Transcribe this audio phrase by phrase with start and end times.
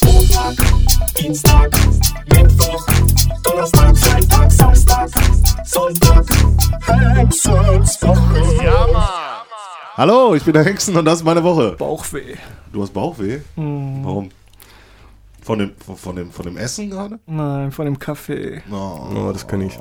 [0.00, 0.54] Montag,
[1.14, 1.70] Dienstag,
[2.30, 2.86] Mittwoch,
[3.42, 5.10] Donnerstag, Freitag, Samstag,
[5.66, 6.24] Sonntag,
[7.16, 8.64] Hexenswoche.
[8.64, 9.08] Ja, Mann.
[9.94, 11.72] Hallo, ich bin der Hexen und das ist meine Woche.
[11.72, 12.36] Bauchweh.
[12.72, 13.40] Du hast Bauchweh?
[13.56, 14.30] Warum?
[15.42, 17.20] Von dem, von, von dem, von dem Essen gerade?
[17.26, 18.62] Nein, von dem Kaffee.
[18.72, 19.08] Oh.
[19.14, 19.78] Oh, das kann ich.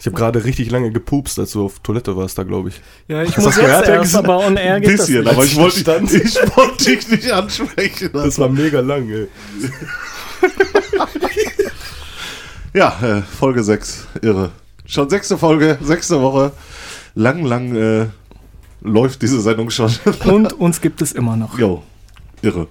[0.00, 2.80] Ich habe gerade richtig lange gepupst, als du auf Toilette warst da, glaube ich.
[3.08, 5.34] Ja, ich Hast muss das jetzt gehört, erst, aber on air Ein geht bisschen, das
[5.34, 6.12] aber ich wollte, Stand.
[6.14, 8.10] ich wollte dich nicht ansprechen.
[8.12, 9.28] Das war mega lang, ey.
[12.74, 14.50] Ja, äh, Folge 6, irre.
[14.86, 16.52] Schon sechste Folge, sechste Woche.
[17.14, 18.06] Lang, lang äh,
[18.82, 19.92] läuft diese Sendung schon.
[20.24, 21.58] Und uns gibt es immer noch.
[21.58, 21.82] Jo,
[22.42, 22.68] irre.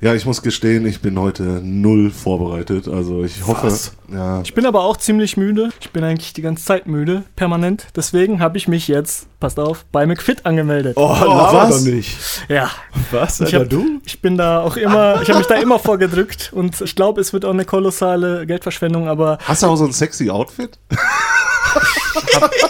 [0.00, 2.88] Ja, ich muss gestehen, ich bin heute null vorbereitet.
[2.88, 3.92] Also ich hoffe, Was?
[4.12, 5.70] ja, Ich bin aber auch ziemlich müde.
[5.80, 7.86] Ich bin eigentlich die ganze Zeit müde, permanent.
[7.96, 10.96] Deswegen habe ich mich jetzt, passt auf, bei McFit angemeldet.
[10.98, 11.84] Oh, laber was?
[11.84, 12.18] doch nicht.
[12.48, 12.70] Ja,
[13.12, 13.66] Was, ich, hab,
[14.04, 17.32] ich bin da auch immer, ich habe mich da immer vorgedrückt und ich glaube, es
[17.32, 20.78] wird auch eine kolossale Geldverschwendung, aber hast du auch so ein sexy Outfit?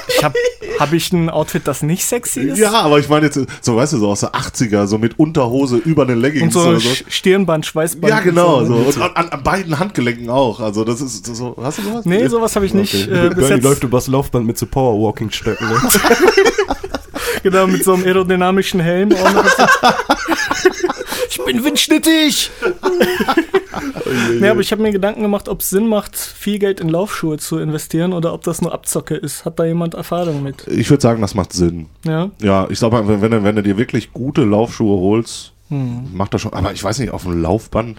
[0.09, 0.35] Ich habe
[0.79, 2.59] hab ich ein Outfit, das nicht sexy ist?
[2.59, 5.77] Ja, aber ich meine jetzt, so weißt du, so aus der 80er, so mit Unterhose
[5.77, 6.91] über den Leggings Und so oder so.
[7.09, 8.09] Stirnband, Schweißband.
[8.11, 8.75] Ja, genau, und so.
[8.75, 8.85] ne?
[8.85, 10.61] Und an, an, beiden Handgelenken auch.
[10.61, 12.05] Also das ist so, hast du sowas?
[12.05, 12.95] Nee, sowas habe ich nicht.
[12.95, 13.27] Okay.
[13.27, 15.69] Äh, bis Bernie jetzt, läuft übers Laufband mit so Powerwalking-Stöcken.
[15.69, 15.77] Ne?
[17.43, 19.13] genau, mit so einem aerodynamischen Helm.
[19.13, 19.45] Auch noch.
[21.39, 22.51] ich bin windschnittig!
[24.41, 27.39] nee, aber ich habe mir Gedanken gemacht, ob es Sinn macht, viel Geld in Laufschuhe
[27.39, 29.45] zu investieren oder ob das nur Abzocke ist.
[29.45, 30.67] Hat da jemand Erfahrung mit?
[30.69, 31.87] Ich würde sagen, das macht Sinn.
[32.05, 32.31] Ja.
[32.41, 36.11] Ja, ich sag mal, wenn, wenn, du- wenn du dir wirklich gute Laufschuhe holst, Hm.
[36.13, 36.53] macht das schon.
[36.53, 37.99] Aber ich weiß nicht, auf dem Laufband.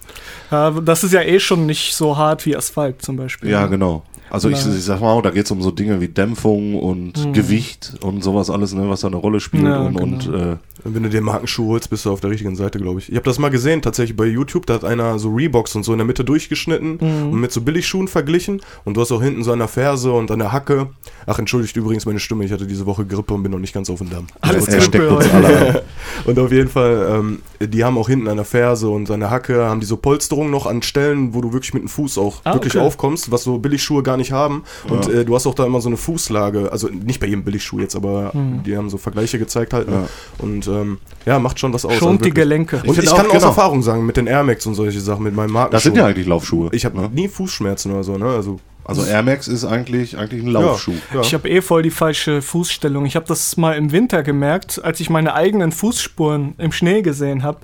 [0.52, 0.70] ja.
[0.70, 3.49] Das ist ja eh schon nicht so hart wie Asphalt zum Beispiel.
[3.49, 4.03] Ja, genau.
[4.30, 4.73] Also ich, Ja.
[4.73, 8.50] ich sag mal, da geht es um so Dinge wie Dämpfung und Gewicht und sowas
[8.50, 9.64] alles, ne, was da eine Rolle spielt.
[9.64, 10.38] Ja, und, und genau.
[10.54, 13.09] äh, Wenn du dir Markenschuh holst, bist du auf der richtigen Seite, glaube ich.
[13.09, 14.66] Ich habe das mal gesehen, tatsächlich bei YouTube.
[14.66, 17.32] Da hat einer so Reeboks und so in der Mitte durchgeschnitten Mhm.
[17.34, 18.62] und mit so Billigschuhen verglichen.
[18.84, 20.88] Und du hast auch hinten so an der Ferse und an der Hacke.
[21.28, 22.45] Ach, entschuldigt übrigens meine Stimme.
[22.45, 24.28] Ich hatte diese Woche Grippe und bin noch nicht ganz auf dem Damm.
[24.42, 25.83] Alles er steckt uns alle.
[26.26, 29.30] Und auf jeden Fall, ähm, die haben auch hinten an der Ferse und an der
[29.30, 32.42] Hacke, haben die so Polsterungen noch an Stellen, wo du wirklich mit dem Fuß auch
[32.45, 32.83] Ah, wirklich okay.
[32.86, 34.64] aufkommst, was so Billigschuhe gar nicht haben.
[34.89, 37.80] Und äh, du hast auch da immer so eine Fußlage, also nicht bei jedem Billigschuh
[37.80, 38.64] jetzt, aber Hm.
[38.64, 39.89] die haben so Vergleiche gezeigt halt.
[39.89, 40.08] Ne?
[40.39, 41.93] Und ähm, ja, macht schon was aus.
[41.95, 42.33] Schont also die.
[42.33, 42.77] Gelenke.
[42.86, 43.48] Und ich, find kann auch, aus genau.
[43.48, 45.71] Erfahrung sagen, mit den Air Max und solche Sachen, mit meinem Markenschuh.
[45.75, 46.70] das sind ja eigentlich Laufschuhe.
[46.73, 47.09] Ich habe ne?
[47.14, 48.25] nie Fußschmerzen oder so, ne?
[48.25, 50.93] Also, Also Air Max ist eigentlich, eigentlich ein Laufschuh.
[51.14, 53.05] Ja, Ich habe eh voll die falsche Fußstellung.
[53.05, 57.42] Ich habe das mal im Winter gemerkt, als ich meine eigenen Fußspuren im Schnee gesehen
[57.43, 57.59] habe,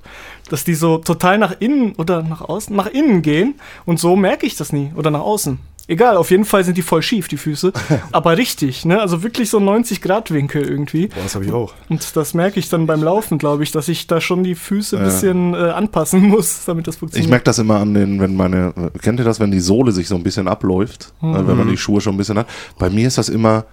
[0.49, 3.55] dass die so total nach innen oder nach außen, nach innen gehen.
[3.85, 4.91] Und so merke ich das nie.
[4.95, 5.59] Oder nach außen.
[5.91, 7.73] Egal, auf jeden Fall sind die voll schief, die Füße.
[8.13, 9.01] Aber richtig, ne?
[9.01, 11.07] Also wirklich so 90-Grad-Winkel irgendwie.
[11.07, 11.73] Boah, das habe ich auch.
[11.89, 14.95] Und das merke ich dann beim Laufen, glaube ich, dass ich da schon die Füße
[14.97, 15.09] ein Ja.
[15.09, 17.29] bisschen äh, anpassen muss, damit das Ich funktioniert.
[17.29, 20.15] merke das immer an den, wenn meine, kennt ihr das, wenn die Sohle sich so
[20.15, 21.57] ein bisschen abläuft, äh, wenn Mhm.
[21.57, 22.47] man die Schuhe schon ein bisschen hat.
[22.79, 23.65] Bei mir ist das immer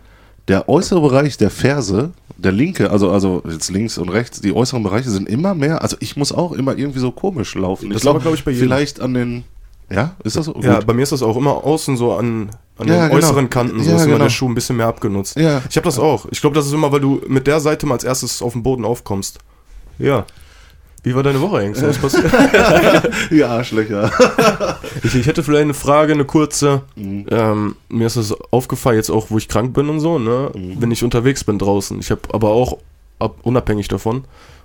[0.49, 4.83] der äußere Bereich der Ferse, der linke, also, also jetzt links und rechts, die äußeren
[4.83, 7.91] Bereiche sind immer mehr, also ich muss auch immer irgendwie so komisch laufen.
[7.91, 8.67] Das ich glaube, aber, glaub ich, bei jedem.
[8.67, 9.45] vielleicht an den,
[9.91, 10.55] ja, ist das so?
[10.61, 10.87] Ja, Gut.
[10.87, 13.15] bei mir ist das auch immer außen so an, an Ja, den genau.
[13.17, 14.25] äußeren Kanten, so Ja, ist immer genau.
[14.25, 15.37] der Schuh ein bisschen mehr abgenutzt.
[15.37, 15.63] Ja.
[15.69, 16.27] Ich habe das auch.
[16.31, 18.63] Ich glaube, das ist immer, weil du mit der Seite mal als erstes auf den
[18.63, 19.39] Boden aufkommst.
[19.99, 20.27] Ja.
[21.05, 21.83] Wie war deine Woche eigentlich?
[21.87, 22.31] Was passiert?
[23.31, 24.11] ja, Arschlöcher.
[25.03, 26.83] ich, ich hätte vielleicht eine Frage, eine kurze.
[26.97, 27.27] Mhm.
[27.31, 30.51] Ähm, mir ist das aufgefallen, jetzt auch, wo ich krank bin und so, ne?
[30.55, 30.77] Mhm.
[30.81, 31.99] Wenn ich unterwegs bin draußen.
[32.01, 32.79] Ich habe aber auch,
[33.21, 34.25] ab, unabhängig davon,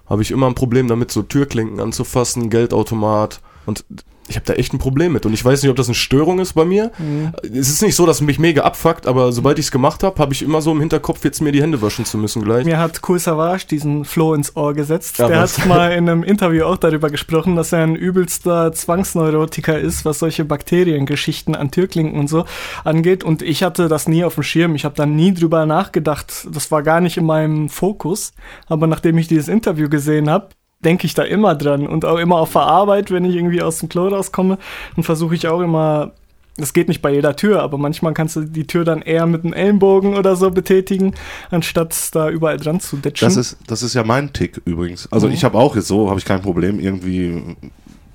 [0.10, 3.40] habe ich immer ein Problem damit, so Türklinken anzufassen, Geldautomat.
[3.66, 3.86] Und
[4.28, 5.26] ich habe da echt ein Problem mit.
[5.26, 6.92] Und ich weiß nicht, ob das eine Störung ist bei mir.
[6.98, 7.34] Mhm.
[7.44, 10.34] Es ist nicht so, dass mich mega abfuckt, aber sobald ich es gemacht habe, habe
[10.34, 12.66] ich immer so im Hinterkopf, jetzt mir die Hände waschen zu müssen gleich.
[12.66, 15.20] Mir hat Kool Savage diesen Floh ins Ohr gesetzt.
[15.20, 15.60] Ja, der was?
[15.60, 20.20] hat mal in einem Interview auch darüber gesprochen, dass er ein übelster Zwangsneurotiker ist, was
[20.20, 22.46] solche Bakteriengeschichten an Türklinken und so
[22.84, 23.24] angeht.
[23.24, 24.76] Und ich hatte das nie auf dem Schirm.
[24.76, 26.48] Ich habe da nie drüber nachgedacht.
[26.52, 28.34] Das war gar nicht in meinem Fokus.
[28.68, 30.50] Aber nachdem ich dieses Interview gesehen habe,
[30.84, 31.88] denke ich da immer dran.
[31.88, 34.58] Und auch immer auf der Arbeit, wenn ich irgendwie aus dem Klo rauskomme,
[34.96, 36.12] dann versuche ich auch immer
[36.56, 39.44] das geht nicht bei jeder Tür, aber manchmal kannst du die Tür dann eher mit
[39.44, 41.16] einem Ellenbogen oder so betätigen,
[41.50, 43.26] anstatt da überall dran zu ditchen.
[43.26, 45.12] Das ist, das ist ja mein Tick übrigens.
[45.12, 45.34] Also Mhm.
[45.34, 47.42] ich habe auch jetzt so, habe ich kein Problem, irgendwie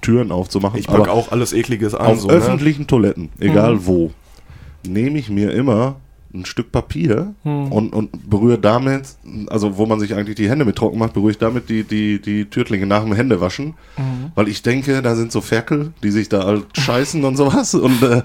[0.02, 0.78] Türen aufzumachen.
[0.78, 2.06] Ich mag auch alles Ekliges an.
[2.06, 2.34] auf so, ne?
[2.34, 3.86] öffentlichen Toiletten, egal Mhm.
[3.86, 4.10] wo,
[4.86, 5.96] nehme ich mir immer
[6.34, 7.72] ein Stück Papier Mhm.
[7.72, 9.16] und, und berühre damit,
[9.48, 12.20] also wo man sich eigentlich die Hände mit trocken macht, berühre ich damit die, die,
[12.20, 14.32] die Türklinge nach dem Händewaschen, Mhm.
[14.34, 18.02] weil ich denke, da sind so Ferkel, die sich da halt scheißen und sowas und
[18.02, 18.22] äh,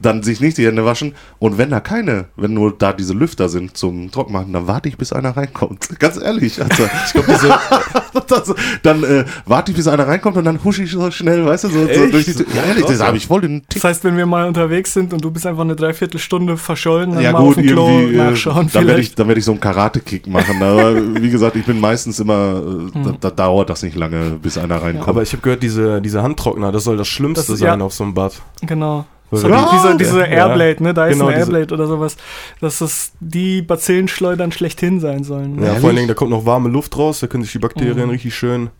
[0.00, 1.14] dann sich nicht die Hände waschen.
[1.38, 4.96] Und wenn da keine, wenn nur da diese Lüfter sind zum Trockenmachen, dann warte ich,
[4.98, 5.88] bis einer reinkommt.
[5.98, 6.60] Ganz ehrlich.
[6.62, 7.48] Also, ich glaube, diese,
[8.28, 11.64] das, dann äh, warte ich, bis einer reinkommt und dann husche ich so schnell, weißt
[11.64, 12.46] du, so, so durch die Tür.
[12.54, 13.80] Ja, ehrlich, das habe ich voll den Tick.
[13.82, 17.22] Das heißt, wenn wir mal unterwegs sind und du bist einfach eine Dreiviertelstunde verschollen, dann
[17.22, 19.18] Ja mal auf gut, dem Klo äh, nachschauen dann werde ich, vielleicht.
[19.18, 20.62] dann werd ich so einen Karate-Kick machen.
[20.62, 23.04] Aber wie gesagt, ich bin meistens immer, äh, Hm.
[23.04, 25.08] da, da dauert das nicht lange, bis einer reinkommt.
[25.08, 27.84] Aber ich habe gehört, diese, diese Handtrockner, das soll das Schlimmste Das ist- sein ja.
[27.84, 28.34] auf so einem Bad.
[28.62, 29.04] Genau.
[29.32, 30.46] So, die- diese diese Ja.
[30.46, 30.94] Airblade, ne?
[30.94, 32.16] Da ist Genau, eine diese- Airblade oder sowas,
[32.60, 35.58] dass es die Bazillenschleudern schlechthin sein sollen.
[35.58, 35.80] Ja, Ehrlich?
[35.80, 38.10] vor allen Dingen, da kommt noch warme Luft raus, da können sich die Bakterien Mhm.
[38.10, 38.70] richtig schön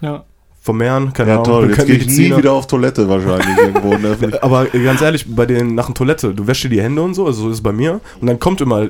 [0.00, 0.24] ja.
[0.60, 1.12] vermehren.
[1.12, 3.96] Keine ja Ahnung, toll, jetzt gehe ich nie wieder auf Toilette wahrscheinlich irgendwo.
[3.98, 4.16] Ne?
[4.42, 7.24] Aber ganz ehrlich, bei den nach der Toilette, du wäschst dir die Hände und so,
[7.26, 8.00] also so ist es bei mir.
[8.20, 8.88] Und dann kommt immer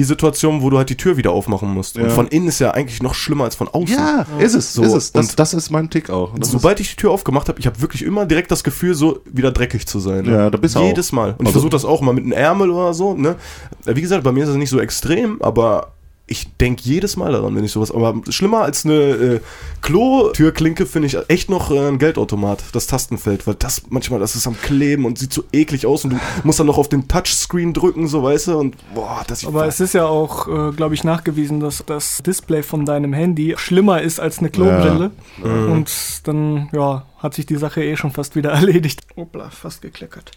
[0.00, 1.98] die Situation, wo du halt die Tür wieder aufmachen musst.
[1.98, 2.08] Und Ja.
[2.10, 3.94] von innen ist ja eigentlich noch schlimmer als von außen.
[3.94, 5.12] Ja, ist es, So, ist es.
[5.12, 6.32] Das, und- das ist mein Tick auch.
[6.38, 9.20] Das Sobald ich die Tür aufgemacht habe, ich habe wirklich immer direkt das Gefühl, so
[9.30, 10.24] wieder dreckig zu sein.
[10.24, 10.32] ne?
[10.32, 11.32] Ja, da bist du Jedes Mal.
[11.32, 13.12] Und ich Also- versuche das auch mal mit einem Ärmel oder so.
[13.14, 13.36] Ne?
[13.84, 15.92] Wie gesagt, bei mir ist das nicht so extrem, aber
[16.30, 17.90] ich denke jedes Mal daran, wenn ich sowas.
[17.90, 19.40] Aber schlimmer als eine äh,
[19.82, 24.46] Klo-Türklinke finde ich echt noch äh, ein Geldautomat, das Tastenfeld, weil das manchmal, das ist
[24.46, 27.72] am Kleben und sieht so eklig aus und du musst dann noch auf den Touchscreen
[27.72, 31.02] drücken, so weißt du, und boah, das Aber es ist ja auch, äh, glaube ich,
[31.02, 35.10] nachgewiesen, dass das Display von deinem Handy schlimmer ist als eine Klobrille.
[35.42, 35.72] Mhm.
[35.72, 39.02] Und dann, ja, hat sich die Sache eh schon fast wieder erledigt.
[39.16, 40.30] Hoppla, fast gekleckert.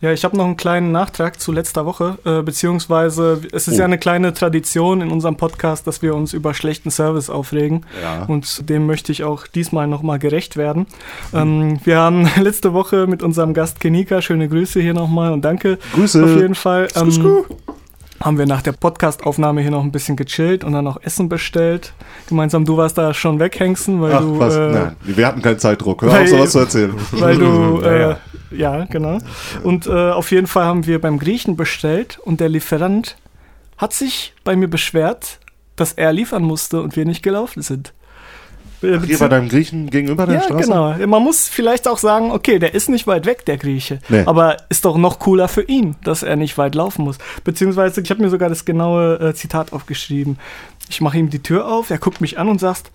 [0.00, 3.78] Ja, ich habe noch einen kleinen Nachtrag zu letzter Woche, äh, beziehungsweise es ist Oh.
[3.78, 7.84] ja eine kleine Tradition in unserem Podcast, dass wir uns über schlechten Service aufregen.
[8.02, 8.24] Ja.
[8.24, 10.86] Und dem möchte ich auch diesmal nochmal gerecht werden.
[11.34, 15.78] Ähm, wir haben letzte Woche mit unserem Gast Kenika, schöne Grüße hier nochmal und danke
[15.94, 16.22] Grüße.
[16.24, 16.88] auf jeden Fall.
[16.94, 17.44] Ähm,
[18.20, 21.92] haben wir nach der Podcast-Aufnahme hier noch ein bisschen gechillt und dann noch Essen bestellt.
[22.28, 24.56] Gemeinsam, du warst da schon weghengsten, weil Ach, du, was?
[24.56, 26.02] äh, Nein, wir hatten keinen Zeitdruck.
[26.02, 26.94] Hör weil- auf, sowas zu erzählen.
[27.12, 28.16] weil du, Ja, äh,
[28.50, 29.18] ja, genau.
[29.62, 33.16] Und äh, auf jeden Fall haben wir beim Griechen bestellt und der Lieferant
[33.76, 35.38] hat sich bei mir beschwert,
[35.76, 37.92] dass er liefern musste und wir nicht gelaufen sind.
[38.82, 40.64] Äh, Hier bei deinem Griechen gegenüber der ja, Straße?
[40.64, 41.06] genau.
[41.06, 43.98] Man muss vielleicht auch sagen, okay, der ist nicht weit weg, der Grieche.
[44.08, 44.22] Nee.
[44.26, 47.18] Aber ist doch noch cooler für ihn, dass er nicht weit laufen muss.
[47.44, 50.38] Beziehungsweise, ich habe mir sogar das genaue äh, Zitat aufgeschrieben.
[50.88, 52.90] Ich mache ihm die Tür auf, er guckt mich an und sagt,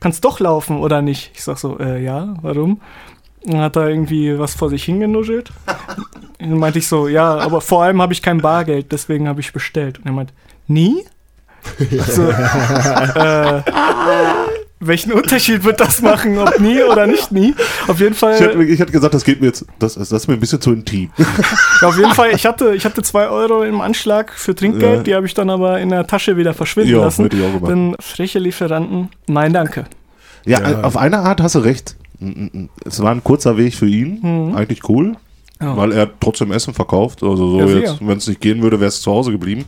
[0.00, 1.30] kannst doch laufen oder nicht?
[1.34, 2.80] Ich sag so, äh, ja, warum?
[3.44, 5.50] Dann hat er irgendwie was vor sich hingenuschelt.
[6.38, 9.52] Dann meinte ich so, ja, aber vor allem habe ich kein Bargeld, deswegen habe ich
[9.52, 9.98] bestellt.
[9.98, 10.32] Und er meint,
[10.66, 11.04] nie?
[12.08, 13.62] So, äh,
[14.80, 17.54] welchen Unterschied wird das machen, ob nie oder nicht nie?
[17.88, 18.34] Auf jeden Fall.
[18.34, 20.60] Ich hätte, ich hätte gesagt, das geht mir jetzt, das, das ist mir ein bisschen
[20.60, 21.10] zu intim.
[21.80, 25.02] Ja, auf jeden Fall, ich hatte, ich hatte zwei Euro im Anschlag für Trinkgeld, Ja.
[25.02, 27.26] die habe ich dann aber in der Tasche wieder verschwinden Ja, lassen.
[27.32, 27.70] ich auch gemacht.
[27.70, 29.84] Denn freche Lieferanten, nein, danke.
[30.44, 30.80] Ja, Ja.
[30.82, 31.96] auf eine Art hast du recht.
[32.84, 34.54] Es war ein kurzer Weg für ihn, Mhm.
[34.56, 35.16] eigentlich cool,
[35.60, 37.22] weil er trotzdem Essen verkauft.
[37.22, 39.64] Also so jetzt, wenn es nicht gehen würde, wäre es zu Hause geblieben.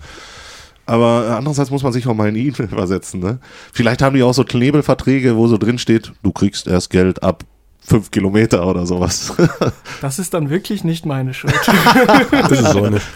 [0.90, 3.20] Aber äh, andererseits muss man sich auch mal in ihn versetzen.
[3.20, 3.38] Ne?
[3.72, 7.44] Vielleicht haben die auch so Knebelverträge, wo so drin steht, du kriegst erst Geld ab
[7.82, 9.32] fünf Kilometer oder sowas.
[10.00, 11.54] Das ist dann wirklich nicht meine Schuld.
[12.32, 13.06] Das ist so nicht.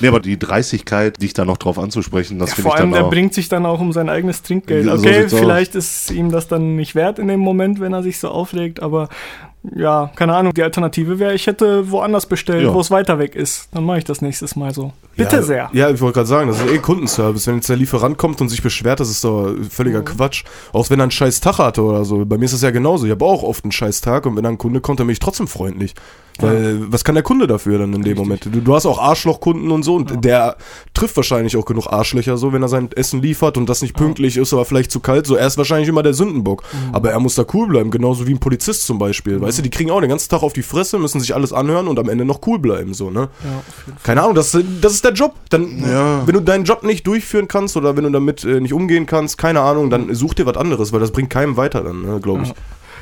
[0.00, 2.98] nee, aber die Dreistigkeit, dich da noch drauf anzusprechen, das finde Vor ich allem, dann
[2.98, 3.10] der auch.
[3.10, 4.86] bringt sich dann auch um sein eigenes Trinkgeld.
[4.86, 5.40] Ja, so Okay, sieht's aus.
[5.40, 8.80] vielleicht ist ihm das dann nicht wert in dem Moment, wenn er sich so aufregt,
[8.80, 9.08] aber
[9.74, 10.54] ja, keine Ahnung.
[10.54, 12.74] Die Alternative wäre, ich hätte woanders bestellt, Ja.
[12.74, 13.68] wo es weiter weg ist.
[13.72, 14.92] Dann mache ich das nächstes Mal so.
[15.16, 15.70] Bitte ja, sehr.
[15.72, 17.46] Ja, ich wollte gerade sagen, das ist eh Kundenservice.
[17.46, 20.44] Wenn jetzt der Lieferant kommt und sich beschwert, das ist doch völliger Quatsch.
[20.72, 22.24] Auch wenn er einen scheiß Tag hatte oder so.
[22.26, 23.06] Bei mir ist das ja genauso.
[23.06, 25.12] Ich habe auch oft einen scheiß Tag und wenn dann ein Kunde kommt, dann bin
[25.12, 25.94] ich trotzdem freundlich.
[26.38, 28.44] Weil, was kann der Kunde dafür dann in dem Moment?
[28.44, 30.56] Du, du hast auch Arschlochkunden und so und der
[30.92, 34.36] trifft wahrscheinlich auch genug Arschlöcher so, wenn er sein Essen liefert und das nicht pünktlich
[34.36, 35.26] ist, aber vielleicht zu kalt.
[35.26, 36.62] So, er ist wahrscheinlich immer der Sündenbock.
[36.92, 39.40] Aber er muss da cool bleiben, genauso wie ein Polizist zum Beispiel.
[39.40, 41.88] Weißt du, die kriegen auch den ganzen Tag auf die Fresse, müssen sich alles anhören
[41.88, 43.28] und am Ende noch cool bleiben, so, ne?
[43.44, 43.62] Ja.
[44.02, 45.34] Keine Ahnung, das, das ist der Job.
[45.50, 46.26] Dann, Ja.
[46.26, 49.38] wenn du deinen Job nicht durchführen kannst oder wenn du damit äh, nicht umgehen kannst,
[49.38, 52.44] keine Ahnung, dann such dir was anderes, weil das bringt keinem weiter dann, ne, glaube
[52.44, 52.54] ich.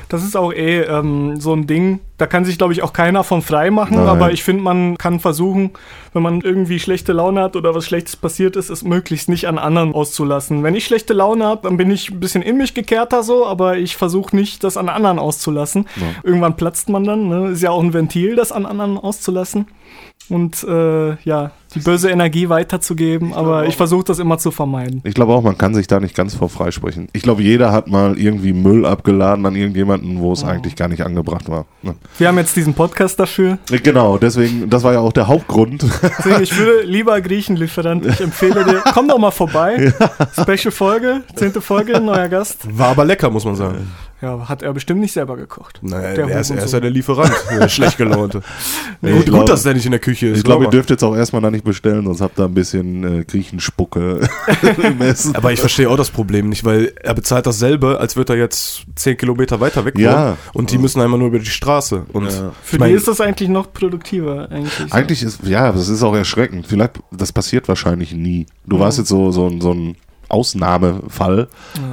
[0.09, 3.23] Das ist auch eh ähm, so ein Ding, da kann sich, glaube ich, auch keiner
[3.23, 4.07] von frei machen, Nein.
[4.07, 5.71] aber ich finde, man kann versuchen,
[6.13, 9.57] wenn man irgendwie schlechte Laune hat oder was Schlechtes passiert ist, es möglichst nicht an
[9.57, 10.63] anderen auszulassen.
[10.63, 13.77] Wenn ich schlechte Laune habe, dann bin ich ein bisschen in mich gekehrter so, aber
[13.77, 15.87] ich versuche nicht, das an anderen auszulassen.
[16.23, 17.49] Irgendwann platzt man dann, ne?
[17.49, 19.67] ist ja auch ein Ventil, das an anderen auszulassen.
[20.29, 25.01] Und äh, ja, die böse Energie weiterzugeben, aber ich versuche das immer zu vermeiden.
[25.03, 27.09] Ich glaube auch, man kann sich da nicht ganz vor freisprechen.
[27.13, 31.03] Ich glaube, jeder hat mal irgendwie Müll abgeladen an irgendjemanden, wo es eigentlich gar nicht
[31.03, 31.65] angebracht war.
[31.81, 31.95] Ne?
[32.17, 33.57] Wir haben jetzt diesen Podcast dafür.
[33.83, 35.83] Genau, deswegen, das war ja auch der Hauptgrund.
[36.17, 38.05] Deswegen, ich würde lieber Griechenlieferant.
[38.05, 39.93] Ich empfehle dir, komm doch mal vorbei.
[40.33, 42.65] Special Folge, zehnte Folge, neuer Gast.
[42.77, 43.87] War aber lecker, muss man sagen.
[44.21, 45.79] Ja, hat er bestimmt nicht selber gekocht.
[45.81, 48.41] Naja, Der er ist, er ist ja der Lieferant, der schlecht gelaunte.
[49.01, 50.37] gut, ich glaub- gut, dass der nicht in der Küche ist.
[50.37, 52.53] Ich glaube, ihr glaub dürft jetzt auch erstmal da nicht bestellen, sonst habt ihr ein
[52.53, 54.21] bisschen äh, Griechenspucke
[54.83, 55.35] im Essen.
[55.35, 58.85] Aber ich verstehe auch das Problem nicht, weil er bezahlt dasselbe, als würde er jetzt
[58.95, 60.37] 10 Kilometer weiter weg Ja.
[60.53, 62.05] und die müssen einmal nur über die Straße.
[62.13, 62.51] Und Ja.
[62.63, 64.93] Für mein, die ist das eigentlich noch produktiver, eigentlich.
[64.93, 66.67] Eigentlich ist, ja, das ist auch erschreckend.
[66.67, 68.45] Vielleicht, das passiert wahrscheinlich nie.
[68.65, 69.95] Du warst jetzt so, so, ein- so ein
[70.35, 71.47] Ausnahmefall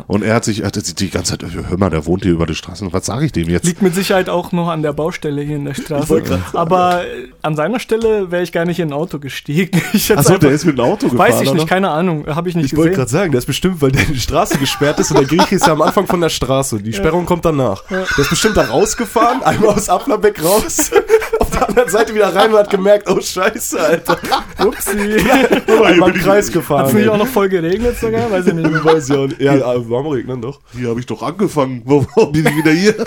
[0.07, 2.55] und er hat sich, hat die ganze Zeit, hör mal, der wohnt hier über die
[2.55, 2.87] Straße.
[2.91, 3.65] Was sage ich dem jetzt?
[3.67, 6.23] Liegt mit Sicherheit auch noch an der Baustelle hier in der Straße.
[6.53, 7.03] Aber
[7.43, 9.81] an seiner Stelle wäre ich gar nicht in ein Auto gestiegen.
[9.95, 11.19] Ich Achso, der ist mit dem Auto gefahren.
[11.19, 11.67] Weiß ich nicht, oder?
[11.67, 12.97] keine Ahnung, habe ich nicht Ich wollte gesehen.
[13.01, 15.67] gerade sagen, der ist bestimmt, weil der die Straße gesperrt ist und der Grieche ist
[15.67, 16.81] ja am Anfang von der Straße.
[16.83, 17.85] Die Sperrung kommt danach.
[17.89, 20.91] Der ist bestimmt da rausgefahren, einmal aus Ablerbeck raus,
[21.41, 24.19] auf der anderen Seite wieder rein und hat gemerkt, oh Scheiße, Alter.
[24.59, 24.91] Upsi.
[25.85, 26.81] Einmal im Kreis gefahren.
[26.83, 28.31] Hat es nicht auch noch voll geregnet sogar?
[28.31, 28.85] Weiß ich nicht.
[28.85, 29.41] Weiß ich auch nicht.
[29.41, 30.61] Ja, warm regnen doch.
[30.77, 31.83] Hier habe ich doch angefangen.
[31.85, 32.95] Warum bin ich wieder hier?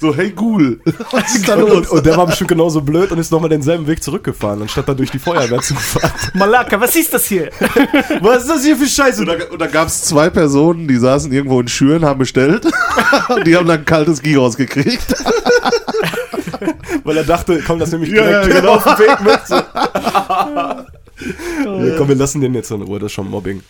[0.00, 0.80] so, hey Ghoul.
[1.10, 1.88] Was ist da Und, los?
[1.88, 5.10] und der war bestimmt genauso blöd und ist nochmal denselben Weg zurückgefahren, anstatt da durch
[5.10, 6.12] die Feuerwehr zu fahren.
[6.34, 7.50] Malaka, was ist das hier?
[8.20, 9.20] Was ist das hier für Scheiße?
[9.22, 12.66] Und da, und da gab es zwei Personen, die saßen irgendwo in Schüren, haben bestellt.
[13.46, 15.14] die haben dann ein kaltes Gyros gekriegt.
[17.04, 18.74] Weil er dachte, komm, das nehme ich Ja, direkt ja, genau.
[18.74, 19.40] auf den Weg mit.
[19.46, 19.54] So.
[21.24, 23.60] ja, komm, wir lassen den jetzt in Ruhe, das ist schon Mobbing.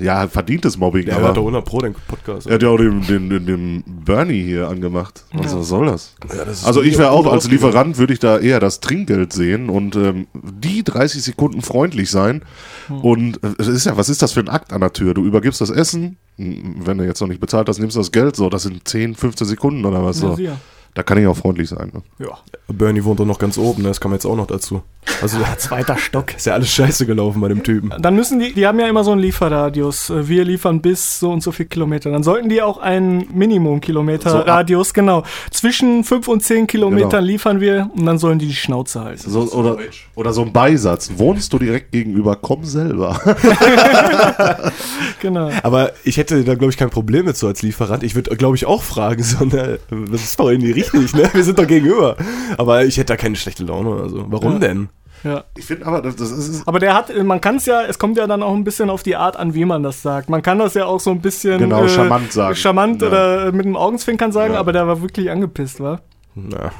[0.00, 1.06] Ja, verdientes Mobbing.
[1.06, 2.46] Ja, aber hat doch aber 100 Pro den Podcast.
[2.46, 5.24] er hat ja auch den, den, den, den Bernie hier angemacht.
[5.32, 6.14] Was, was soll das?
[6.34, 7.48] Ja, das Also ich wäre auch als.
[7.48, 12.42] Lieferant, würde ich da eher das Trinkgeld sehen und ähm, die 30 Sekunden freundlich sein.
[12.88, 15.14] Und äh, es ist ja, was ist das für ein Akt an der Tür?
[15.14, 18.34] Du übergibst das Essen, wenn du jetzt noch nicht bezahlt hast, nimmst du das Geld,
[18.36, 20.34] so, das sind 10, 15 Sekunden oder was Ja, so.
[20.36, 20.56] sicher.
[20.96, 21.92] Da kann ich auch freundlich sein.
[21.92, 22.26] Ne?
[22.26, 22.38] Ja.
[22.72, 23.88] Bernie wohnt doch noch ganz oben, ne?
[23.88, 24.82] das kam jetzt auch noch dazu.
[25.22, 26.34] Also Zweiter Stock.
[26.34, 27.92] ist ja alles scheiße gelaufen bei dem Typen.
[28.00, 30.10] Dann müssen die, die haben ja immer so einen Lieferradius.
[30.10, 32.10] Äh, Wir liefern bis so und so viel Kilometer.
[32.10, 35.22] Dann sollten die auch einen So Minimum-Kilometer-Radius, genau.
[35.50, 37.22] Zwischen 5 und 10 Kilometern Genau.
[37.22, 39.30] liefern wir und dann sollen die die Schnauze halten.
[39.30, 39.76] So, oder,
[40.14, 41.12] oder so ein Beisatz.
[41.16, 43.20] Wohnst du direkt gegenüber, komm selber.
[45.20, 45.50] Genau.
[45.62, 48.02] Aber ich hätte da, glaube ich, kein Problem mit so als Lieferant.
[48.02, 49.78] Ich würde, glaube ich, auch fragen, so, ne,
[50.10, 51.30] das ist doch irgendwie richtig, ne?
[51.32, 52.16] Wir sind doch gegenüber.
[52.58, 54.24] Aber ich hätte da keine schlechte Laune oder so.
[54.28, 54.58] Warum Ja.
[54.58, 54.88] denn?
[55.24, 55.44] Ja.
[55.56, 56.68] Ich finde aber, das, das ist.
[56.68, 59.02] Aber der hat, man kann es ja, es kommt ja dann auch ein bisschen auf
[59.02, 60.28] die Art an, wie man das sagt.
[60.28, 62.54] Man kann das ja auch so ein bisschen Genau, charmant sagen.
[62.54, 63.08] charmant Ja.
[63.08, 64.60] oder mit dem Augenzwinkern sagen, Ja.
[64.60, 66.02] aber der war wirklich angepisst, war.
[66.34, 66.70] Na,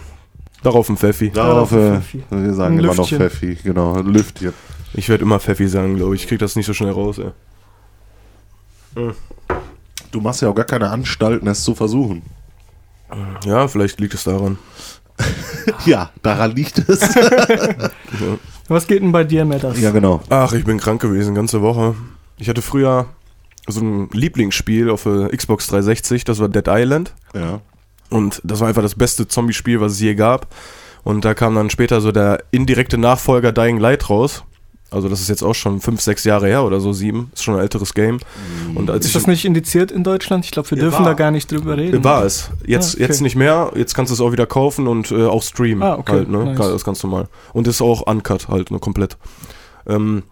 [0.63, 1.31] darauf ein Pfeffi.
[1.31, 2.23] Darauf, Ja, äh, Pfeffi.
[2.31, 3.09] wir sagen Ein immer noch.
[3.09, 4.53] Pfeffi, genau, ein Lüftchen.
[4.95, 6.23] Ich werde immer Pfeffi sagen, glaube ich.
[6.23, 7.31] Ich krieg das nicht so schnell raus, ey.
[10.13, 12.23] Du machst ja auch gar keine Anstalten, es zu versuchen.
[13.45, 14.59] Ja, vielleicht liegt es daran.
[15.85, 17.01] Ja, daran liegt es.
[18.69, 19.81] Was geht denn bei dir, Matters?
[19.81, 20.21] ja, genau.
[20.29, 21.95] Ach, ich bin krank gewesen, ganze Woche.
[22.39, 23.07] Ich hatte früher
[23.67, 27.15] so ein Lieblingsspiel auf der Xbox 360, das war Dead Island.
[27.35, 27.61] Ja.
[28.11, 30.55] Und das war einfach das beste Zombie-Spiel, was es je gab.
[31.03, 34.45] Und da kam dann später so der indirekte Nachfolger Dying Light raus.
[34.91, 37.31] Also das ist jetzt auch schon fünf, sechs Jahre her oder so, sieben.
[37.35, 38.19] Ist schon ein älteres Game.
[38.75, 40.45] Und als Ist ich das nicht indiziert in Deutschland?
[40.45, 41.07] Ich glaube, wir Ja, dürfen war.
[41.11, 42.05] da gar nicht drüber reden.
[42.05, 42.51] war es.
[42.65, 43.03] Jetzt, Ah, okay.
[43.03, 43.73] jetzt nicht mehr.
[43.75, 45.83] Jetzt kannst du es auch wieder kaufen und äh, auch streamen.
[45.83, 46.45] Ah, okay, Halt, ne?
[46.45, 46.59] nice.
[46.59, 47.29] Das ist ganz normal.
[47.53, 49.17] Und ist auch uncut halt, ne, komplett.
[49.89, 50.23] Ähm,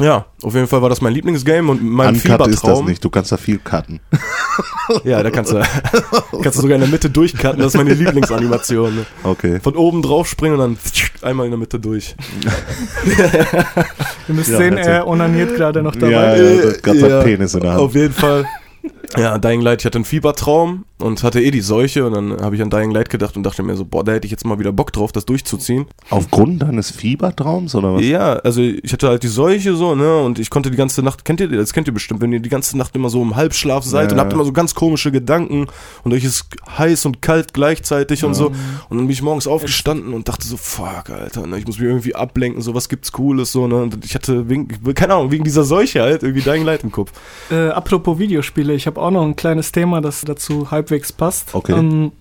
[0.00, 2.86] ja, auf jeden Fall war das mein Lieblingsgame und mein Uncut ist das Fiebertraum.
[2.86, 4.00] nicht, du kannst da viel cutten.
[5.02, 5.56] Ja, da kannst du,
[6.42, 7.58] kannst du sogar in der Mitte durchcutten.
[7.58, 8.94] Das ist meine Lieblingsanimation.
[8.96, 9.06] Ne?
[9.22, 9.58] Okay.
[9.60, 10.76] Von oben drauf springen und dann
[11.22, 12.14] einmal in der Mitte durch.
[14.28, 16.10] Ihr müsst Ja, sehen, er onaniert gerade noch dabei.
[16.10, 17.80] Ja, ja, das ganz Ja, Penis in der Hand.
[17.80, 18.44] Auf jeden Fall.
[19.16, 22.56] Ja, Dying Light, ich hatte einen Fiebertraum und hatte eh die Seuche und dann habe
[22.56, 24.58] ich an Dying Light gedacht und dachte mir so, boah, da hätte ich jetzt mal
[24.58, 25.86] wieder Bock drauf, das durchzuziehen.
[26.10, 28.02] Aufgrund deines Fiebertraums oder was?
[28.04, 31.24] Ja, also ich hatte halt die Seuche so, ne, und ich konnte die ganze Nacht,
[31.24, 33.84] kennt ihr das, kennt ihr bestimmt, wenn ihr die ganze Nacht immer so im Halbschlaf
[33.84, 34.14] seid Ja.
[34.14, 35.66] und habt immer so ganz komische Gedanken
[36.04, 36.46] und euch ist
[36.78, 38.46] heiß und kalt gleichzeitig und so.
[38.46, 38.56] Und
[38.90, 42.14] dann bin ich morgens aufgestanden und dachte so, fuck, Alter, ne, ich muss mich irgendwie
[42.14, 45.64] ablenken, so was gibt's Cooles, so, ne, und ich hatte, wegen, keine Ahnung, wegen dieser
[45.64, 47.12] Seuche halt, irgendwie Dying Light im Kopf.
[47.50, 51.54] Äh, apropos Videospiele, ich habe auch noch ein kleines Thema, das dazu halbwegs passt.
[51.54, 51.72] Okay.
[51.72, 52.12] Ähm,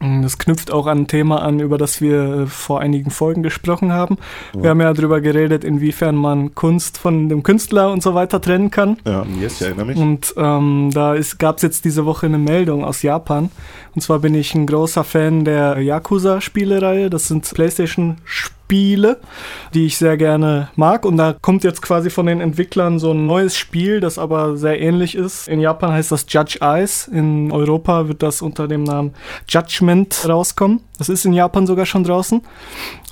[0.00, 3.92] das knüpft auch an ein Thema an, über das wir äh, vor einigen Folgen gesprochen
[3.92, 4.16] haben.
[4.54, 8.70] Wir haben ja darüber geredet, inwiefern man Kunst von dem Künstler und so weiter trennen
[8.70, 8.96] kann.
[9.04, 9.98] Ja, yes, ich erinnere mich.
[9.98, 13.50] Und ähm, da gab es jetzt diese Woche eine Meldung aus Japan.
[13.94, 17.10] Und zwar bin ich ein großer Fan der Yakuza-Spielereihe.
[17.10, 21.04] Das sind PlayStation-Spiele, die ich sehr gerne mag.
[21.04, 24.80] Und da kommt jetzt quasi von den Entwicklern so ein neues Spiel, das aber sehr
[24.80, 25.48] ähnlich ist.
[25.48, 27.08] In Japan heißt das Judge Eyes.
[27.08, 29.14] In Europa wird das unter dem Namen
[29.48, 30.80] Judgment rauskommen.
[30.98, 32.42] Das ist in Japan sogar schon draußen.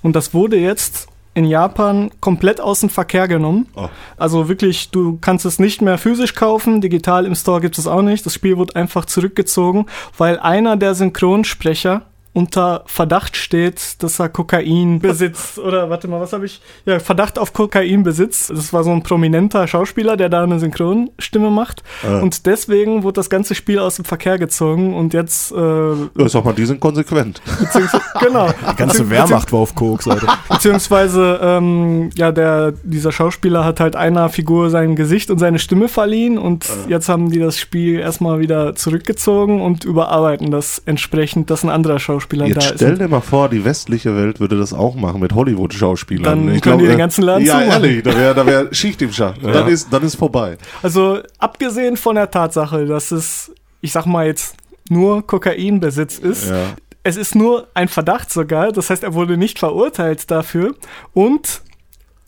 [0.02, 3.68] Und das wurde jetzt in Japan komplett aus dem Verkehr genommen.
[3.76, 3.88] Oh.
[4.16, 8.02] Also wirklich, du kannst es nicht mehr physisch kaufen, digital im Store gibt es auch
[8.02, 8.26] nicht.
[8.26, 9.86] Das Spiel wird einfach zurückgezogen,
[10.16, 15.58] weil einer der Synchronsprecher unter Verdacht steht, dass er Kokain besitzt.
[15.68, 16.60] Oder warte mal, was habe ich?
[16.84, 18.48] Ja, Verdacht auf Kokainbesitz.
[18.48, 21.82] Das war so ein prominenter Schauspieler, der da eine Synchronstimme macht.
[22.06, 22.20] Ah.
[22.20, 25.94] Und deswegen wurde das ganze Spiel aus dem Verkehr gezogen und jetzt äh,
[26.26, 27.42] sag mal, die sind konsequent.
[27.58, 28.48] beziehungsweise, genau.
[28.72, 30.38] Die ganze Wehrmacht war auf Koks, Alter.
[30.48, 35.88] Beziehungsweise, ähm, ja, der, dieser Schauspieler hat halt einer Figur sein Gesicht und seine Stimme
[35.88, 41.64] verliehen und jetzt haben die das Spiel erstmal wieder zurückgezogen und überarbeiten das entsprechend, dass
[41.64, 42.17] ein anderer Schauspieler
[42.48, 42.74] Jetzt da ist.
[42.76, 46.24] stell dir mal vor, die westliche Welt würde das auch machen mit Hollywood-Schauspielern.
[46.46, 47.84] Dann Ich können die glaub, den äh, ganzen Laden Ja, zumachen.
[47.84, 49.44] ehrlich, da wäre da wär Schicht im Schacht.
[49.44, 50.56] Dann, ist, dann ist vorbei.
[50.82, 54.56] Also, abgesehen von der Tatsache, dass es, ich sag mal jetzt,
[54.90, 56.56] nur Kokainbesitz ist, Ja.
[57.02, 60.74] es ist nur ein Verdacht sogar, das heißt, er wurde nicht verurteilt dafür
[61.12, 61.62] und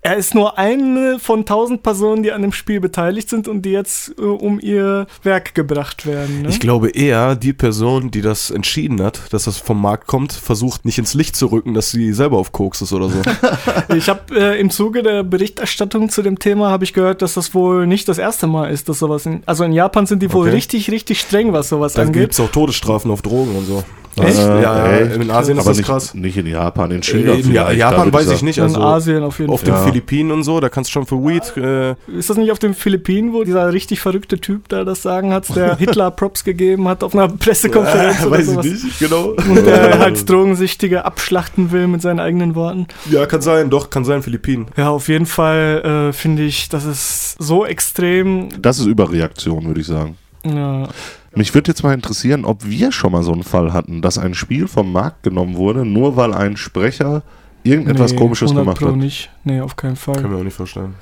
[0.03, 3.71] er ist nur eine von tausend Personen, die an dem Spiel beteiligt sind und die
[3.73, 6.43] jetzt äh, um ihr Werk gebracht werden.
[6.43, 6.49] Ne?
[6.49, 10.87] Ich glaube eher, die Person, die das entschieden hat, dass das vom Markt kommt, versucht
[10.87, 13.21] nicht ins Licht zu rücken, dass sie selber auf Koks ist oder so.
[13.95, 17.55] Ich habe äh, im Zuge der Berichterstattung zu dem Thema habe ich gehört, dass das
[17.55, 20.41] wohl nicht das erste Mal ist, dass sowas in, also in Japan sind die wohl
[20.47, 20.55] Okay.
[20.57, 22.23] richtig richtig streng, was sowas Da angeht.
[22.23, 23.85] gibt es auch Todesstrafen auf Drogen und so.
[24.21, 24.39] Echt?
[24.39, 25.17] Ja, ja, Echt?
[25.17, 26.15] in Asien ist Aber das nicht, krass.
[26.15, 27.33] nicht in Japan, in China.
[27.33, 29.67] In da Japan weiß ich nicht, in also Asien auf jeden auf Fall.
[29.71, 29.85] den Ja.
[29.91, 32.75] Philippinen und so, da kannst du schon für Weed, äh, Ist das nicht auf den
[32.75, 37.03] Philippinen, wo dieser richtig verrückte Typ da das Sagen hat, der Hitler Props gegeben hat
[37.03, 38.67] auf einer Pressekonferenz oder weiß sowas?
[38.67, 39.31] ich nicht, genau.
[39.31, 42.87] Und der halt Drogensüchtige abschlachten will mit seinen eigenen Worten.
[43.11, 44.67] Ja, kann sein, doch, kann sein, Philippinen.
[44.77, 48.49] Ja, auf jeden Fall äh, finde ich, das ist so extrem.
[48.61, 50.17] Das ist Überreaktion, würde ich sagen.
[50.45, 50.89] Ja,
[51.35, 54.35] Mich würde jetzt mal interessieren, ob wir schon mal so einen Fall hatten, dass ein
[54.35, 57.23] Spiel vom Markt genommen wurde, nur weil ein Sprecher
[57.63, 58.97] irgendetwas nee, Komisches 100 gemacht Pro hat.
[58.97, 59.31] nicht.
[59.45, 60.17] Nee, auf keinen Fall.
[60.17, 60.95] Können wir auch nicht vorstellen.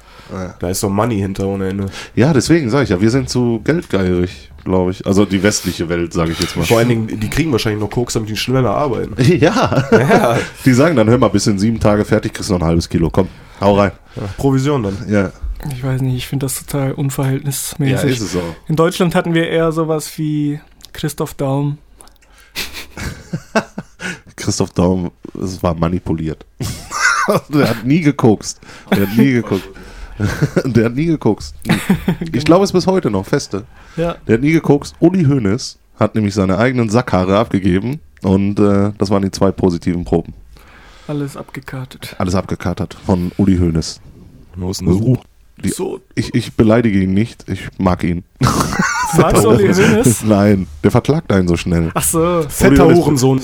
[0.58, 1.86] Da ist so Money hinter ohne Ende.
[2.14, 5.06] Ja, deswegen sage ich ja, wir sind zu geldgeierig, glaube ich.
[5.06, 6.66] Also die westliche Welt, sage ich jetzt mal.
[6.66, 9.14] Vor allen Dingen, die kriegen wahrscheinlich noch Koks, damit die schneller arbeiten.
[9.38, 10.36] Ja.
[10.66, 12.88] Die sagen dann, hör mal, bis in sieben Tage fertig, kriegst du noch ein halbes
[12.90, 13.08] Kilo.
[13.10, 13.28] Komm,
[13.60, 13.92] hau rein.
[14.16, 14.96] Ja, Provision dann.
[15.08, 15.32] Ja,
[15.72, 18.10] Ich weiß nicht, ich finde das total ja unverhältnismäßig.
[18.10, 18.54] ist es auch.
[18.68, 20.60] In Deutschland hatten wir eher sowas wie
[20.92, 21.78] Christoph Daum.
[24.38, 25.10] Christoph Daum,
[25.42, 26.44] es war manipuliert.
[27.48, 28.60] der hat nie gekokst.
[28.90, 29.68] Der hat nie geguckt.
[30.64, 31.54] der hat nie gekokst.
[32.32, 33.64] Ich glaube es bis heute noch, feste.
[33.96, 34.94] Ja, Der hat nie gekokst.
[35.00, 40.04] Uli Hoeneß hat nämlich seine eigenen Sackhaare abgegeben und äh, das waren die zwei positiven
[40.04, 40.32] Proben.
[41.06, 42.14] alles abgekartet.
[42.18, 44.00] Alles abgekatert von Uli Hoeneß.
[44.56, 44.80] Denn das?
[45.64, 48.24] Die, So, ich, ich beleidige ihn nicht, ich mag ihn.
[49.16, 50.22] magst du Uli Hoeneß?
[50.24, 51.90] Nein, der verklagt einen so schnell.
[51.94, 52.44] Ach so.
[52.48, 53.40] Fetter Hurensohn.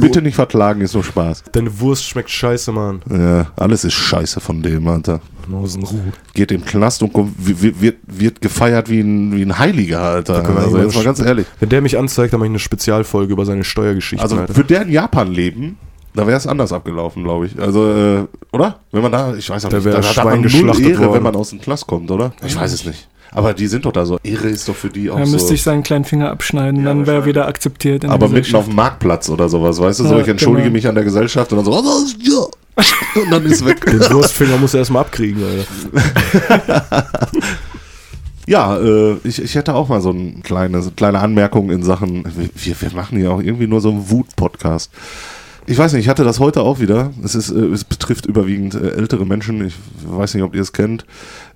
[0.00, 1.44] Bitte nicht verklagen, ist nur Spaß.
[1.52, 3.02] Deine Wurst schmeckt scheiße, Mann.
[3.10, 5.20] Ja, alles ist scheiße von dem, Alter.
[5.48, 6.00] Nosenruh.
[6.34, 10.44] Geht im Knast und kommt, wird, wird, wird gefeiert wie ein, wie ein Heiliger, Alter.
[10.44, 11.46] Also jetzt mal ganz ehrlich.
[11.60, 14.20] Wenn der mich anzeigt, dann mache ich eine Spezialfolge über seine Steuergeschichten.
[14.20, 14.54] Also Alter.
[14.54, 15.78] für der in Japan leben,
[16.16, 17.58] da wäre es anders abgelaufen, glaube ich.
[17.60, 18.80] Also, äh, oder?
[18.92, 20.98] Wenn man da, ich weiß auch Da nicht, da das hat man Schwein null Ehre,
[21.00, 21.14] worden.
[21.14, 22.32] wenn man aus dem Knast kommt, oder?
[22.44, 23.08] Ich weiß es nicht.
[23.32, 24.18] Aber die sind doch da so.
[24.22, 25.32] Ehre ist doch für die auch Da so.
[25.32, 28.04] müsste ich seinen kleinen Finger abschneiden, Ja, dann wäre er wieder akzeptiert.
[28.06, 30.04] Aber mitten auf dem Marktplatz oder sowas, weißt du?
[30.04, 30.72] So, Ja, ich entschuldige genau.
[30.72, 32.46] mich an der Gesellschaft und dann so, oh, ja.
[33.22, 33.84] Und dann ist weg.
[33.86, 37.06] Den Wurstfinger muss er erstmal abkriegen, Alter.
[38.48, 42.22] Ja, äh, ich, ich hätte auch mal so eine kleine, so kleine Anmerkung in Sachen,
[42.54, 44.92] wir, wir machen ja auch irgendwie nur so einen Wut-Podcast.
[45.66, 47.10] Ich weiß nicht, ich hatte das heute auch wieder.
[47.24, 49.64] Es, ist, äh, es betrifft überwiegend äh, ältere Menschen.
[49.66, 49.74] Ich
[50.06, 51.04] weiß nicht, ob ihr es kennt.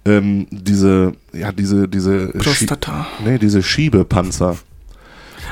[0.05, 3.07] Ähm, diese, ja, diese, diese, Schie- Prostata.
[3.25, 4.57] nee, diese Schiebepanzer.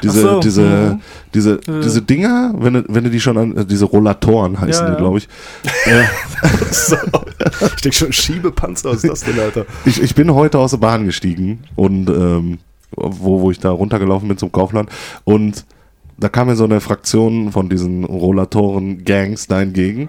[0.03, 1.01] Diese, so, diese, mhm.
[1.35, 1.81] diese, Äh.
[1.83, 4.92] diese Dinger, wenn du, wenn du die schon an, äh, diese Rollatoren heißen Ja, die,
[4.94, 4.99] ja.
[4.99, 5.29] glaube ich.
[5.87, 6.05] Äh,
[6.71, 6.97] so.
[7.77, 9.66] Ich denke schon, Schiebepanzer, was ist das denn, Alter?
[9.85, 12.59] ich, ich bin heute aus der Bahn gestiegen und ähm,
[12.92, 14.88] wo, wo ich da runtergelaufen bin zum Kaufland
[15.25, 15.64] und
[16.18, 20.09] da kam mir so eine Fraktion von diesen Rollatoren-Gangs da entgegen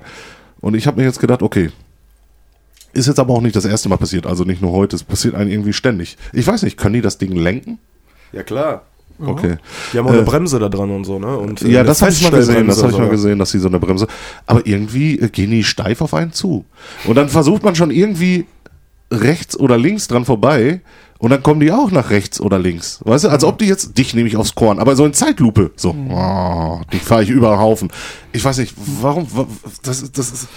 [0.61, 1.69] und ich habe mir jetzt gedacht, okay,
[2.93, 5.35] ist jetzt aber auch nicht das erste Mal passiert, also nicht nur heute, es passiert
[5.35, 6.17] einem irgendwie ständig.
[6.33, 7.77] Ich weiß nicht, können die das Ding lenken?
[8.31, 8.83] Ja, klar.
[9.21, 9.57] Okay.
[9.91, 11.37] Die haben auch eine Äh, Bremse da dran und so, ne?
[11.37, 13.59] Und, äh, Ja, das habe ich mal gesehen, das habe ich mal gesehen, dass sie
[13.59, 14.07] so eine Bremse.
[14.45, 16.63] Aber irgendwie äh, gehen die steif auf einen zu.
[17.05, 18.45] Und dann versucht man schon irgendwie
[19.11, 20.79] rechts oder links dran vorbei
[21.19, 22.99] und dann kommen die auch nach rechts oder links.
[23.05, 25.71] Weißt du, als ob die jetzt, dich nehme ich aufs Korn, aber so in Zeitlupe.
[25.75, 27.91] So, oh, die fahre ich über den Haufen.
[28.31, 29.47] Ich weiß nicht, warum, wa-
[29.83, 30.47] das, ist- das ist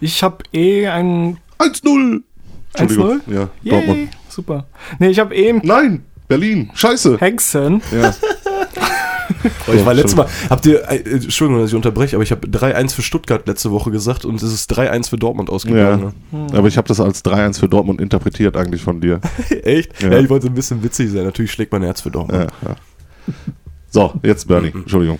[0.00, 2.22] Ich habe eh ein 1-0.
[2.76, 3.20] Entschuldigung.
[3.26, 3.32] 1-0?
[3.34, 4.08] Ja, Yay, Dortmund.
[4.28, 4.66] super.
[4.98, 7.18] Nee, ich habe eben Nein, Berlin, scheiße.
[7.20, 7.82] Hexen.
[7.92, 8.14] Ja.
[9.68, 12.46] Oh, ich war letztes Mal, habt ihr, äh, Entschuldigung, dass ich unterbreche, aber ich habe
[12.46, 16.12] 3-1 für Stuttgart letzte Woche gesagt und es ist 3-1 für Dortmund Ja, ausgegangen.
[16.52, 19.20] aber ich habe das als 3-1 für Dortmund interpretiert eigentlich von dir.
[19.50, 19.62] Ne?
[19.64, 20.02] Echt?
[20.02, 20.10] Ja.
[20.12, 20.18] Ja.
[20.20, 21.24] ich wollte ein bisschen witzig sein.
[21.24, 22.50] Natürlich schlägt mein Herz für Dortmund.
[22.62, 22.76] Ja, ja.
[23.90, 25.18] So, jetzt Bernie, Entschuldigung,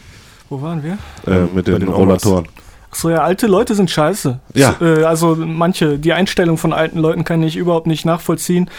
[0.49, 0.99] Wo waren wir?
[1.27, 2.47] äh, mit Bei den den Rollatoren.
[2.95, 4.39] Achso, ja, alte Leute sind scheiße.
[4.55, 4.77] Ja.
[4.81, 8.71] Äh, also manche, die Einstellung von alten Leuten kann ich überhaupt nicht nachvollziehen.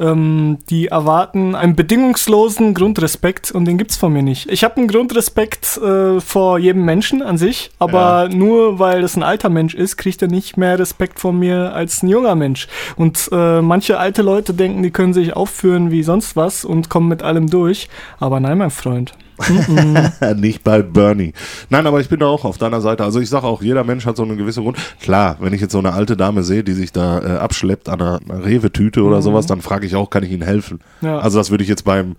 [0.00, 4.50] Ähm, die erwarten einen bedingungslosen Grundrespekt und den gibt's von mir nicht.
[4.50, 9.22] Ich habe einen Grundrespekt äh, vor jedem Menschen an sich, aber nur weil das ein
[9.22, 12.66] alter Mensch ist, kriegt er nicht mehr Respekt von mir als ein junger Mensch.
[12.96, 17.06] Und äh, manche alte Leute denken, die können sich aufführen wie sonst was und kommen
[17.06, 17.88] mit allem durch.
[18.18, 19.12] Aber nein, mein Freund.
[20.36, 21.32] Nicht bei Bernie.
[21.68, 23.04] Nein, aber ich bin da auch auf deiner Seite.
[23.04, 24.78] Also ich sage auch, jeder Mensch hat so eine gewisse Grund.
[25.00, 28.00] Klar, wenn ich jetzt so eine alte Dame sehe, die sich da äh, abschleppt an
[28.00, 30.80] einer, einer Rewe-Tüte oder sowas, dann frage ich auch, kann ich Ihnen helfen?
[31.00, 31.18] Ja.
[31.18, 32.16] Also das würde ich jetzt beim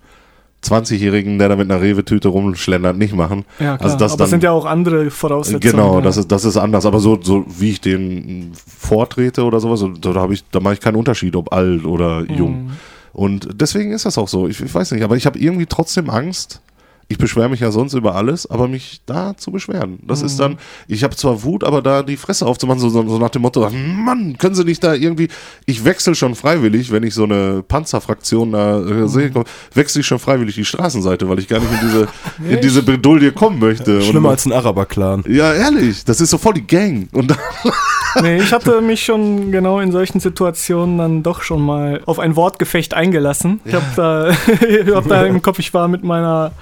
[0.64, 3.44] 20-Jährigen, der da mit einer Rewe-Tüte rumschlendert, nicht machen.
[3.58, 3.80] Ja, klar.
[3.82, 5.60] Also das aber dann, es sind ja auch andere Voraussetzungen.
[5.60, 6.00] Genau, ja.
[6.02, 6.86] das ist, das ist anders.
[6.86, 10.74] Aber so, so wie ich den vortrete oder sowas, so, da habe ich, da mache
[10.74, 12.64] ich keinen Unterschied, ob alt oder jung.
[12.64, 12.70] Mhm.
[13.12, 14.48] Und deswegen ist das auch so.
[14.48, 16.60] Ich, ich weiß nicht, aber ich habe irgendwie trotzdem Angst.
[17.12, 19.98] Ich beschwere mich ja sonst über alles, aber mich da zu beschweren.
[20.06, 20.56] Das ist dann,
[20.88, 24.38] ich habe zwar Wut, aber da die Fresse aufzumachen, so, so nach dem Motto, Mann,
[24.38, 25.28] können Sie nicht da irgendwie,
[25.66, 29.44] ich wechsle schon freiwillig, wenn ich so eine Panzerfraktion da äh, sehe, komm,
[29.74, 32.08] wechsle ich schon freiwillig die Straßenseite, weil ich gar nicht in diese,
[32.54, 34.00] in diese Bredouille kommen möchte.
[34.00, 35.24] Schlimmer Und- als ein Araber-Clan.
[35.28, 37.08] ja, ehrlich, das ist so voll die Gang.
[37.12, 37.36] Und
[38.20, 42.36] Nee, ich hatte mich schon genau in solchen Situationen dann doch schon mal auf ein
[42.36, 43.60] Wortgefecht eingelassen.
[43.64, 44.32] Ich habe da,
[44.94, 46.52] hab da im Kopf, ich war mit meiner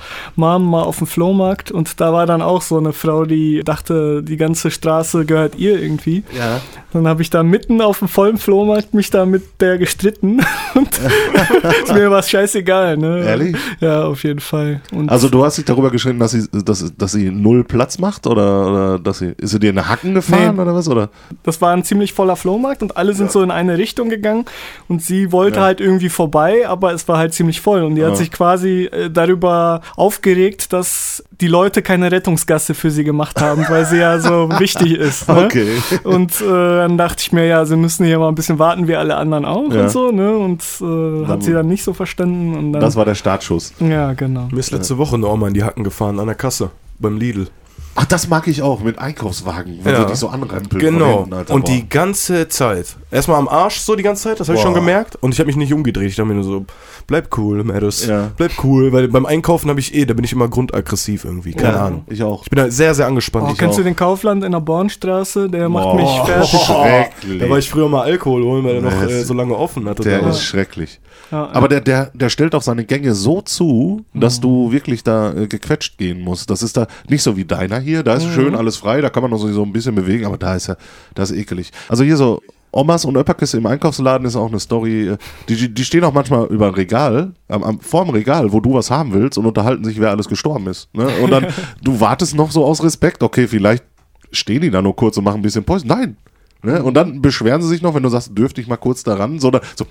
[0.40, 4.22] Mom mal auf dem Flohmarkt und da war dann auch so eine Frau, die dachte,
[4.24, 6.24] die ganze Straße gehört ihr irgendwie.
[6.36, 6.60] ja.
[6.92, 10.40] Dann habe ich da mitten auf dem vollen Flohmarkt mich da mit der gestritten
[10.74, 10.88] und
[11.84, 13.22] ist mir was scheißegal, ne?
[13.24, 13.56] Ehrlich?
[13.78, 14.80] Ja, auf jeden Fall.
[14.92, 18.26] Und Also du hast dich darüber geschritten, dass sie, dass, dass sie null Platz macht
[18.26, 20.62] oder, oder dass sie, ist sie dir in den Hacken gefahren Nee.
[20.62, 20.88] oder was?
[20.88, 21.10] Oder?
[21.44, 24.46] das war ein ziemlich voller Flohmarkt und alle sind so in eine Richtung gegangen
[24.88, 25.66] und sie wollte Ja.
[25.66, 28.08] halt irgendwie vorbei, aber es war halt ziemlich voll und die Ja.
[28.08, 30.29] hat sich quasi äh, darüber aufgeregt,
[30.72, 35.28] dass die Leute keine Rettungsgasse für sie gemacht haben, weil sie ja so wichtig ist.
[35.28, 35.44] Ne?
[35.46, 35.68] Okay.
[36.04, 38.96] Und äh, dann dachte ich mir, ja, sie müssen hier mal ein bisschen warten, wie
[38.96, 39.82] alle anderen auch Ja.
[39.82, 40.36] und so, ne?
[40.36, 42.80] Und äh, hat sie dann nicht so verstanden und dann.
[42.80, 43.72] Das war der Startschuss.
[43.80, 44.48] ja, genau.
[44.50, 47.48] Mir ist letzte Woche eine Oma in die Hacken gefahren an der Kasse beim Lidl.
[47.96, 50.00] Ach, das mag ich auch mit Einkaufswagen, wenn Ja.
[50.02, 50.80] sie dich so anrempeln.
[50.80, 50.98] Genau.
[51.06, 51.54] von hinten, Alter.
[51.54, 51.70] und Boah.
[51.72, 52.96] die ganze Zeit.
[53.10, 55.16] Erstmal am Arsch so die ganze Zeit, das habe ich schon gemerkt.
[55.16, 56.08] Und ich habe mich nicht umgedreht.
[56.10, 56.64] Ich dachte mir nur so,
[57.08, 58.06] bleib cool, Madus.
[58.06, 58.30] Ja.
[58.36, 61.52] Bleib cool, weil beim Einkaufen habe ich eh, da bin ich immer grundaggressiv irgendwie.
[61.52, 62.04] Keine ja, Ahnung.
[62.08, 62.44] Ich auch.
[62.44, 63.46] Ich bin da sehr, sehr angespannt.
[63.48, 63.78] Oh, ich kennst auch.
[63.78, 65.50] du den Kaufland in der Bornstraße?
[65.50, 65.94] Der macht Boah.
[65.96, 66.60] mich fertig.
[66.66, 67.40] Schrecklich.
[67.40, 70.04] Da war ich früher mal Alkohol holen, weil er noch äh, so lange offen hatte.
[70.04, 71.00] Der ist schrecklich.
[71.32, 75.32] Ja, Aber der, der, der stellt auch seine Gänge so zu, dass du wirklich da
[75.32, 76.50] äh, gequetscht gehen musst.
[76.50, 78.02] Das ist da nicht so wie deiner hier.
[78.02, 80.38] Da ist schön alles frei, da kann man noch so, so ein bisschen bewegen, aber
[80.38, 80.76] da ist ja,
[81.14, 81.70] das ist ekelig.
[81.88, 82.40] Also hier so
[82.72, 85.08] Omas und Öpperkes im Einkaufsladen ist auch eine Story.
[85.08, 88.74] äh, Die, die stehen auch manchmal über ein Regal, am, am, vorm Regal, wo du
[88.74, 90.88] was haben willst und unterhalten sich, wer alles gestorben ist.
[90.94, 91.08] Ne?
[91.22, 91.46] Und dann,
[91.82, 93.84] du wartest noch so aus Respekt, okay, vielleicht
[94.30, 95.88] stehen die da nur kurz und machen ein bisschen Päusen.
[95.88, 96.16] Nein.
[96.62, 96.82] Ne?
[96.82, 99.62] Und dann beschweren sie sich noch, wenn du sagst, dürfte ich mal kurz daran, sondern
[99.74, 99.86] so,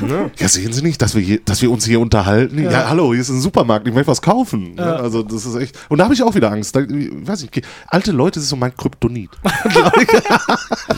[0.38, 2.58] ja, sehen Sie nicht, dass wir, hier, dass wir uns hier unterhalten?
[2.62, 2.88] Ja.
[2.88, 4.74] hallo, hier ist ein Supermarkt, ich möchte was kaufen.
[4.74, 4.84] Ne?
[4.84, 5.78] Also das ist echt.
[5.88, 6.74] Und da habe ich auch wieder Angst.
[6.76, 9.30] Da, ich weiß nicht, alte Leute das ist so mein Kryptonit.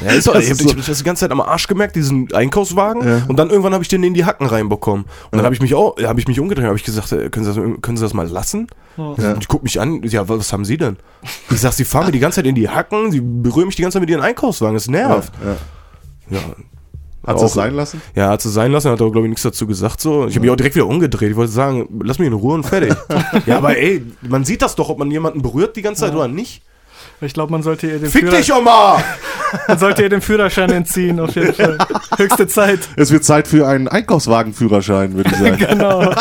[0.04, 1.96] Ja, ist auch, Das ich habe so- ich das die ganze Zeit am Arsch gemerkt,
[1.96, 3.06] diesen Einkaufswagen.
[3.06, 3.22] Ja.
[3.28, 5.04] Und dann irgendwann habe ich den in die Hacken reinbekommen.
[5.30, 7.44] Und dann habe ich mich auch, habe ich mich umgedreht, habe ich gesagt, äh, können
[7.46, 8.66] Sie das, können Sie das mal lassen?
[8.96, 9.04] Ja.
[9.32, 10.96] Und die guckt mich an, ja, was haben Sie denn?
[11.50, 13.82] Ich sag, Sie fahren mir die ganze Zeit in die Hacken, Sie berühren mich die
[13.82, 15.32] ganze Zeit mit Ihren Einkaufswagen, das nervt.
[16.30, 16.37] Ja.
[16.38, 16.40] Ja,
[17.26, 18.00] Hat es Auch- sein lassen?
[18.14, 20.00] ja hat sie sein lassen, hat aber, glaube ich, nichts dazu gesagt.
[20.00, 20.26] So.
[20.26, 21.30] Ich habe mich auch direkt wieder umgedreht.
[21.30, 22.94] Ich wollte sagen, lass mich in Ruhe und fertig.
[23.46, 26.28] ja, aber ey, man sieht das doch, ob man jemanden berührt die ganze Zeit oder
[26.28, 26.62] nicht.
[27.20, 29.02] Ich glaube, man sollte ihr den Fick Führer- dich, Oma!
[29.68, 31.79] Man sollte ihr den Führerschein entziehen, auf jeden Fall.
[32.18, 32.81] Höchste Zeit.
[32.96, 35.57] Es wird Zeit für einen Einkaufswagenführerschein, würde ich sagen.
[35.68, 36.12] Genau.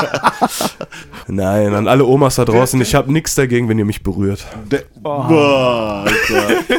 [1.27, 4.45] Nein, an alle Omas da draußen, ich habe nichts dagegen, wenn ihr mich berührt.
[4.71, 6.75] Der, Boah, Alter.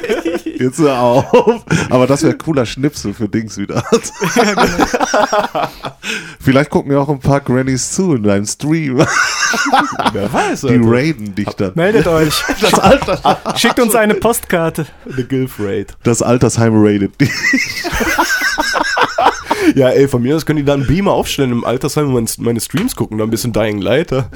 [0.58, 1.64] Jetzt hör auf.
[1.90, 3.82] Aber das wäre cooler Schnipsel für Dings wieder.
[6.40, 9.04] Vielleicht gucken ja auch ein paar Grannies zu in deinem Stream.
[10.12, 11.72] Wer weiß, Die raiden dich dann.
[11.74, 12.42] Meldet euch.
[12.60, 14.86] Das, Alter, Schickt uns eine Postkarte.
[15.06, 15.96] The Gilf Raid.
[16.02, 17.30] das Altersheim raidet dich.
[19.74, 22.60] Ja, ey, von mir aus können die da einen Beamer aufstellen im Altersheim und meine-
[22.60, 24.12] Streams gucken, da ein bisschen Dying Light.
[24.12, 24.30] Da,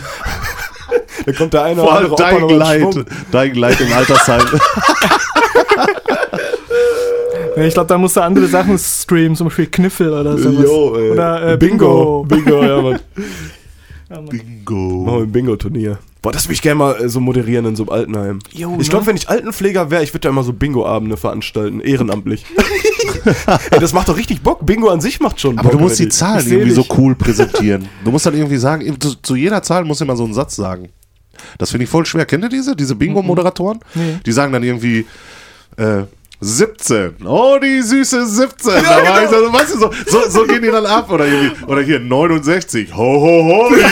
[1.25, 3.05] da kommt der eine Vor Opa noch Dying Light.
[3.33, 4.43] Dying Light im Altersheim.
[7.57, 10.65] Ja, Ich glaube, da musst du andere Sachen streamen, zum Beispiel Kniffel oder sowas.
[10.65, 11.11] Jo, ey.
[11.11, 12.25] Oder äh, Bingo.
[12.25, 12.61] Bingo.
[12.61, 13.01] Bingo, ja, Mann.
[14.29, 15.05] Bingo.
[15.05, 15.99] Machen wir ein Bingo-Turnier.
[16.23, 18.39] Boah, das würde ich gerne mal äh, so moderieren in so einem Altenheim.
[18.53, 18.91] Jo, ich ne?
[18.91, 22.45] glaube, wenn ich Altenpfleger wäre, ich würde da immer so Bingo-Abende veranstalten, ehrenamtlich.
[23.71, 24.65] Ey, das macht doch richtig Bock.
[24.65, 25.79] Bingo an sich macht schon Aber Bock.
[25.79, 26.09] du musst die.
[26.09, 27.89] Zahlen irgendwie so cool präsentieren.
[28.05, 30.91] Du musst dann irgendwie sagen, zu, jeder Zahl muss immer so einen Satz sagen.
[31.59, 32.27] Das finde ich voll schwer.
[32.27, 32.77] Kennt ihr diese?
[32.77, 33.81] Diese Bingo-Moderatoren?
[33.95, 34.19] Nee.
[34.27, 35.07] Die sagen dann irgendwie
[35.77, 36.03] äh,
[36.43, 37.17] 17.
[37.27, 38.73] Oh, die süße 17.
[38.73, 41.11] da war ich so, weißt du, so, so, so gehen die dann ab.
[41.11, 42.95] Oder, irgendwie, oder hier 69.
[42.97, 43.91] Ho, ho, ho, die 69.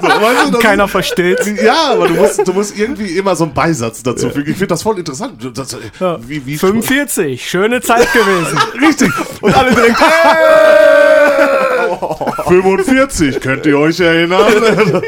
[0.00, 1.44] So, weißt du, Keiner versteht.
[1.62, 4.50] ja, aber du musst, du musst irgendwie immer so einen Beisatz dazu fügen.
[4.50, 5.50] Ich finde das voll interessant.
[5.54, 6.18] Das, Ja.
[6.26, 8.58] wie, wie 45, schöne Zeit gewesen.
[8.80, 9.10] Richtig.
[9.40, 9.96] Und alle direkt.
[12.48, 14.52] 45, könnt ihr euch erinnern?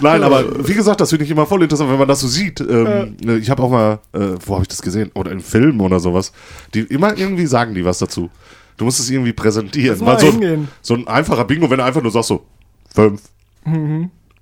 [0.00, 2.60] Nein, aber wie gesagt, das finde ich immer voll interessant, wenn man das so sieht.
[2.60, 5.10] Ähm, Ich habe auch mal, äh, wo habe ich das gesehen?
[5.14, 6.32] Oder in Filmen oder sowas.
[6.74, 8.30] Die immer irgendwie sagen die was dazu.
[8.76, 9.98] Du musst es irgendwie präsentieren.
[10.04, 12.44] Mal so, ein- so ein einfacher Bingo, wenn du einfach nur sagst so
[12.94, 13.20] 5,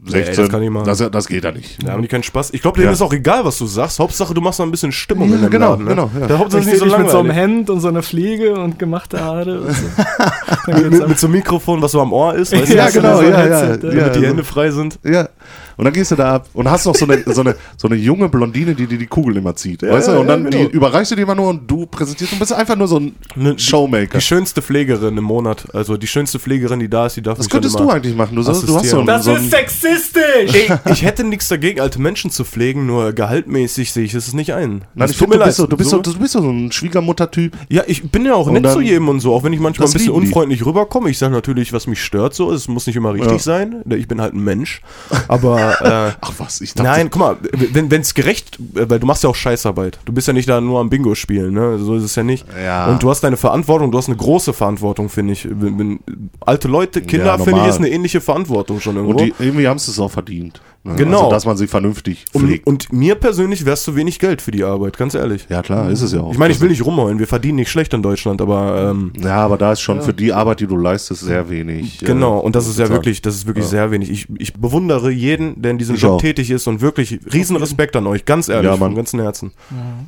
[0.05, 0.85] 16, Nee, das kann ich machen.
[0.85, 1.83] das, das geht ja nicht.
[1.83, 2.51] Da haben die keinen Spaß.
[2.53, 2.93] Ich glaube, denen Ja.
[2.93, 3.99] ist auch egal, was du sagst.
[3.99, 5.85] Hauptsache, du machst noch ein bisschen Stimmung Ja, in genau, Laden.
[5.85, 5.91] Ne?
[5.91, 6.27] genau, ja.
[6.27, 7.31] Der Hauptsache ist nicht so dich mit so einem.
[7.31, 9.61] Hemd und so einer Fliege und gemachte Haare.
[9.63, 9.87] Und so.
[10.91, 12.53] Mit, mit so einem Mikrofon, was so am Ohr ist.
[12.53, 13.77] Weißt Ja, du, genau, ja, ja, ja.
[13.77, 14.99] damit die Hände frei sind.
[15.05, 15.29] Ja.
[15.77, 17.97] Und dann gehst du da ab und hast noch so eine, so eine, so eine
[17.97, 19.83] junge Blondine, die dir die Kugel immer zieht.
[19.83, 20.13] weißt du?
[20.13, 20.71] ja, Und dann ja, die genau.
[20.71, 23.59] überreichst du dir immer nur und du präsentierst und bist einfach nur so ein Ne,
[23.59, 24.19] Showmaker.
[24.19, 25.67] Die schönste Pflegerin im Monat.
[25.75, 28.35] Also die schönste Pflegerin, die da ist, die darf dann könntest immer du eigentlich machen.
[28.37, 30.55] Du, sollst, du hast so ein, Das so ein ist sexistisch!
[30.55, 34.55] Ey, ich hätte nichts dagegen, alte Menschen zu pflegen, nur gehaltmäßig sehe ich es nicht
[34.55, 34.85] ein.
[34.95, 37.53] Nein, ich mir du bist, so, du, bist so, du bist so ein Schwiegermutter-Typ.
[37.69, 39.61] Ja, ich bin ja auch Und nett dann- zu jedem und so, auch wenn ich
[39.61, 40.19] manchmal ein bisschen die.
[40.19, 41.11] unfreundlich rüberkomme.
[41.11, 43.39] Ich sage natürlich, was mich stört so, es muss nicht immer richtig Ja.
[43.39, 43.83] sein.
[43.91, 44.81] Ich bin halt ein Mensch.
[45.29, 46.89] Aber äh, Ach was, ich dachte.
[46.89, 47.37] Nein, guck mal,
[47.73, 49.99] wenn es gerecht, äh, weil du machst ja auch Scheißarbeit.
[50.05, 51.79] Du bist ja nicht da nur am Bingo spielen, ne?
[51.79, 52.47] So ist es ja nicht.
[52.63, 52.87] Ja.
[52.87, 55.49] Und du hast deine Verantwortung, du hast eine große Verantwortung, finde ich.
[55.49, 56.01] Wenn, wenn,
[56.41, 59.19] alte Leute, Kinder, Ja, finde ich, ist eine ähnliche Verantwortung schon irgendwo.
[59.19, 60.61] Und die, irgendwie haben sie es auch verdient.
[60.87, 60.95] Ne?
[60.97, 61.19] Genau.
[61.19, 62.67] Also, dass man sie vernünftig pflegt.
[62.67, 65.47] und, und mir persönlich wär's zu wenig Geld für die Arbeit, ganz ehrlich.
[65.49, 66.33] ja, klar, ist es ja auch.
[66.33, 69.37] Ich meine, ich will nicht rumheulen, wir verdienen nicht schlecht in Deutschland, aber ähm, Ja,
[69.37, 72.03] aber da ist schon für die Arbeit, die du leistest, sehr wenig.
[72.03, 74.11] äh, genau, und das ist ja wirklich, das ist wirklich sehr wenig.
[74.11, 76.21] Ich, ich bewundere jeden, der in diesem Ich Job auch.
[76.21, 78.91] tätig ist und wirklich riesen Respekt an euch, ganz ehrlich, Ja, Mann.
[78.91, 79.53] vom ganzen Herzen.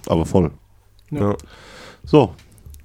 [0.07, 0.51] Aber voll.
[1.11, 1.35] Ja.
[2.05, 2.31] So,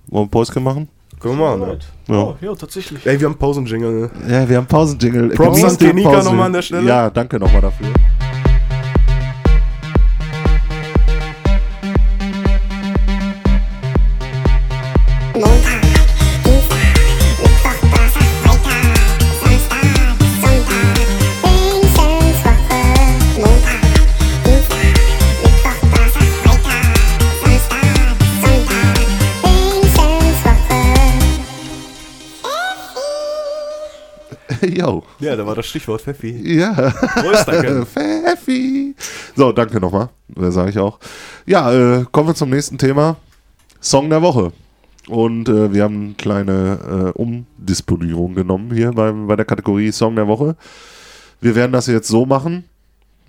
[0.07, 0.87] wollen wir Päuschen machen?
[1.23, 1.79] Können wir machen, ne?
[2.09, 2.15] Ja.
[2.15, 3.05] Oh, ja, tatsächlich.
[3.05, 3.91] Ey, wir haben Pausenjingle.
[3.91, 4.09] Ne?
[4.29, 5.29] Ja, wir haben Pausenjingle.
[5.29, 6.85] Props an Tenika nochmal an der Stelle.
[6.85, 7.87] Ja, danke nochmal dafür.
[34.83, 35.03] Yo.
[35.19, 36.55] Ja, da war das Stichwort Pfeffi.
[36.57, 36.91] Ja.
[37.85, 38.95] Pfeffi.
[39.35, 40.09] So, danke nochmal.
[40.27, 40.99] Das sage ich auch.
[41.45, 43.15] Ja, äh, kommen wir zum nächsten Thema.
[43.79, 44.51] Song der Woche.
[45.07, 50.15] Und äh, wir haben eine kleine äh, Umdisponierung genommen hier bei, bei der Kategorie Song
[50.15, 50.55] der Woche.
[51.41, 52.65] Wir werden das jetzt so machen,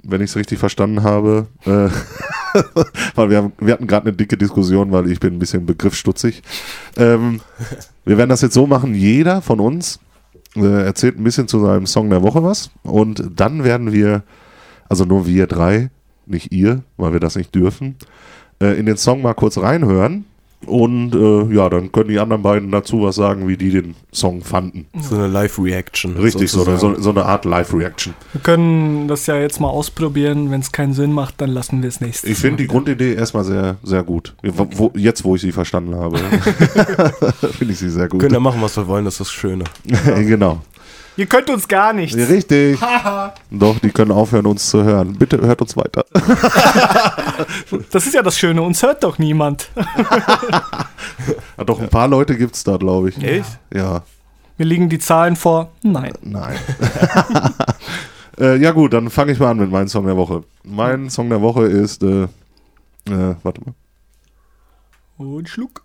[0.02, 1.88] wenn ich es richtig verstanden habe, äh,
[3.14, 6.42] weil wir, haben, wir hatten gerade eine dicke Diskussion, weil ich bin ein bisschen begriffsstutzig.
[6.96, 7.40] Ähm,
[8.04, 9.98] wir werden das jetzt so machen, jeder von uns
[10.56, 12.70] äh, erzählt ein bisschen zu seinem Song der Woche was.
[12.82, 14.22] Und dann werden wir,
[14.88, 15.90] also nur wir drei,
[16.26, 17.96] nicht ihr, weil wir das nicht dürfen,
[18.60, 20.24] äh, in den Song mal kurz reinhören
[20.66, 24.42] und äh, ja, dann können die anderen beiden dazu was sagen, wie die den Song
[24.42, 24.86] fanden.
[25.00, 26.16] So eine Live-Reaction.
[26.16, 28.14] Richtig, so eine, so, so eine Art Live-Reaction.
[28.32, 30.50] Wir können das ja jetzt mal ausprobieren.
[30.50, 32.66] Wenn es keinen Sinn macht, dann lassen wir es nächstes Ich finde die.
[32.66, 34.34] Grundidee erstmal sehr, sehr gut.
[34.42, 36.18] Wo, jetzt, wo ich sie verstanden habe,
[37.52, 38.20] finde ich sie sehr gut.
[38.20, 39.64] Wir können ja machen, was wir wollen, das ist das Schöne.
[40.04, 40.60] genau.
[41.16, 42.16] Ihr könnt uns gar nichts.
[42.16, 42.80] Richtig.
[43.50, 45.14] Doch, die können aufhören, uns zu hören.
[45.16, 46.04] Bitte hört uns weiter.
[47.90, 48.62] Das ist ja das Schöne.
[48.62, 49.68] Uns hört doch niemand.
[51.56, 53.22] Ja, doch, ein paar Leute gibt es da, glaube ich.
[53.22, 53.58] Echt?
[53.72, 54.02] Ja,
[54.58, 55.70] Mir liegen die Zahlen vor.
[55.82, 56.12] Nein.
[56.22, 56.56] nein.
[58.38, 60.42] äh, ja gut, dann fange ich mal an mit meinem Song der Woche.
[60.64, 63.74] Mein Song der Woche ist, äh, äh, warte mal.
[65.16, 65.84] Und Schluck.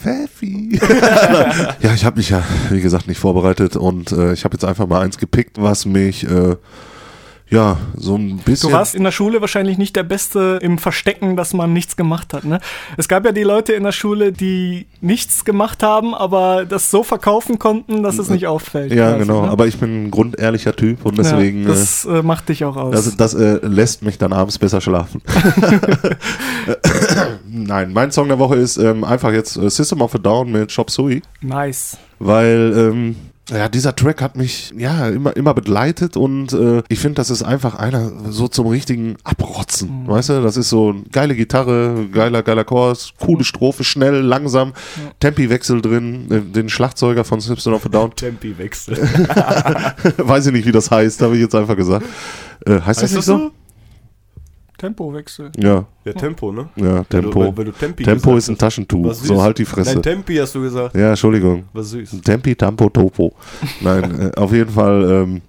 [0.00, 0.80] Pfeffi.
[1.80, 4.86] ja, ich habe mich ja, wie gesagt, nicht vorbereitet und äh, ich habe jetzt einfach
[4.86, 6.56] mal eins gepickt, was mich, äh,
[7.50, 8.70] ja, so ein bisschen...
[8.70, 12.32] Du warst in der Schule wahrscheinlich nicht der Beste im Verstecken, dass man nichts gemacht
[12.32, 12.44] hat.
[12.44, 12.60] Ne?
[12.96, 17.02] Es gab ja die Leute in der Schule, die nichts gemacht haben, aber das so
[17.02, 18.92] verkaufen konnten, dass es nicht auffällt.
[18.92, 19.50] ja, quasi, genau, ne?
[19.50, 21.64] aber ich bin ein grundehrlicher Typ und deswegen...
[21.64, 22.94] ja, äh, das äh, macht dich auch aus.
[22.94, 25.20] Das, das äh, lässt mich dann abends besser schlafen.
[27.48, 30.74] Nein, mein Song der Woche ist ähm, einfach jetzt äh, System of a Down mit
[30.74, 31.98] Chop Suey, nice.
[32.20, 33.16] weil ähm,
[33.50, 37.42] Ja, dieser Track hat mich ja immer, immer begleitet und äh, ich finde, das ist
[37.42, 40.06] einfach einer so zum richtigen Abrotzen.
[40.06, 44.72] Weißt du, das ist so eine geile Gitarre, geiler, geiler Chorus, coole Strophe, schnell, langsam,
[45.18, 48.14] Tempiwechsel drin, äh, den Schlagzeuger von Simpson of a Down.
[48.14, 48.96] Tempi-Wechsel.
[50.18, 52.06] Weiß ich nicht, wie das heißt, habe ich jetzt einfach gesagt.
[52.66, 53.38] Äh, heißt, das Heißt nicht das so?
[53.38, 53.50] so?
[54.80, 55.50] Tempowechsel.
[55.58, 56.70] Ja, Ja, Tempo, ne?
[56.76, 57.40] ja, Tempo.
[57.40, 58.58] Weil du, weil du Tempi Tempo gesagt ist ein hast.
[58.60, 59.92] Taschentuch, so halt die Fresse.
[59.92, 60.96] Nein, Tempi hast du gesagt.
[60.96, 61.64] ja, Entschuldigung.
[61.74, 62.22] Was süß.
[62.24, 63.32] Tempi, Tampo, Topo.
[63.82, 65.42] Nein, äh, auf jeden Fall ähm,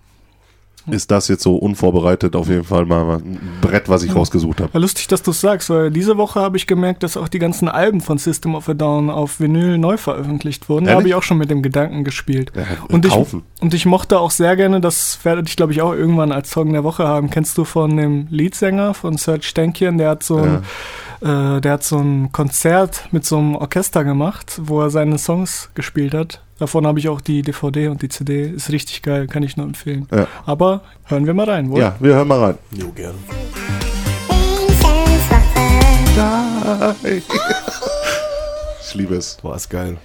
[0.89, 4.71] ist das jetzt so unvorbereitet auf jeden Fall mal ein Brett, was ich rausgesucht habe.
[4.73, 7.39] Ja, lustig, dass du es sagst, weil diese Woche habe ich gemerkt, dass auch die
[7.39, 10.85] ganzen Alben von System of a Down auf Vinyl neu veröffentlicht wurden.
[10.85, 11.01] Da Ehrlich?
[11.01, 12.51] habe ich auch schon mit dem Gedanken gespielt.
[12.55, 13.13] Ja, und, ich,
[13.61, 16.73] und ich mochte auch sehr gerne, das werde ich glaube ich auch irgendwann als Song
[16.73, 17.29] der Woche haben.
[17.29, 19.97] Kennst du von dem Leadsänger von Serge Stankian?
[19.97, 20.63] Der hat so ein,
[21.21, 25.69] äh, der hat so ein Konzert mit so einem Orchester gemacht, wo er seine Songs
[25.75, 26.41] gespielt hat.
[26.57, 28.49] Davon habe ich auch die DVD und die CD.
[28.49, 30.07] Ist richtig geil, kann ich nur empfehlen.
[30.11, 30.27] Ja.
[30.45, 31.79] Aber hören wir mal rein, wohl?
[31.79, 32.57] Ja, wir hören mal rein.
[32.71, 33.17] Jo, gerne.
[38.87, 39.37] Ich liebe es.
[39.41, 39.97] Boah, ist geil.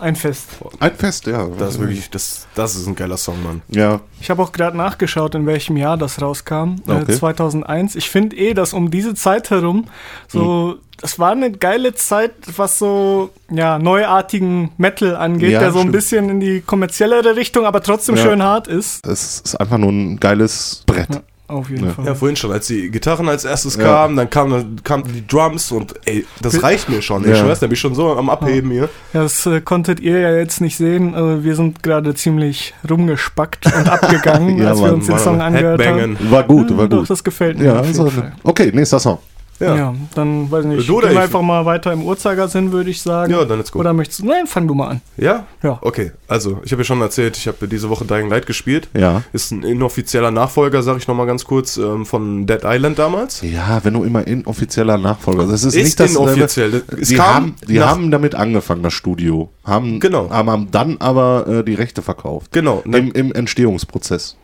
[0.00, 0.48] Ein Fest.
[0.78, 1.46] Ein Fest, ja.
[1.58, 3.60] Das ist wirklich, das, das ist ein geiler Song, Mann.
[3.68, 6.76] Ja, Ich habe auch gerade nachgeschaut, in welchem Jahr das rauskam.
[6.88, 7.12] Äh, Okay.
[7.18, 7.94] 2001.
[7.96, 9.84] Ich finde eh, dass um diese Zeit herum
[10.28, 15.78] so, das war eine geile Zeit, was so ja neuartigen Metal angeht, Ja, der so
[15.78, 15.92] ein stimmt.
[15.92, 18.22] bisschen in die kommerziellere Richtung, aber trotzdem Ja.
[18.22, 19.06] schön hart ist.
[19.06, 21.14] es ist einfach nur ein geiles Brett.
[21.14, 21.92] Ja, auf jeden Ja.
[21.92, 22.06] Fall.
[22.06, 23.82] Ja, vorhin schon, als die Gitarren als erstes Ja.
[23.84, 27.22] kamen, dann kamen kamen die Drums und ey, das reicht mir schon.
[27.24, 27.36] Ich Ja.
[27.36, 28.88] schwör's, da bin ich schon so am Abheben hier.
[29.12, 31.14] Ja, das äh, konntet ihr ja jetzt nicht sehen.
[31.14, 35.24] Äh, wir sind gerade ziemlich rumgespackt und abgegangen, Ja, als wir Mann, uns den Mann,
[35.24, 36.18] Song angehört Headbangen.
[36.18, 36.30] haben.
[36.30, 37.10] War gut, war doch, gut.
[37.10, 37.64] das gefällt mir.
[37.66, 38.10] Ja, auf also,
[38.44, 39.18] okay, nächster Song.
[39.60, 39.76] Ja.
[39.76, 39.94] Ja.
[40.14, 40.88] dann weiß ich nicht.
[40.88, 41.24] Du oder Gehen wir ich?
[41.26, 43.30] einfach mal weiter im Uhrzeigersinn, würde ich sagen.
[43.32, 43.78] Ja, dann let's go.
[43.78, 44.26] Oder möchtest du?
[44.26, 45.00] Nein, fang du mal an.
[45.16, 45.44] Ja?
[45.62, 45.78] Ja.
[45.82, 48.88] Okay, also, ich habe ja schon erzählt, ich habe diese Woche Dying Light gespielt.
[48.96, 49.22] Ja.
[49.32, 53.42] Ist ein inoffizieller Nachfolger, sag ich nochmal ganz kurz, ähm, von Dead Island damals.
[53.42, 55.46] Ja, wenn du immer inoffizieller Nachfolger.
[55.46, 56.12] Das ist, Ist nicht das.
[56.12, 56.82] inoffiziell.
[57.00, 59.50] Es Die, kam haben, die haben damit angefangen, das Studio.
[59.64, 60.30] Haben, Genau.
[60.30, 62.50] Haben, haben dann aber äh, die Rechte verkauft.
[62.52, 64.36] Genau, Im, Im Entstehungsprozess.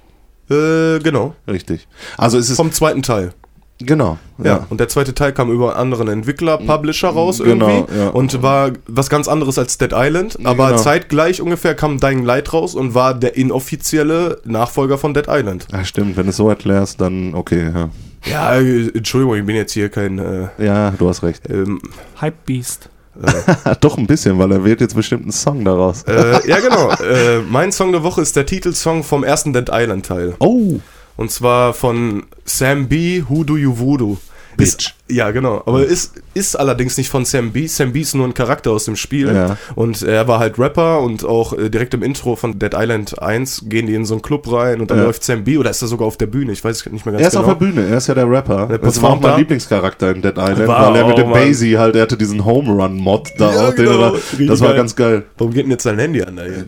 [0.50, 1.34] Äh, genau.
[1.48, 1.88] Richtig.
[2.16, 2.56] Also es ist.
[2.56, 3.32] Vom zweiten Teil.
[3.78, 4.18] Genau.
[4.38, 4.44] Ja.
[4.44, 4.66] Ja.
[4.70, 7.98] Und der zweite Teil kam über einen anderen Entwickler, Publisher raus Genau, irgendwie.
[7.98, 8.08] ja.
[8.08, 10.38] Und war was ganz anderes als Dead Island.
[10.44, 10.78] Aber Genau.
[10.82, 15.66] zeitgleich ungefähr kam Dying Light raus und war der inoffizielle Nachfolger von Dead Island.
[15.72, 16.16] Ja, stimmt.
[16.16, 17.70] Wenn du es so erklärst, dann okay.
[17.74, 17.88] Ja.
[18.24, 20.18] Ja, äh, Entschuldigung, ich bin jetzt hier kein.
[20.18, 21.42] Äh, ja, du hast recht.
[21.48, 21.80] ähm,
[22.20, 22.88] Hypebeast.
[23.80, 26.02] Doch ein bisschen, weil er wählt jetzt bestimmt einen Song daraus.
[26.02, 26.90] äh, ja, genau.
[26.90, 30.34] äh, mein Song der Woche ist der Titelsong vom ersten Dead Island Teil.
[30.38, 30.80] Oh.
[31.16, 33.22] Und zwar von Sam B.
[33.28, 34.16] Who Do You Voodoo.
[34.58, 34.68] Bitch.
[34.68, 35.62] Ist, ja, genau.
[35.66, 37.66] Aber ist, ist allerdings nicht von Sam B.
[37.66, 38.00] Sam B.
[38.00, 39.26] ist nur ein Charakter aus dem Spiel.
[39.34, 39.58] Ja.
[39.74, 43.64] Und er war halt Rapper und auch äh, direkt im Intro von Dead Island 1
[43.66, 45.04] gehen die in so einen Club rein und dann Ja.
[45.04, 45.58] läuft Sam B.
[45.58, 46.52] oder ist er sogar auf der Bühne?
[46.52, 47.44] Ich weiß es nicht mehr ganz Er ist genau.
[47.52, 48.66] auf der Bühne, er ist ja der Rapper.
[48.68, 49.36] Der das war auch mein da.
[49.36, 51.30] Lieblingscharakter in Dead Island, War weil er mit dem.
[51.32, 53.74] Basie halt, er hatte diesen Home Run Mod da Ja, auch.
[53.74, 54.08] den genau.
[54.08, 54.76] Richtig das war geil.
[54.78, 55.24] ganz geil.
[55.36, 56.36] Warum geht denn jetzt sein Handy an?
[56.36, 56.64] Da hier?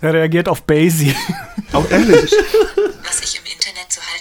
[0.00, 1.14] Er reagiert auf Basie.
[1.72, 2.32] Auch ehrlich.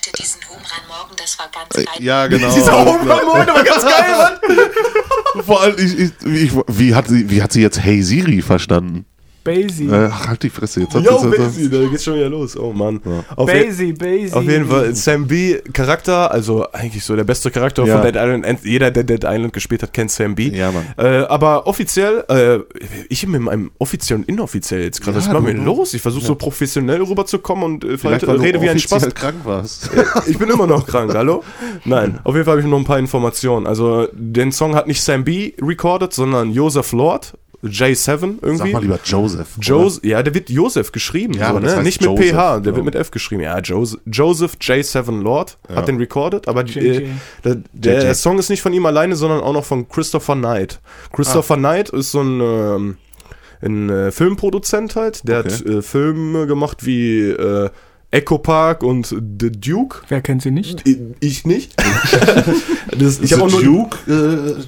[0.02, 2.04] halte, diesen Home Run morgen, das war ganz geil.
[2.04, 2.54] ja, genau.
[2.54, 3.00] Dieser Home.
[3.00, 5.44] Run Mode war ganz geil, Mann.
[5.46, 9.06] Vor allem, ich, ich, ich, wie, hat sie, wie hat sie jetzt Hey Siri verstanden?
[9.44, 9.88] Basie.
[9.88, 10.82] Äh, ach, halt die Fresse.
[10.82, 12.56] Jetzt hat Yo, sie- Basie, da geht's schon wieder los.
[12.58, 13.00] Oh Mann.
[13.36, 14.34] Auf, je Basie, Basie.
[14.34, 15.60] auf jeden Fall, Sam B.
[15.74, 17.96] Charakter, also eigentlich so der beste Charakter Ja.
[18.02, 18.60] von Dead Island.
[18.64, 20.50] Jeder, der Dead Island gespielt hat, kennt Sam B.
[20.50, 20.86] Ja, Mann.
[20.98, 22.60] Äh, aber offiziell, äh,
[23.10, 25.20] ich mit meinem offiziell und inoffiziell jetzt gerade.
[25.20, 25.94] Ja, was du- mir los?
[25.94, 29.14] Ich versuche so professionell rüberzukommen und äh, Vielleicht, du rede wie ein Spaß.
[29.14, 29.90] krank warst.
[30.28, 31.44] Ich bin immer noch krank, hallo?
[31.86, 33.66] Nein, auf jeden Fall habe ich noch ein paar Informationen.
[33.68, 35.54] Also, den Song hat nicht Sam B.
[35.62, 38.58] recorded, sondern Joseph Lord, J7 irgendwie.
[38.58, 39.50] Sag mal lieber Joseph.
[39.62, 41.76] Jos ja, der wird Joseph geschrieben, Ja, so, das ne?
[41.78, 42.76] heißt nicht mit Joseph, PH, der ja.
[42.76, 43.42] wird mit F geschrieben.
[43.44, 47.08] Ja, Joseph, Joseph J7 Lord hat den recorded, aber äh,
[47.44, 48.14] der, der JJ.
[48.16, 50.80] Song ist nicht von ihm alleine, sondern auch noch von Christopher Knight.
[51.14, 51.58] Christopher Ah.
[51.58, 52.98] Knight ist so ein, ähm,
[53.62, 55.50] ein äh, Filmproduzent halt, der Okay.
[55.54, 57.70] hat äh, Filme gemacht wie äh,
[58.10, 60.00] Echo Park und The Duke.
[60.10, 60.86] Wer kennt sie nicht?
[60.88, 61.74] Ich, ich nicht.
[62.98, 63.98] das, ich The habe auch nur Duke,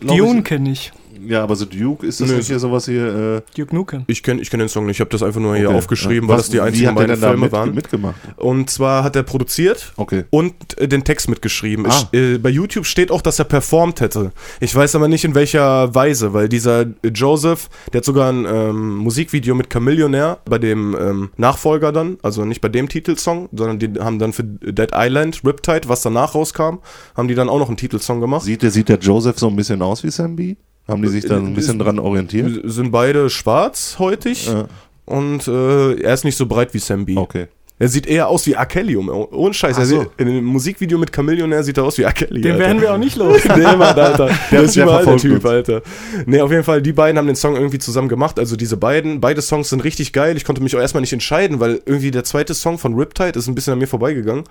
[0.01, 0.43] äh, Dune ich.
[0.45, 0.93] kenne ich.
[1.27, 3.43] Ja, aber The Duke, ist das Nö, nicht hier sowas hier?
[3.45, 4.03] Äh, Duke Nukem.
[4.07, 5.77] Ich kenne ich kenn den Song nicht, ich habe das einfach nur hier okay.
[5.77, 6.29] aufgeschrieben, Ja.
[6.29, 7.73] weil Was- das die einzigen beiden Filme mit, waren.
[7.73, 8.15] mitgemacht?
[8.37, 10.25] Und zwar hat er produziert Okay.
[10.29, 11.85] und äh, den Text mitgeschrieben.
[11.87, 12.09] Ah.
[12.11, 14.31] Ich, äh, bei YouTube steht auch, dass er performt hätte.
[14.59, 18.95] Ich weiß aber nicht in welcher Weise, weil dieser Joseph, der hat sogar ein ähm,
[18.97, 23.99] Musikvideo mit Chamillionaire bei dem ähm, Nachfolger dann, also nicht bei dem Titelsong, sondern die
[23.99, 26.79] haben dann für Dead Island, Riptide, was danach rauskam,
[27.15, 28.43] haben die dann auch noch einen Titelsong gemacht.
[28.43, 30.55] Sieht der, sieht der Joseph so ein bisschen aus wie Sam B?
[30.87, 32.61] Haben die sich da ein bisschen dran orientiert?
[32.65, 34.47] Sind beide schwarzhäutig.
[34.47, 34.65] Ja.
[35.05, 37.17] und äh, er ist nicht so breit wie Sam B.
[37.17, 37.47] Okay.
[37.79, 38.65] Er sieht eher aus wie R.
[38.67, 39.75] Kelly, um, ohne Scheiß.
[39.75, 39.83] So.
[39.83, 42.03] sieht, in dem Musikvideo mit Chameleonaire sieht er aus wie.
[42.03, 42.41] Kelly.
[42.41, 42.63] Den Alter.
[42.63, 43.41] werden wir auch nicht los.
[43.57, 44.29] Nee, Mann, Alter.
[44.51, 45.45] Der ist der überall der Typ, uns.
[45.45, 45.81] Alter.
[46.25, 48.37] Nee, auf jeden Fall, die beiden haben den Song irgendwie zusammen gemacht.
[48.37, 50.37] Also diese beiden, beide Songs sind richtig geil.
[50.37, 53.47] Ich konnte mich auch erstmal nicht entscheiden, weil irgendwie der zweite Song von Riptide ist
[53.47, 54.43] ein bisschen an mir vorbeigegangen.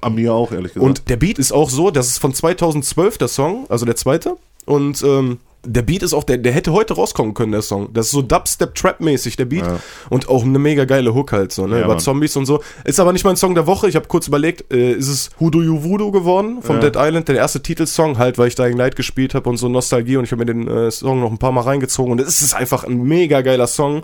[0.00, 0.86] An mir auch, ehrlich gesagt.
[0.86, 4.36] Und der Beat ist auch so, das ist von 2012 der Song, also der zweite.
[4.66, 7.88] Und ähm, der Beat ist auch, der, der hätte heute rauskommen können, der Song.
[7.92, 9.66] Das ist so Dubstep-Trap-mäßig, der Beat.
[9.66, 9.78] Ja.
[10.08, 11.76] Und auch eine mega geile Hook halt, so, ne?
[11.76, 11.98] Ja, Über Mann.
[12.00, 12.60] Zombies und so.
[12.84, 13.88] Ist aber nicht mein Song der Woche.
[13.88, 16.82] Ich habe kurz überlegt, äh, ist es Who Do You Voodoo geworden vom Ja.
[16.88, 20.16] Dead Island, der erste Titelsong, halt, weil ich Dying Light gespielt habe und so Nostalgie
[20.16, 22.54] und ich habe mir den äh, Song noch ein paar Mal reingezogen und es ist
[22.54, 24.02] einfach ein mega geiler Song.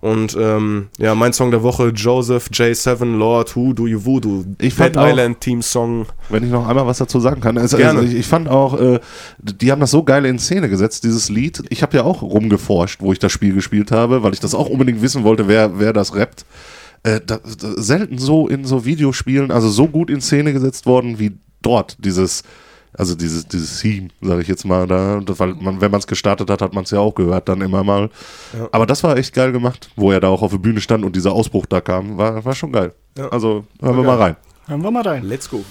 [0.00, 4.44] Und ähm, ja, mein Song der Woche, Joseph J7 Lord, Who Do You Voodoo?
[4.60, 6.06] Ich Dead auch- Island Team Song.
[6.28, 7.58] Wenn ich noch einmal was dazu sagen kann.
[7.58, 8.00] Also, Gerne.
[8.00, 9.00] Also ich, ich fand auch, äh,
[9.38, 11.62] die haben das so geil in Szene gesetzt, dieses Lied.
[11.70, 14.68] Ich habe ja auch rumgeforscht, wo ich das Spiel gespielt habe, weil ich das auch
[14.68, 16.44] unbedingt wissen wollte, wer, wer das rappt.
[17.02, 21.18] Äh, da, da, selten so in so Videospielen, also so gut in Szene gesetzt worden
[21.18, 21.32] wie
[21.62, 22.42] dort, dieses,
[22.96, 26.48] also dieses, dieses Theme, sage ich jetzt mal, da, weil man, wenn man es gestartet
[26.48, 28.08] hat, hat man es ja auch gehört, dann immer mal.
[28.72, 31.14] Aber das war echt geil gemacht, wo er da auch auf der Bühne stand und
[31.16, 32.92] dieser Ausbruch da kam, war, war schon geil.
[33.18, 33.28] Ja.
[33.28, 34.22] Also hören wir War mal geil.
[34.22, 34.36] rein.
[34.66, 35.24] Hören wir mal rein.
[35.24, 35.64] Let's go.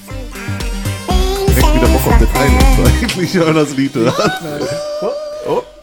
[2.06, 4.14] Auf Dead Island, eigentlich, man das Lied hört.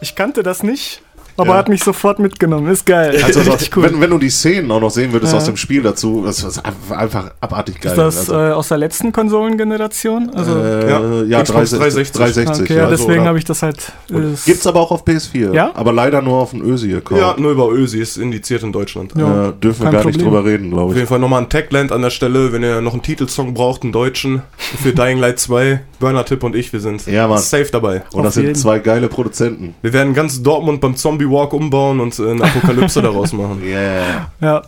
[0.03, 1.03] Ich kannte das nicht,
[1.37, 1.57] aber Ja.
[1.57, 2.71] hat mich sofort mitgenommen.
[2.71, 3.21] Ist geil.
[3.23, 3.83] Also Richtig cool.
[3.83, 5.37] wenn, wenn du die Szenen auch noch sehen würdest Ja.
[5.37, 6.59] aus dem Spiel dazu, das ist
[6.89, 7.91] einfach- abartig geil.
[7.91, 10.31] ist das also, äh, aus der letzten Konsolengeneration?
[10.33, 12.13] Also, äh, ja, ja, Xbox 360.
[12.13, 12.13] 360.
[12.13, 12.83] 360 okay, ja.
[12.85, 13.27] ja, deswegen oder?
[13.27, 13.91] habe ich das halt.
[14.09, 14.13] äh,
[14.43, 15.53] Gibt's aber auch auf PS4.
[15.53, 15.69] Ja?
[15.75, 17.21] Aber leider nur auf dem Ösi-Account.
[17.21, 19.13] Ja, nur über Ösi, ist indiziert in Deutschland.
[19.15, 19.49] Ja.
[19.49, 20.33] Äh, dürfen wir gar nicht Problem.
[20.33, 21.09] drüber reden, Auf glaube jeden ich.
[21.09, 24.41] Fall nochmal ein Tagland an der Stelle, wenn ihr noch einen Titelsong braucht, einen deutschen,
[24.81, 27.37] für Dying Light 2, Burner Tip und ich, wir sind Ja, Mann.
[27.39, 28.03] safe dabei.
[28.11, 29.75] Und das sind zwei geile Produzenten.
[29.81, 33.61] Wir werden ganz Dortmund beim Zombie Walk umbauen und äh, eine Apokalypse daraus machen.
[33.63, 34.29] Yeah.
[34.41, 34.61] ja.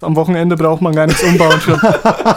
[0.00, 1.60] Am Wochenende braucht man gar nichts umbauen.
[1.60, 1.78] Schon.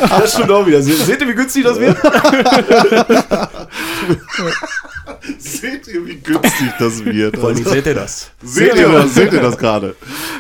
[0.09, 0.81] Das stimmt auch wieder.
[0.81, 1.95] Se seht ihr, wie günstig das wird?
[5.37, 7.37] Seht ihr, wie günstig das wird?
[7.43, 8.31] Also, seht ihr das?
[8.41, 9.95] seht, ihr das, seht ihr das gerade?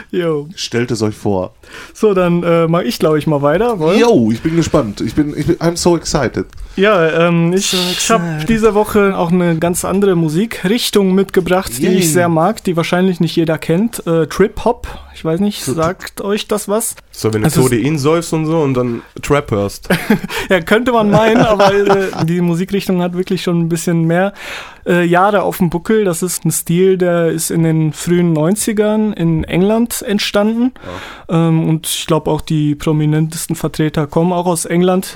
[0.09, 0.47] Jo.
[0.55, 1.53] Stellt es euch vor.
[1.93, 3.79] So, dann äh, mache ich, glaube ich, mal weiter.
[3.79, 3.95] wohl?
[3.95, 5.01] Yo, ich bin gespannt.
[5.01, 6.47] Ich bin, ich bin, I'm so excited.
[6.75, 11.97] Ja, ähm, ich, ich habe diese Woche auch eine ganz andere Musikrichtung mitgebracht, die Yay.
[11.97, 14.05] ich sehr mag, die wahrscheinlich nicht jeder kennt.
[14.07, 14.87] Äh, Trip Hop.
[15.21, 16.95] Ich weiß nicht, sagt euch das was?
[17.11, 19.87] So, wenn du Also Codein säufst und so und dann Trap hörst.
[20.49, 24.33] Ja, könnte man meinen, aber äh, die Musikrichtung hat wirklich schon ein bisschen mehr
[24.87, 26.05] äh, Jahre auf dem Buckel.
[26.05, 30.73] Das ist ein Stil, der ist in den frühen 90ern in England entstanden.
[31.29, 35.15] Ähm, und ich glaube auch die prominentesten Vertreter kommen auch aus England.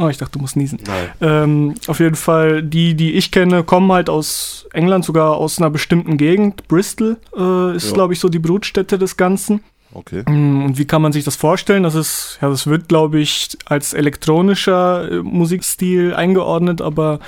[0.00, 0.78] Oh, ich dachte, du musst niesen.
[0.86, 1.08] Nein.
[1.20, 5.70] Ähm, auf jeden Fall, die, die ich kenne, kommen halt aus England, sogar aus einer
[5.70, 6.68] bestimmten Gegend.
[6.68, 7.94] Bristol äh, ist, Ja.
[7.94, 9.60] glaube ich, so die Brutstätte des Ganzen.
[9.92, 10.22] Okay.
[10.30, 11.82] Mm, Und wie kann man sich das vorstellen?
[11.82, 17.18] Das ist, ja, das wird, glaube ich, als elektronischer äh, Musikstil eingeordnet, aber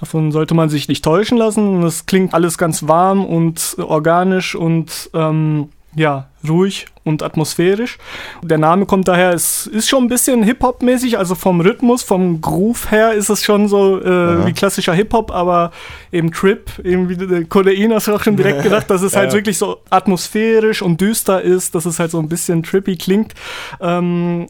[0.00, 1.66] davon sollte man sich nicht täuschen lassen.
[1.76, 7.98] Und Es klingt alles ganz warm und organisch und ähm, ja, ruhig und atmosphärisch.
[8.42, 12.90] Der Name kommt daher, es ist schon ein bisschen Hip-Hop-mäßig, also vom Rhythmus, vom Groove
[12.90, 15.72] her ist es schon so äh, wie klassischer Hip-Hop, aber
[16.12, 19.30] eben Trip, eben wie der Codein hast du auch schon direkt gedacht, dass es halt
[19.30, 19.38] Ja.
[19.38, 23.32] wirklich so atmosphärisch und düster ist, dass es halt so ein bisschen trippy klingt.
[23.80, 24.46] Ähm,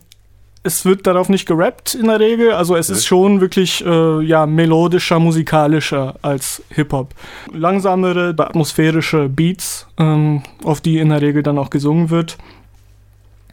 [0.62, 4.46] es wird darauf nicht gerappt in der Regel, also es ist schon wirklich äh, ja,
[4.46, 7.14] melodischer, musikalischer als Hip-Hop.
[7.52, 12.36] Langsamere, atmosphärische Beats, ähm, auf die in der Regel dann auch gesungen wird.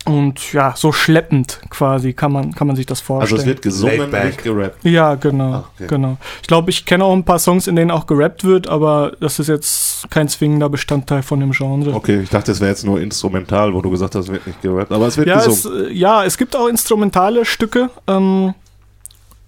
[0.06, 3.40] Und ja, so schleppend quasi kann man, kann man sich das vorstellen.
[3.40, 4.26] Also es wird gesungen, back.
[4.26, 4.86] nicht gerappt.
[4.86, 5.88] Ja, genau, Ah, okay.
[5.88, 6.18] genau.
[6.44, 9.40] Ich glaube, ich kenne auch ein paar Songs, in denen auch gerappt wird, aber das
[9.40, 11.92] ist jetzt kein zwingender Bestandteil von dem Genre.
[11.96, 14.62] Okay, ich dachte, es wäre jetzt nur instrumental, wo du gesagt hast, es wird nicht
[14.62, 15.88] gerappt, aber es wird Ja, es, gesungen.
[15.88, 17.90] äh, ja, es gibt auch instrumentale Stücke.
[18.06, 18.54] Ähm,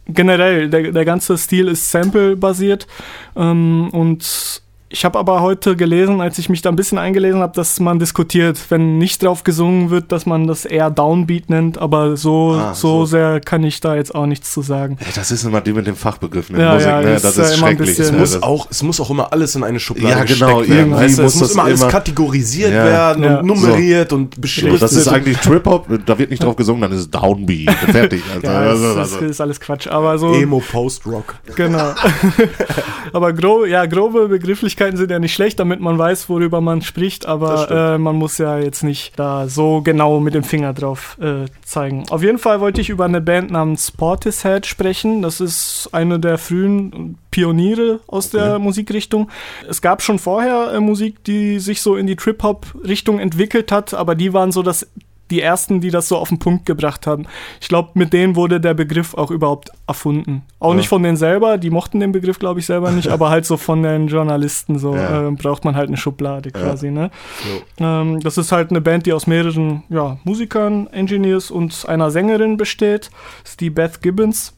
[0.07, 2.87] generell, der, der ganze Stil ist Sample-basiert.
[3.35, 7.53] Ähm, und ich habe aber heute gelesen, als ich mich da ein bisschen eingelesen habe,
[7.53, 11.77] dass man diskutiert, wenn nicht drauf gesungen wird, dass man das eher Downbeat nennt.
[11.77, 13.05] Aber so, Ah, so, so.
[13.05, 14.97] sehr kann ich da jetzt auch nichts zu sagen.
[15.01, 17.13] Ey, das ist immer die mit den Fachbegriffen in Ja, Musik, ja, ne?
[17.15, 17.97] ist Das ja ist immer ein schrecklich.
[17.97, 18.21] bisschen- ne?
[18.21, 20.77] muss Das- auch, es muss auch immer alles in eine Schublade Ja, genau, gesteckt werden.
[20.91, 22.85] irgendwie Weißt du, muss es muss das immer alles immer- kategorisiert Ja.
[22.85, 23.39] werden Ja.
[23.39, 24.81] und nummeriert und beschriftet.
[24.81, 27.69] das ist eigentlich Trip-Hop, da wird nicht drauf gesungen, dann ist es Downbeat.
[27.91, 28.23] Fertig.
[28.33, 29.25] Also, Ja, also, das, also.
[29.25, 29.87] ist, ist alles Quatsch.
[29.87, 30.33] Aber so.
[30.33, 31.35] Emo Post-Rock.
[31.57, 31.91] Genau.
[33.11, 36.81] Aber gro ja, grobe Begrifflichkeiten Begrifflichkeiten sind ja nicht schlecht, damit man weiß, worüber man
[36.81, 41.17] spricht, aber äh, man muss ja jetzt nicht da so genau mit dem Finger drauf
[41.19, 42.05] äh, zeigen.
[42.09, 45.23] Auf jeden Fall wollte ich über eine Band namens Portishead sprechen.
[45.23, 49.29] Das ist eine der frühen Pioniere aus der Musikrichtung.
[49.67, 54.13] Es gab schon vorher äh, Musik, die sich so in die Trip-Hop-Richtung entwickelt hat, aber
[54.13, 54.87] die waren so das
[55.31, 57.25] die ersten, die das so auf den Punkt gebracht haben.
[57.61, 60.43] Ich glaube, mit denen wurde der Begriff auch überhaupt erfunden.
[60.59, 60.77] Auch Ja.
[60.77, 63.57] nicht von denen selber, die mochten den Begriff, glaube ich, selber nicht, aber halt so
[63.57, 65.27] von den Journalisten, so Ja.
[65.27, 66.91] äh, braucht man halt eine Schublade quasi.
[66.91, 67.11] Ne?
[67.79, 72.57] Ähm, das ist halt eine Band, die aus mehreren ja, Musikern, Engineers und einer Sängerin
[72.57, 73.09] besteht.
[73.43, 74.53] Das ist die Beth Gibbons.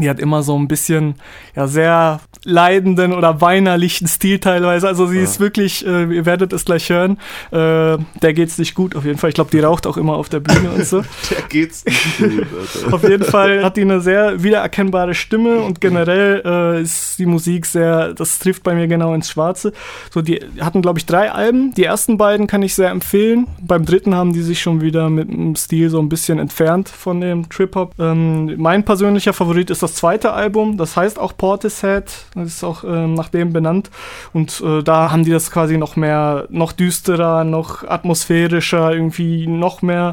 [0.00, 1.14] Die hat immer so ein bisschen,
[1.54, 4.88] ja, sehr leidenden oder weinerlichen Stil teilweise.
[4.88, 7.18] Also sie ist wirklich, äh, ihr werdet es gleich hören,
[7.50, 9.30] äh, der geht's nicht gut auf jeden Fall.
[9.30, 11.02] Ich glaube, die raucht auch immer auf der Bühne und so.
[11.30, 12.46] Der geht's nicht gut,
[12.84, 12.94] Alter.
[12.94, 17.66] Auf jeden Fall hat die eine sehr wiedererkennbare Stimme und generell äh, ist die Musik
[17.66, 19.72] sehr, das trifft bei mir genau ins Schwarze.
[20.12, 21.72] So, die hatten, glaube ich, drei Alben.
[21.74, 23.46] Die ersten beiden kann ich sehr empfehlen.
[23.60, 27.20] Beim dritten haben die sich schon wieder mit dem Stil so ein bisschen entfernt von
[27.20, 27.94] dem Trip-Hop.
[27.98, 30.76] Ähm, mein persönlicher Favorit ist das zweite Album.
[30.76, 32.04] Das heißt auch Portishead.
[32.34, 33.90] Das ist auch ähm, nach dem benannt.
[34.32, 39.82] Und äh, da haben die das quasi noch mehr, noch düsterer, noch atmosphärischer, irgendwie noch
[39.82, 40.12] mehr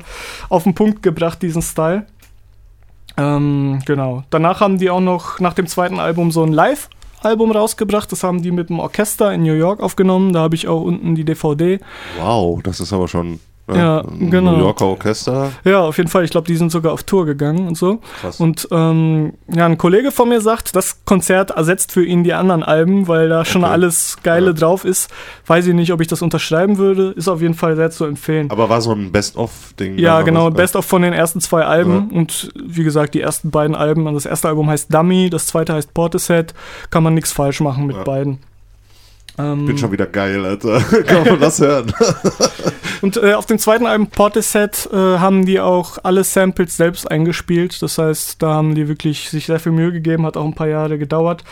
[0.50, 2.06] auf den Punkt gebracht, diesen Style.
[3.18, 4.24] Ähm, genau.
[4.30, 8.12] Danach haben die auch noch nach dem zweiten Album so ein Live-Album rausgebracht.
[8.12, 10.34] Das haben die mit dem Orchester in New York aufgenommen.
[10.34, 11.80] Da habe ich auch unten die DVD.
[12.20, 14.52] Wow, das ist aber schon äh, Ja, genau.
[14.54, 15.52] New Yorker Orchester.
[15.64, 16.24] Ja, auf jeden Fall.
[16.24, 18.00] Ich glaube, die sind sogar auf Tour gegangen und so.
[18.22, 18.40] Krass.
[18.40, 22.64] Und ähm, ja, ein Kollege von mir sagt, das Konzert ersetzt für ihn die anderen
[22.64, 23.72] Alben, weil da schon Okay.
[23.74, 24.54] alles Geile Ja.
[24.54, 25.10] drauf ist.
[25.48, 27.12] Weiß ich nicht, ob ich das unterschreiben würde.
[27.12, 28.50] Ist auf jeden Fall sehr zu empfehlen.
[28.52, 29.98] Aber war so ein Best-of-Ding.
[29.98, 30.62] Ja, genau, oder was?
[30.62, 32.10] Best of von den ersten zwei Alben.
[32.12, 34.08] Und wie gesagt, die ersten beiden Alben.
[34.08, 36.54] Also das erste Album heißt Dummy, das zweite heißt Portishead.
[36.90, 38.04] Kann man nichts falsch machen mit Ja.
[38.04, 38.40] beiden.
[39.42, 40.80] Ähm, Bin schon wieder geil, Alter.
[41.08, 41.92] Kann man das hören?
[43.02, 47.82] und äh, auf dem zweiten Album Portishead äh, haben die auch alle Samples selbst eingespielt.
[47.82, 50.68] Das heißt, da haben die wirklich sich sehr viel Mühe gegeben, hat auch ein paar
[50.68, 51.44] Jahre gedauert.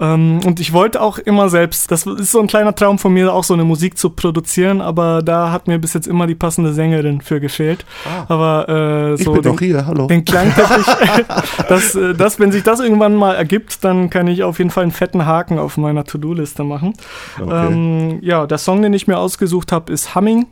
[0.00, 3.32] Ähm, und ich wollte auch immer selbst, das ist so ein kleiner Traum von mir,
[3.32, 6.72] auch so eine Musik zu produzieren, aber da hat mir bis jetzt immer die passende
[6.72, 7.84] Sängerin für gefehlt.
[8.28, 10.06] Aber äh, Ich so bin den, doch hier, hallo.
[10.06, 10.86] den Klangteppich,
[11.68, 14.82] das, äh, das, wenn sich das irgendwann mal ergibt, dann kann ich auf jeden Fall
[14.84, 16.94] einen fetten Haken auf meiner To-Do-Liste machen.
[17.40, 17.66] Okay.
[17.72, 20.46] Ähm, ja, der Song, den ich mir ausgesucht habe, ist Humming.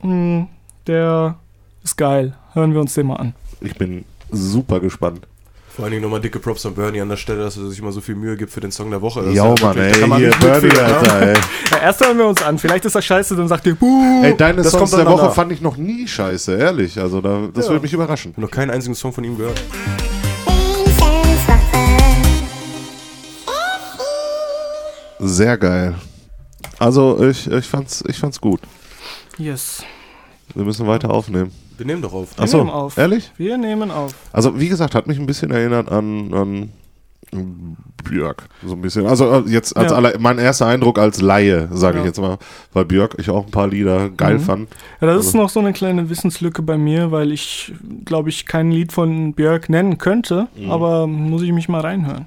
[0.00, 0.48] Hm,
[0.86, 1.36] Der
[1.82, 2.34] ist geil.
[2.52, 3.34] Hören wir uns den mal an.
[3.60, 5.26] Ich bin super gespannt.
[5.74, 7.90] Vor allen Dingen nochmal dicke Props an Bernie an der Stelle, dass er sich mal
[7.90, 9.22] so viel Mühe gibt für den Song der Woche.
[9.22, 10.84] Das Ja, Mann, ey, man hier, mitfühlen, ja.
[10.84, 11.34] Alter, ey.
[11.72, 12.58] Ja, erst hören wir uns an.
[12.58, 14.22] Vielleicht ist das scheiße, dann sagt ihr, buh.
[14.22, 17.00] Ey, deine Das Songs kommt der Woche fand ich noch nie scheiße, ehrlich.
[17.00, 17.72] Also, da, das Ja.
[17.72, 18.30] würde mich überraschen.
[18.30, 19.60] Ich habe noch keinen einzigen Song von ihm gehört.
[25.18, 25.94] Sehr geil.
[26.78, 28.60] Also, ich, ich, fand's, ich fand's gut.
[29.38, 29.82] Yes.
[30.54, 31.50] Wir müssen weiter aufnehmen.
[31.76, 32.28] Wir nehmen doch auf.
[32.38, 32.96] Achso, nehmen auf.
[32.98, 33.32] ehrlich?
[33.36, 34.14] Wir nehmen auf.
[34.32, 36.70] Also, wie gesagt, hat mich ein bisschen erinnert an, an
[38.04, 38.44] Björk.
[38.64, 39.06] So ein bisschen.
[39.06, 39.96] Also, äh, jetzt als Ja.
[39.96, 42.08] aller, mein erster Eindruck als Laie, sage ich Ja.
[42.08, 42.38] jetzt mal,
[42.72, 44.40] weil Björk ich auch ein paar Lieder geil Mhm.
[44.40, 44.68] fand.
[45.00, 47.72] Ja, das ist Also- noch so eine kleine Wissenslücke bei mir, weil ich,
[48.04, 52.26] glaube ich, kein Lied von Björk nennen könnte, aber muss ich mich mal reinhören.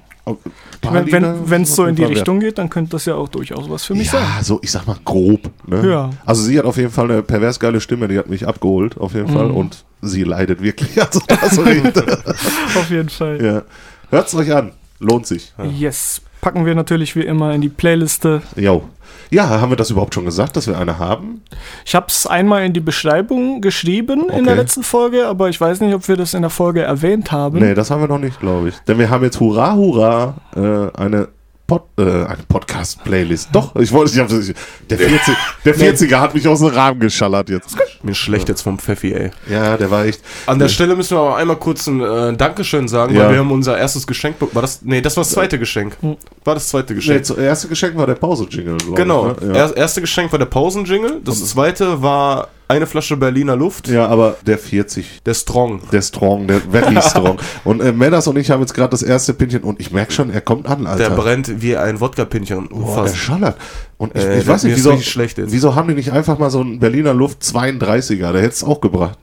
[0.82, 3.84] Wenn es so in die Fall Richtung geht, dann könnte das ja auch durchaus was
[3.84, 4.22] für mich sein.
[4.22, 5.50] Ja, so, ich sag mal grob.
[5.66, 5.88] Ne?
[5.88, 6.10] Ja.
[6.24, 9.14] Also sie hat auf jeden Fall eine pervers geile Stimme, die hat mich abgeholt, auf
[9.14, 9.48] jeden Fall.
[9.48, 9.56] Mhm.
[9.56, 10.90] Und sie leidet wirklich.
[10.98, 11.58] Also das.
[12.76, 13.42] Auf jeden Fall.
[13.42, 13.62] ja.
[14.10, 14.72] Hört's euch an.
[15.00, 15.52] Lohnt sich.
[15.76, 16.20] Yes.
[16.40, 18.42] Packen wir natürlich wie immer in die Playliste.
[18.56, 18.84] Jo.
[19.30, 21.42] Ja, haben wir das überhaupt schon gesagt, dass wir eine haben?
[21.84, 24.62] Ich habe es einmal in die Beschreibung geschrieben in der Okay.
[24.62, 27.58] letzten Folge, aber ich weiß nicht, ob wir das in der Folge erwähnt haben.
[27.58, 28.74] Nee, das haben wir noch nicht, glaube ich.
[28.86, 31.28] Denn wir haben jetzt Hurra, Hurra, äh, eine,
[31.68, 33.50] Pod, äh, eine Podcast-Playlist.
[33.52, 37.50] Doch, ich wollte, ich hab, der, 40, der 40er hat mich aus dem Rahmen geschallert
[37.50, 37.76] jetzt.
[38.02, 39.30] Mir schlecht jetzt vom Pfeffi, ey.
[39.50, 40.22] Ja, der war echt.
[40.46, 43.24] An der Stelle müssen wir aber einmal kurz ein äh, Dankeschön sagen, Ja.
[43.26, 44.38] weil wir haben unser erstes Geschenk.
[44.38, 44.80] be- War das?
[44.80, 45.94] Nee, das war das zweite Geschenk.
[46.42, 47.18] War das zweite Nee, Geschenk?
[47.26, 49.32] das erste Geschenk war der Pause-Jingle, glaube genau.
[49.32, 49.40] ich.
[49.42, 49.54] Ne?
[49.54, 49.66] Ja.
[49.66, 51.20] Er, erste Geschenk war der Pausenjingle.
[51.22, 53.88] Das zweite war eine Flasche Berliner Luft.
[53.88, 55.80] ja, aber der 40 Der Strong.
[55.90, 57.38] Der Strong, der very strong.
[57.64, 60.30] Und äh, Medas und ich haben jetzt gerade das erste Pinchen und ich merke schon,
[60.30, 61.08] er kommt an, Alter.
[61.08, 62.68] Der brennt wie ein Wodka-Pinchen.
[62.68, 63.56] Boah, der schallert.
[63.96, 66.78] Und ich, Äh, ich weiß nicht, wieso, wieso haben die nicht einfach mal so einen
[66.78, 68.32] Berliner Luft 32er?
[68.32, 69.18] Der hätte es auch gebracht.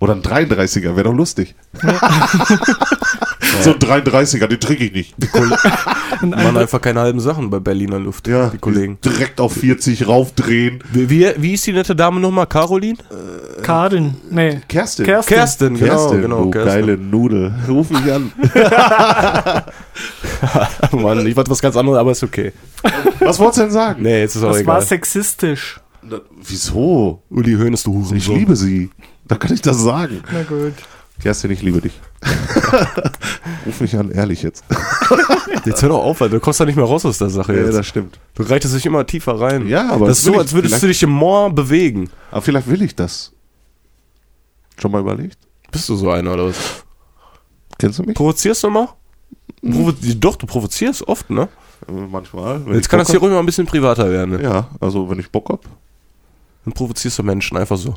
[0.00, 1.54] Oder ein 33er, wäre doch lustig.
[3.62, 5.14] so ein 33er, den trinke ich nicht.
[6.22, 8.26] Machen einfach keine halben Sachen bei Berliner Luft.
[8.26, 8.98] die Kollegen.
[9.04, 10.82] Direkt auf 40 raufdrehen.
[10.92, 12.46] Wie, wie, wie ist die nette Dame nochmal?
[12.46, 12.98] Caroline?
[13.62, 14.14] Karin.
[14.30, 14.60] Nee.
[14.68, 15.06] Kerstin.
[15.06, 15.36] Kerstin.
[15.36, 16.44] Kerstin, genau, Kerstin, genau.
[16.44, 16.72] du Kerstin.
[16.86, 17.54] geile Nudel.
[17.68, 18.32] Ruf mich an.
[20.92, 22.52] Mann, ich wollte was ganz anderes, aber ist okay.
[23.20, 24.02] Was wolltest du denn sagen?
[24.02, 24.82] Nee, jetzt ist auch Das war egal.
[24.86, 25.80] sexistisch.
[26.02, 27.22] Na, Wieso?
[27.30, 28.16] Uli Hoeneß, du Hurensohn.
[28.16, 28.90] Ich liebe sie.
[29.26, 30.22] Da kann ich das sagen.
[30.32, 30.74] Na gut.
[31.20, 31.92] Kerstin, ich liebe dich.
[33.66, 34.64] Ruf mich an, ehrlich jetzt.
[35.64, 36.34] Jetzt hör doch auf, Alter.
[36.34, 37.74] Du kommst da nicht mehr raus aus der Sache Ja, jetzt.
[37.74, 38.18] das stimmt.
[38.34, 39.66] Du reitest dich immer tiefer rein.
[39.66, 42.10] Ja, aber Das ist so, als würdest du dich im Moor bewegen.
[42.30, 43.32] Aber vielleicht will ich das.
[44.78, 45.38] Schon mal überlegt?
[45.70, 46.84] Bist du so einer oder was?
[47.78, 48.14] Kennst du mich?
[48.14, 48.88] Provozierst du mal?
[49.62, 51.48] Provo doch, du provozierst oft, ne?
[51.88, 52.60] Äh, Manchmal.
[52.72, 54.36] Jetzt kann das hier ruhig mal ein bisschen privater werden.
[54.36, 54.42] Ne?
[54.42, 55.60] Ja, also wenn ich Bock hab,
[56.64, 57.94] Dann provozierst du Menschen einfach so.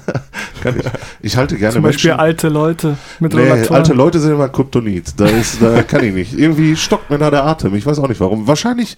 [0.62, 0.84] kann ich.
[1.22, 2.20] Ich halte gerne Zum Beispiel Menschen.
[2.20, 3.76] alte Leute mit Nee, Rollatoren.
[3.76, 5.14] alte Leute sind immer Kryptonit.
[5.16, 6.38] Da, ist, da kann ich nicht.
[6.38, 7.74] Irgendwie stockt mir da der Atem.
[7.74, 8.46] Ich weiß auch nicht warum.
[8.46, 8.96] Wahrscheinlich,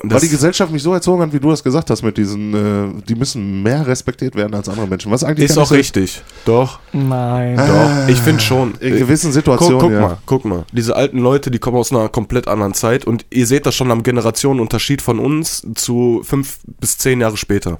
[0.00, 2.54] weil Das- die Gesellschaft mich so erzogen hat, wie du das gesagt hast, mit diesen,
[2.54, 5.10] äh, die müssen mehr respektiert werden als andere Menschen.
[5.10, 6.22] Was eigentlich Ist auch richtig.
[6.44, 7.56] Doch, Nein.
[7.56, 8.08] doch.
[8.08, 8.74] Ich finde schon.
[8.80, 9.80] In gewissen Guck, Situationen.
[9.80, 10.00] guck ja.
[10.00, 10.64] mal, guck mal.
[10.72, 13.90] Diese alten Leute, die kommen aus einer komplett anderen Zeit und ihr seht das schon
[13.90, 17.78] am Generationenunterschied von uns zu fünf bis zehn Jahre später.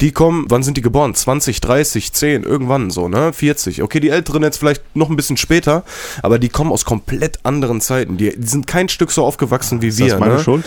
[0.00, 1.14] Die kommen, wann sind die geboren?
[1.14, 3.32] 20, 30, 10, irgendwann so, ne?
[3.32, 3.82] 40.
[3.82, 5.84] Okay, die Älteren jetzt vielleicht noch ein bisschen später,
[6.22, 8.16] aber die kommen aus komplett anderen Zeiten.
[8.16, 10.08] Die, die sind kein Stück so aufgewachsen wie Ist wir.
[10.10, 10.40] das meine ne?
[10.40, 10.64] Schuld?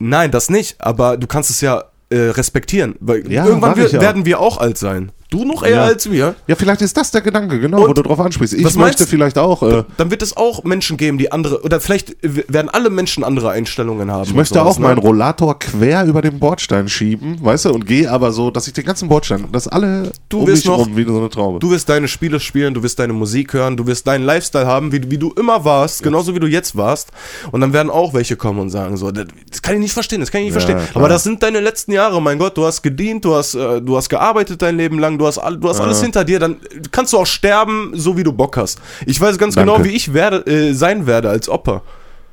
[0.00, 4.24] Nein, das nicht, aber du kannst es ja äh, respektieren, weil Ja, irgendwann wir, werden
[4.24, 5.12] wir auch alt sein.
[5.30, 5.82] Du noch eher Ja.
[5.84, 6.36] als wir.
[6.46, 8.54] Ja, vielleicht ist das der Gedanke, genau, Und wo du drauf ansprichst.
[8.54, 11.80] Ich möchte meinst- vielleicht auch, äh, Dann wird es auch Menschen geben, die andere, oder
[11.80, 14.22] vielleicht werden alle Menschen andere Einstellungen haben.
[14.28, 14.86] ich möchte sowas, auch ne?
[14.86, 18.72] meinen Rollator quer über den Bordstein schieben, weißt du, und gehe aber so, dass ich
[18.72, 21.58] den ganzen Bordstein, dass alle Du um wirst mich noch- rum wie so eine Traube.
[21.58, 24.92] Du wirst deine Spiele spielen, du wirst deine Musik hören, du wirst deinen Lifestyle haben,
[24.92, 27.08] wie, wie du immer warst, genauso wie du jetzt warst.
[27.50, 30.20] Und dann werden auch welche kommen und sagen so, das das kann ich nicht verstehen,
[30.20, 30.90] das kann ich nicht Ja, verstehen.
[30.92, 31.02] klar.
[31.02, 33.96] Aber das sind deine letzten Jahre, mein Gott, du hast gedient, du hast, äh, du
[33.96, 36.56] hast gearbeitet dein Leben lang, du hast, all, du hast alles hinter dir, dann
[36.90, 38.80] kannst du auch sterben, so wie du Bock hast.
[39.06, 39.72] Ich weiß ganz Danke.
[39.72, 41.82] genau, wie ich werde, äh, sein werde als Opa.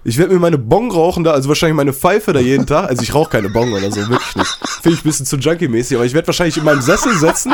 [0.05, 2.89] Ich werde mir meine Bong rauchen da, also wahrscheinlich meine Pfeife da jeden Tag.
[2.89, 4.59] Also ich rauche keine Bong oder so, wirklich nicht.
[4.81, 7.53] Finde ich ein bisschen zu junkie-mäßig, aber ich werde wahrscheinlich in meinem Sessel sitzen,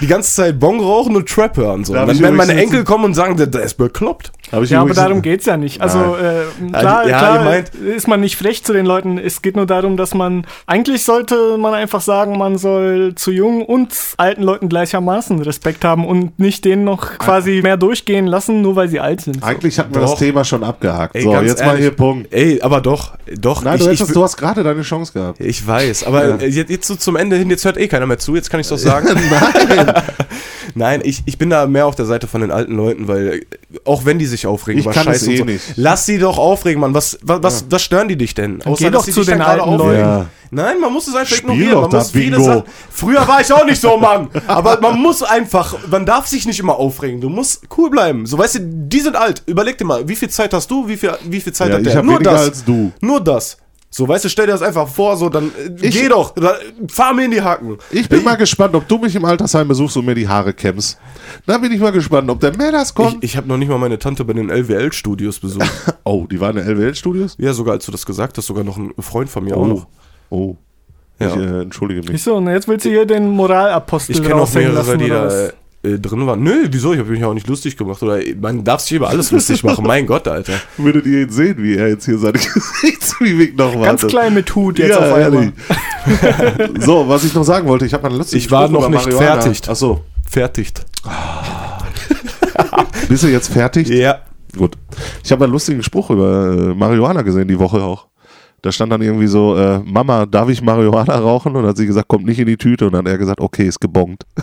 [0.00, 1.84] die ganze Zeit Bong rauchen und Trap hören.
[1.84, 1.92] So.
[1.92, 4.32] Und dann werden meine Enkel kommen und sagen, der, der ist bekloppt.
[4.52, 5.80] Hab ich Ja, aber darum geht's ja nicht.
[5.80, 9.18] Also äh, klar, ja, klar meint- ist man nicht frech zu den Leuten.
[9.18, 13.62] Es geht nur darum, dass man eigentlich sollte man einfach sagen, man soll zu jungen
[13.62, 18.76] und alten Leuten gleichermaßen Respekt haben und nicht denen noch quasi mehr durchgehen lassen, nur
[18.76, 19.42] weil sie alt sind.
[19.42, 20.10] Eigentlich hatten wir Doch.
[20.12, 21.14] das Thema schon abgehakt.
[21.14, 21.80] Ey, so, jetzt mal ehrlich.
[21.82, 22.32] hier Punkt.
[22.32, 23.62] Ey, aber doch, doch.
[23.62, 25.40] Nein, ich, du, ich, hättest, du hast gerade deine Chance gehabt.
[25.40, 26.36] ich weiß, aber Ja.
[26.36, 28.60] äh, jetzt, jetzt so zum Ende hin, jetzt hört eh keiner mehr zu, jetzt kann
[28.60, 29.08] ich doch sagen.
[29.30, 29.92] Nein.
[30.74, 33.40] Nein, ich, ich bin da mehr auf der Seite von den alten Leuten, weil äh,
[33.84, 35.64] auch wenn die sich aufregen, Ich über kann es Scheiße und eh so, nicht.
[35.76, 36.94] lass sie doch aufregen, Mann.
[36.94, 38.60] Was, was, was, was stören die dich denn?
[38.76, 39.76] geh doch zu den alten.
[39.76, 39.98] Leuten.
[40.00, 40.26] Ja.
[40.50, 41.80] Nein, man muss es einfach Spiel ignorieren.
[41.82, 42.40] Man muss viele.
[42.42, 42.62] Sachen.
[42.90, 44.28] Früher war ich auch nicht so, Mann.
[44.46, 47.20] Aber man muss einfach, man darf sich nicht immer aufregen.
[47.20, 48.24] Du musst cool bleiben.
[48.24, 49.42] So, weißt du, die sind alt.
[49.46, 51.80] Überleg dir mal, wie viel Zeit hast du, wie viel, wie viel Zeit Ja, hat
[51.82, 51.96] ich der?
[51.98, 52.40] hab Nur weniger das.
[52.48, 52.92] als du.
[53.00, 53.58] Nur das.
[53.90, 56.54] So, weißt du, stell dir das einfach vor, so, dann äh, Ich- geh doch, dann,
[56.90, 57.78] fahr mir in die Hacken.
[57.90, 60.98] Ich bin mal gespannt, ob du mich im Altersheim besuchst und mir die Haare kämmst.
[61.46, 63.24] Da bin ich mal gespannt, ob der Mäders Ich, kommt.
[63.24, 65.70] ich habe noch nicht mal meine Tante bei den LWL-Studios besucht.
[66.04, 67.36] oh, die waren in LWL-Studios?
[67.38, 69.66] ja, sogar als du das gesagt hast, sogar noch ein Freund von mir auch Oh.
[69.66, 69.86] noch.
[70.30, 70.56] Oh.
[71.18, 71.30] Ja.
[71.30, 72.10] Ich äh, entschuldige mich.
[72.10, 74.98] Nicht so, und jetzt willst du hier den Moralapostel Ich kenne auch raushängen mehrere, lassen,
[74.98, 75.54] die da was?
[75.82, 76.42] Äh, drin waren.
[76.42, 76.92] Nö, wieso?
[76.92, 78.02] Ich habe mich ja auch nicht lustig gemacht.
[78.02, 79.86] Oder man darf sich über alles lustig machen.
[79.86, 80.54] Mein Gott, Alter.
[80.76, 84.00] Würdet ihr ihn sehen, wie er jetzt hier seine Gesichtsmimik noch wartet?
[84.00, 85.52] Ganz klein mit Hut jetzt ja, auf einmal.
[86.80, 89.68] so, was ich noch sagen wollte, ich habe mal lustig Ich war noch nicht fertig.
[89.68, 90.84] Achso, Fertigt.
[93.08, 93.88] bist du jetzt fertig?
[93.88, 94.22] Ja.
[94.56, 94.76] Gut.
[95.22, 98.07] Ich habe einen lustigen Spruch über äh, Marihuana gesehen, die Woche auch.
[98.60, 101.54] Da stand dann irgendwie so, äh, Mama, darf ich Marihuana rauchen?
[101.54, 102.86] Und dann hat sie gesagt, kommt nicht in die Tüte.
[102.86, 104.24] Und dann hat er gesagt, okay, ist gebongt.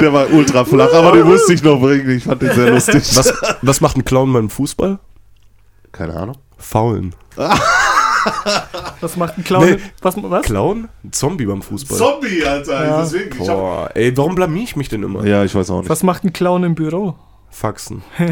[0.00, 2.10] Der war ultra flach, aber den musste ich noch bringen.
[2.10, 3.16] Ich fand den sehr lustig.
[3.16, 4.98] Was, was macht ein Clown beim Fußball?
[5.92, 6.36] Keine Ahnung.
[6.58, 7.14] Faulen.
[9.00, 9.64] Was macht ein Clown?
[9.64, 9.76] Nee.
[10.00, 10.16] Was?
[10.16, 10.42] was?
[10.44, 10.88] Clown?
[11.04, 11.98] Ein Zombie beim Fußball.
[11.98, 12.84] Zombie, Alter.
[12.84, 13.00] Ja.
[13.02, 15.24] Deswegen, Boah, ey, warum blamier ich mich denn immer?
[15.26, 15.90] ja, ich weiß auch nicht.
[15.90, 17.14] Was macht ein Clown im Büro?
[17.52, 18.02] Faxen.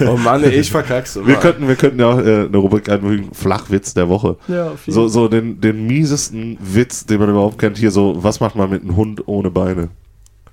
[0.00, 1.26] oh Mann, ey, ich verkack's immer.
[1.26, 4.36] Wir könnten, wir könnten ja auch äh, eine Rubrik einfügen, Flachwitz der Woche.
[4.48, 7.76] Ja, auf jeden So, so den, den miesesten Witz, den man überhaupt kennt.
[7.76, 9.88] Hier so, was macht man mit einem Hund ohne Beine?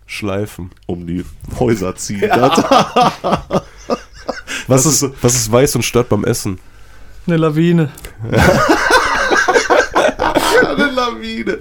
[0.06, 0.72] Schleifen.
[0.88, 1.24] Um die
[1.60, 2.30] Häuser ziehen.
[2.30, 3.64] Alter.
[4.68, 6.58] Was ist, was ist weiß und stört beim Essen?
[7.28, 7.90] Eine Lawine.
[10.66, 11.60] Eine Lawine.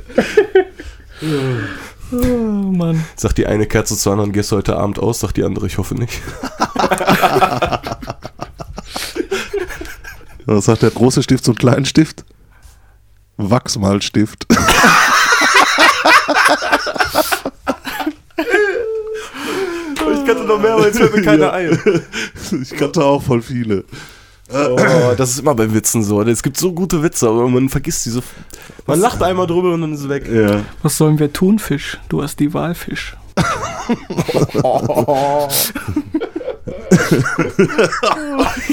[2.13, 3.05] Oh Mann.
[3.17, 5.21] Sagt die eine Kerze zur anderen, gehst du heute Abend aus?
[5.21, 6.21] Sagt die andere, ich hoffe nicht.
[10.45, 12.25] Was sagt der große Stift zum kleinen Stift?
[13.39, 14.47] Wachsmalstift.
[19.99, 21.79] Ich kannte noch mehr, aber jetzt fällt mir keiner ein.
[22.61, 23.85] Ich kannte auch voll viele.
[24.53, 26.21] Oh, das ist immer bei Witzen so.
[26.23, 28.23] Es gibt so gute Witze, aber man vergisst diese.
[28.87, 30.29] Man lacht einmal drüber und dann ist es weg.
[30.31, 30.63] Ja.
[30.83, 31.99] Was sollen wir tun, Fisch?
[32.09, 33.17] Du hast die Wahl, Fisch.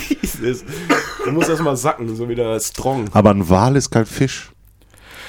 [0.10, 0.64] Jesus.
[1.26, 3.06] Man muss erstmal sacken, so wieder strong.
[3.14, 4.52] Aber ein Wal ist kein Fisch.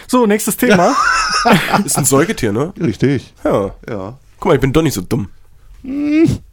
[0.06, 0.96] So, nächstes Thema.
[1.84, 2.74] Ist ein Säugetier, ne?
[2.80, 3.32] Richtig.
[3.44, 3.70] Ja.
[3.88, 4.18] Ja.
[4.40, 5.28] Guck mal, ich bin doch nicht so dumm.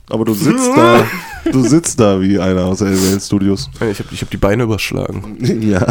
[0.10, 1.04] Aber du sitzt da,
[1.52, 3.70] du sitzt da wie einer aus LWL Studios.
[3.92, 5.38] Ich habe ich hab die Beine überschlagen.
[5.62, 5.86] Ja.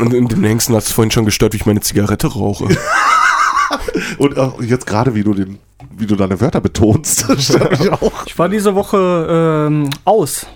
[0.00, 2.68] Und in dem Hengsten hat es vorhin schon gestört, wie ich meine Zigarette rauche.
[4.18, 5.58] Und auch jetzt gerade, wie du den,
[5.96, 8.12] wie du deine Wörter betonst, das stört mich auch.
[8.26, 10.46] Ich war diese Woche ähm, aus.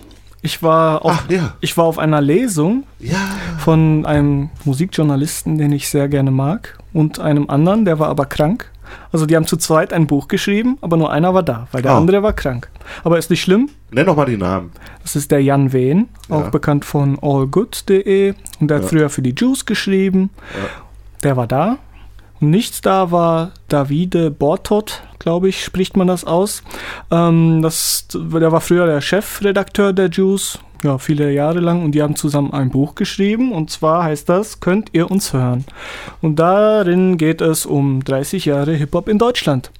[0.43, 1.55] Ich war, auf, Ach, ja.
[1.61, 3.17] ich war auf einer Lesung Ja.
[3.59, 8.71] von einem Musikjournalisten, den ich sehr gerne mag, und einem anderen, der war aber krank.
[9.13, 11.95] Also die haben zu zweit ein Buch geschrieben, aber nur einer war da, weil der
[11.95, 11.99] Oh.
[11.99, 12.69] andere war krank.
[13.05, 13.69] Aber ist nicht schlimm.
[13.91, 14.71] Nenn doch mal die Namen.
[15.03, 16.51] Das ist der Jan Wehn, auch Ja.
[16.51, 18.35] bekannt von allgood.de.
[18.61, 18.89] Und der hat Ja.
[18.91, 20.31] früher für die Juice geschrieben.
[21.23, 21.79] Der war da.
[22.41, 26.63] Und nicht da war Davide Bortot, glaube ich, spricht man das aus.
[27.11, 31.85] Ähm, das, der war früher der Chefredakteur der Juice, ja, viele Jahre lang.
[31.85, 33.53] Und die haben zusammen ein Buch geschrieben.
[33.53, 35.65] Und zwar heißt das, könnt ihr uns hören.
[36.21, 39.71] Und darin geht es um 30 Jahre Hip-Hop in Deutschland.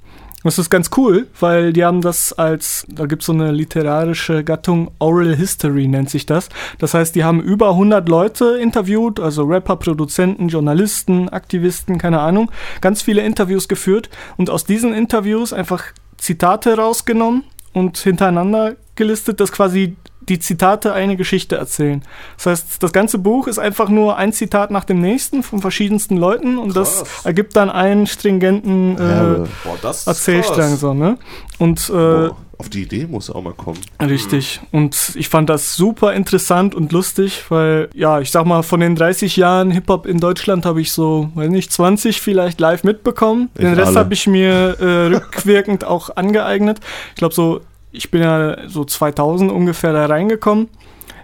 [0.43, 4.43] Das ist ganz cool, weil die haben das als, da gibt es so eine literarische
[4.43, 6.49] Gattung, Oral History nennt sich das.
[6.79, 12.51] Das heißt, die haben über 100 Leute interviewt, also Rapper, Produzenten, Journalisten, Aktivisten, keine Ahnung,
[12.81, 15.85] ganz viele Interviews geführt und aus diesen Interviews einfach
[16.17, 17.45] Zitate rausgenommen
[17.75, 22.03] und hintereinander gelistet, dass quasi die Zitate eine Geschichte erzählen.
[22.37, 26.17] Das heißt, das ganze Buch ist einfach nur ein Zitat nach dem nächsten von verschiedensten
[26.17, 27.25] Leuten und das Krass.
[27.25, 29.47] ergibt dann einen stringenten äh.
[29.65, 31.19] Boah, das Erzählstrang so, ne?
[31.59, 33.79] Und äh, Boah, auf die Idee muss auch mal kommen.
[34.03, 34.61] richtig.
[34.71, 38.97] Und ich fand das super interessant und lustig, weil, ja, ich sag mal, von den
[38.97, 43.49] 30 Jahren Hip-Hop in Deutschland habe ich so, weiß nicht, 20 vielleicht live mitbekommen.
[43.55, 46.81] Ich Den Rest habe ich mir äh, rückwirkend auch angeeignet.
[47.11, 47.63] Ich glaube so,
[47.93, 50.69] ich bin ja so 2000 ungefähr da reingekommen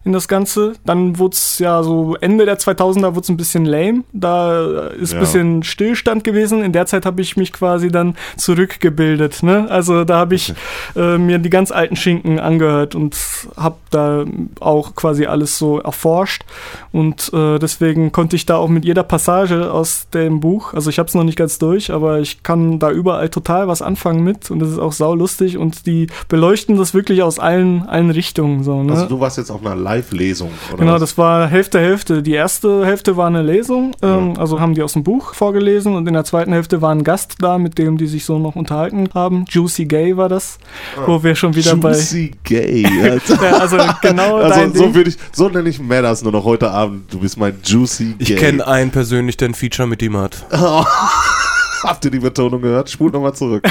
[0.06, 0.72] in das Ganze.
[0.86, 4.04] Dann wurde es ja so Ende der 2000er wurde es ein bisschen lame.
[4.12, 5.18] Da ist Ja.
[5.18, 6.62] ein bisschen Stillstand gewesen.
[6.62, 9.42] In der Zeit habe ich mich quasi dann zurückgebildet.
[9.42, 9.66] Ne?
[9.68, 10.54] Also da habe ich
[10.96, 13.16] äh, mir die ganz alten Schinken angehört und
[13.56, 14.24] habe da
[14.60, 16.44] auch quasi alles so erforscht.
[16.92, 20.98] Und äh, deswegen konnte ich da auch mit jeder Passage aus dem Buch, also ich
[20.98, 24.50] habe es noch nicht ganz durch, aber ich kann da überall total was anfangen mit
[24.50, 28.62] und das ist auch saulustig und die beleuchten das wirklich aus allen, allen Richtungen.
[28.62, 28.92] So, ne?
[28.92, 30.50] Also du warst jetzt auf einer Live-Lesung?
[30.78, 31.00] Genau, was?
[31.00, 32.22] das war Hälfte, Hälfte.
[32.22, 36.06] Die erste Hälfte war eine Lesung, ähm, also haben die aus dem Buch vorgelesen und
[36.06, 39.08] in der zweiten Hälfte war ein Gast da, mit dem die sich so noch unterhalten
[39.14, 39.44] haben.
[39.48, 40.58] Juicy Gay war das,
[41.06, 42.84] wo wir schon wieder Juicy Gay.
[43.02, 43.36] Alter.
[43.36, 43.46] bei.
[43.46, 44.94] Ja, also genau dein Also so Ding.
[44.94, 47.12] würde ich, so nenne ich Matters nur noch heute Abend.
[47.12, 48.14] Du bist mein Juicy Gay.
[48.18, 50.44] Ich kenne einen persönlich, der ein Feature mit ihm hat.
[51.82, 52.90] Habt ihr die Betonung gehört?
[52.90, 53.62] Spult nochmal zurück.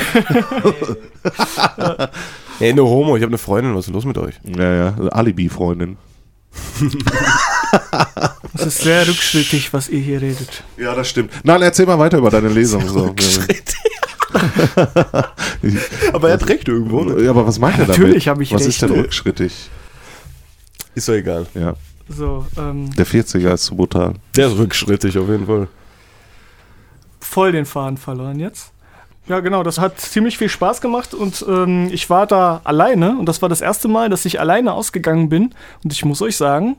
[2.59, 4.36] Ey, nur Homo, ich habe eine Freundin, was ist los mit euch?
[4.43, 4.93] ja, ja.
[5.09, 5.97] Alibi-Freundin.
[8.53, 10.64] Das ist sehr rückschrittig, was ihr hier redet.
[10.78, 11.32] Ja, das stimmt.
[11.43, 12.88] Nein, erzähl mal weiter über deine Lesung.
[12.88, 13.14] So.
[16.14, 17.01] Aber er hat recht irgendwo.
[17.03, 17.24] Ne?
[17.24, 17.99] Ja, aber was meint er damit?
[17.99, 18.70] Natürlich hab ich Was recht.
[18.70, 19.70] ist denn rückschrittig?
[20.93, 21.45] Ist doch egal.
[21.56, 21.76] Ja,
[22.10, 24.14] So, ähm, der 40er ist zu brutal.
[24.36, 25.68] Der ist rückschrittig auf jeden Fall.
[27.20, 28.72] voll den Faden verloren jetzt.
[29.28, 33.26] Ja, genau, das hat ziemlich viel Spaß gemacht und ähm, ich war da alleine und
[33.26, 35.55] das war das erste Mal, dass ich alleine ausgegangen bin.
[35.84, 36.78] Und ich muss euch sagen,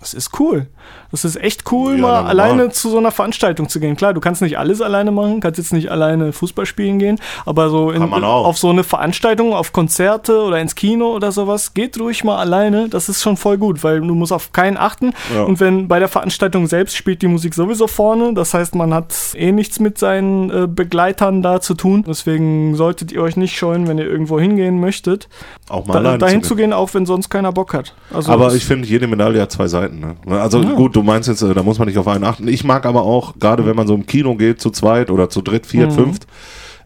[0.00, 0.66] das ist cool.
[1.10, 3.96] Das ist echt cool, Ja, mal alleine zu so einer Veranstaltung zu gehen.
[3.96, 7.70] Klar, du kannst nicht alles alleine machen, kannst jetzt nicht alleine Fußball spielen gehen, aber
[7.70, 12.24] so in, auf so eine Veranstaltung, auf Konzerte oder ins Kino oder sowas, geht ruhig
[12.24, 12.88] mal alleine.
[12.88, 15.12] Das ist schon voll gut, weil du musst auf keinen achten.
[15.32, 15.44] Ja.
[15.44, 19.14] Und wenn bei der Veranstaltung selbst spielt die Musik sowieso vorne, das heißt, man hat
[19.34, 22.04] eh nichts mit seinen äh, Begleitern da zu tun.
[22.06, 25.28] Deswegen solltet ihr euch nicht scheuen, wenn ihr irgendwo hingehen möchtet,
[25.70, 26.72] Auch mal da, alleine dahin zu gehen.
[26.74, 27.94] auch wenn sonst keiner Bock hat.
[28.12, 30.00] Also Aber ich finde, jede Medaille hat zwei Seiten.
[30.26, 30.40] Ne?
[30.40, 32.46] Also gut, du meinst jetzt, äh, da muss man nicht auf einen achten.
[32.48, 35.40] Ich mag aber auch, gerade wenn man so im Kino geht, zu zweit oder zu
[35.40, 35.94] dritt, viert, Mhm.
[35.94, 36.26] fünft,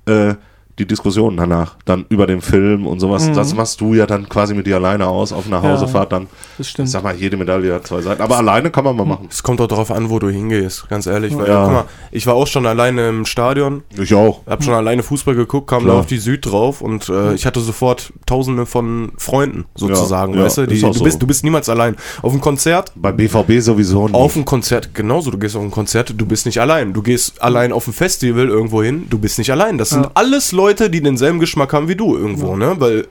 [0.07, 0.35] äh,
[0.79, 3.35] die Diskussionen danach, dann über den Film und sowas, Mhm.
[3.35, 6.27] das machst du ja dann quasi mit dir alleine aus, auf einer Hausefahrt dann.
[6.57, 6.89] Das Ich stimmt.
[6.91, 8.23] sag mal, jede Medaille hat zwei Seiten.
[8.23, 9.27] Aber alleine kann man mal machen.
[9.31, 11.37] Es kommt auch darauf an, wo du hingehst, ganz ehrlich.
[11.37, 11.65] Weil, Ja.
[11.65, 14.41] guck mal, ich war auch schon alleine im Stadion, Ich auch.
[14.47, 15.95] hab schon alleine Fußball geguckt, kam Klar.
[15.95, 20.45] da auf die Süd drauf und äh, ich hatte sofort tausende von Freunden sozusagen, Ja,
[20.45, 20.61] weißt du?
[20.63, 21.05] ja, Die, ist auch du, so.
[21.05, 21.97] bist, du bist niemals allein.
[22.23, 24.15] Auf dem Konzert, Bei BVB sowieso nicht.
[24.15, 26.93] auf dem Konzert, genauso, du gehst auf ein Konzert, du bist nicht allein.
[26.93, 29.79] Du gehst allein auf ein Festival irgendwo hin, du bist nicht allein.
[29.79, 32.77] Das sind alles Leute, die denselben Geschmack haben wie du irgendwo, ne?
[32.79, 33.07] Weil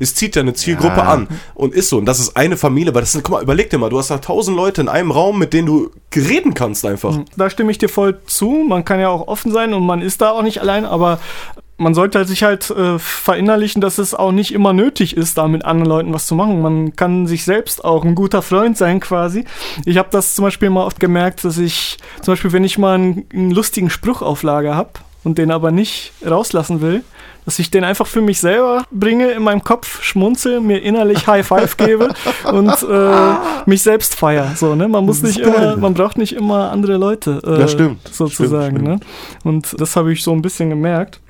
[0.00, 1.12] es zieht ja eine Zielgruppe Ja.
[1.12, 1.98] an und ist so.
[1.98, 4.10] Und das ist eine Familie, weil das sind, guck mal, überleg dir mal, du hast
[4.10, 7.18] da tausend Leute in einem Raum, mit denen du reden kannst einfach.
[7.36, 8.64] Da stimme ich dir voll zu.
[8.66, 11.18] Man kann ja auch offen sein und man ist da auch nicht allein, aber
[11.76, 15.48] man sollte halt sich halt äh, verinnerlichen, dass es auch nicht immer nötig ist, da
[15.48, 16.62] mit anderen Leuten was zu machen.
[16.62, 19.44] Man kann sich selbst auch ein guter Freund sein quasi.
[19.84, 22.94] Ich habe das zum Beispiel mal oft gemerkt, dass ich zum Beispiel, wenn ich mal
[22.94, 24.90] einen, einen lustigen Spruch auf Lager habe
[25.24, 27.02] und den aber nicht rauslassen will,
[27.44, 31.46] dass ich den einfach für mich selber bringe, in meinem Kopf schmunzel, mir innerlich High
[31.46, 32.14] Five gebe
[32.52, 33.34] und äh,
[33.66, 34.52] mich selbst feier.
[34.56, 34.88] So, ne?
[34.88, 37.40] Man muss nicht immer, man braucht nicht immer andere Leute.
[37.44, 38.06] Äh, Das stimmt.
[38.08, 38.76] Sozusagen.
[38.76, 39.00] Stimmt, Ne?
[39.44, 41.20] Und das habe ich so ein bisschen gemerkt.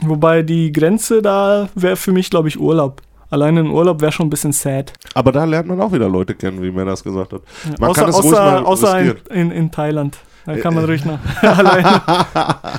[0.00, 3.00] Wobei die Grenze da wäre für mich, glaube ich, Urlaub.
[3.30, 4.92] Alleine ein Urlaub wäre schon ein bisschen sad.
[5.14, 7.40] Aber da lernt man auch wieder Leute kennen, wie mir das gesagt hat.
[7.78, 10.18] Man außer kann es ruhig außer, mal außer in, in, in Thailand.
[10.44, 12.00] Da kann Äh, man ruhig nach alleine.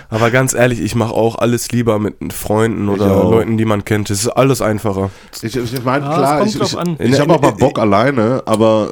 [0.09, 3.31] Aber ganz ehrlich, ich mache auch alles lieber mit Freunden oder auch.
[3.31, 4.09] Leuten, die man kennt.
[4.09, 5.09] Es ist alles einfacher.
[5.41, 6.61] Ich, ich meine, Ja, klar, ich, ich,
[6.99, 8.89] ich habe aber in- Bock alleine, aber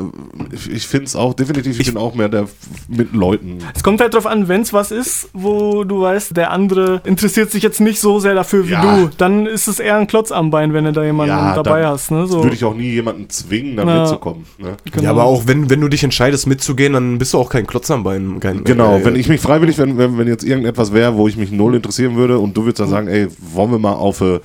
[0.54, 2.46] ich, ich finde es auch definitiv, ich, bin auch mehr der
[2.88, 3.60] mit Leuten.
[3.76, 7.52] Es kommt halt drauf an, wenn es was ist, wo du weißt, der andere interessiert
[7.52, 8.82] sich jetzt nicht so sehr dafür wie Ja.
[8.98, 11.82] du, dann ist es eher ein Klotz am Bein, wenn du da jemanden Ja, dabei
[11.82, 12.12] dann hast.
[12.12, 12.28] Ne?
[12.28, 14.46] So, Würde ich auch nie jemanden zwingen, da mitzukommen.
[14.58, 14.78] Ne?
[14.92, 15.04] genau.
[15.04, 17.92] Ja, aber auch wenn, wenn du dich entscheidest mitzugehen, dann bist du auch kein Klotz
[17.92, 18.40] am Bein.
[18.40, 21.38] Kein, Genau, äh, wenn ich mich freiwillig, wenn, wenn, wenn jetzt irgendetwas wäre, wo ich
[21.38, 24.42] mich null interessieren würde und du würdest dann sagen, ey, wollen wir mal auf eine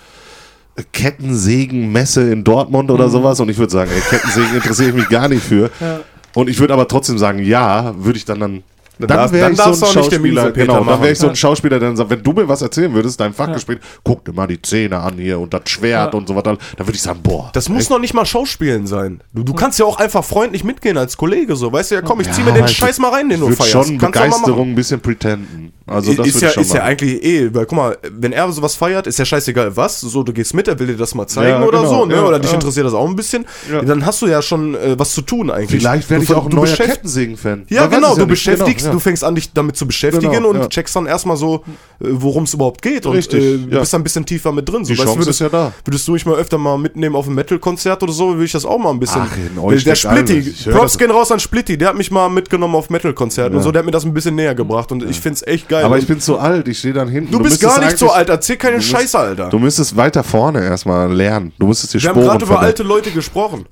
[0.93, 5.29] Kettensägenmesse in Dortmund oder sowas und ich würde sagen, ey, Kettensägen interessiere ich mich gar
[5.29, 5.71] nicht für.
[5.81, 6.01] Ja.
[6.35, 8.63] Und ich würde aber trotzdem sagen, ja, würde ich dann dann.
[8.99, 10.85] Dann Dann darf- dann ich so ein darfst du auch nicht den Schauspieler, Miesepeter genau,
[10.91, 11.37] dann wäre ich so ein Ja.
[11.37, 14.47] Schauspieler, der dann sagt, wenn du mir was erzählen würdest, dein Fachgespräch, guck dir mal
[14.47, 16.19] die Zähne an hier und das Schwert Ja.
[16.19, 17.51] und so weiter, dann würde ich sagen, boah.
[17.53, 19.21] Das muss noch nicht mal Schauspielen sein.
[19.35, 21.57] Du, du kannst ja auch einfach freundlich mitgehen als Kollege.
[21.57, 23.51] So, weißt du, ja komm, ich zieh mir Ja, den Scheiß mal rein, den du
[23.51, 23.71] feierst.
[23.73, 24.01] schon Kannst.
[24.21, 25.73] Begeisterung ein bisschen pretenden.
[25.89, 29.07] Also das ist ja, ist ja eigentlich eh, weil guck mal, wenn er sowas feiert,
[29.07, 31.63] ist ja scheißegal was, so du gehst mit, er will dir das mal zeigen Ja,
[31.63, 32.15] oder genau, so, ne?
[32.17, 32.57] ja, oder dich ja.
[32.57, 33.83] interessiert das auch ein bisschen, Ja.
[33.83, 35.81] dann hast du ja schon äh, was zu tun eigentlich.
[35.83, 37.67] Vielleicht werde ich auch ein neuer Kettensägen-Fan.
[37.69, 38.29] Ja, genau, du nicht.
[38.31, 39.03] beschäftigst, Genau, du ja.
[39.03, 40.69] fängst an, dich damit zu beschäftigen Genau, und ja.
[40.69, 41.61] checkst dann erstmal so, äh,
[42.01, 43.81] worum es überhaupt geht und Richtig, äh, du ja.
[43.81, 44.85] bist dann ein bisschen tiefer mit drin.
[44.85, 45.73] So, Die weißt du, Chance würdest, ist ja da.
[45.85, 48.65] Würdest du mich mal öfter mal mitnehmen auf ein Metal-Konzert oder so, würde ich das
[48.65, 49.23] auch mal ein bisschen.
[49.25, 49.95] Ach, in der euch der.
[49.95, 53.55] Splitti, Ich höre Props gehen raus an Splitti, der hat mich mal mitgenommen auf Metal-Konzerten
[53.55, 53.65] und Ja.
[53.65, 55.85] so, der hat mir das ein bisschen näher gebracht und ich find's echt geil.
[55.85, 57.33] Aber Und ich bin zu alt, ich stehe dann hinten.
[57.33, 59.49] du bist müsstest gar nicht so alt, erzähl keine Du Scheiße, Alter.
[59.49, 61.53] Du müsstest weiter vorne erstmal lernen.
[61.59, 63.67] Du müsstest die Wir haben gerade über alte Leute gesprochen.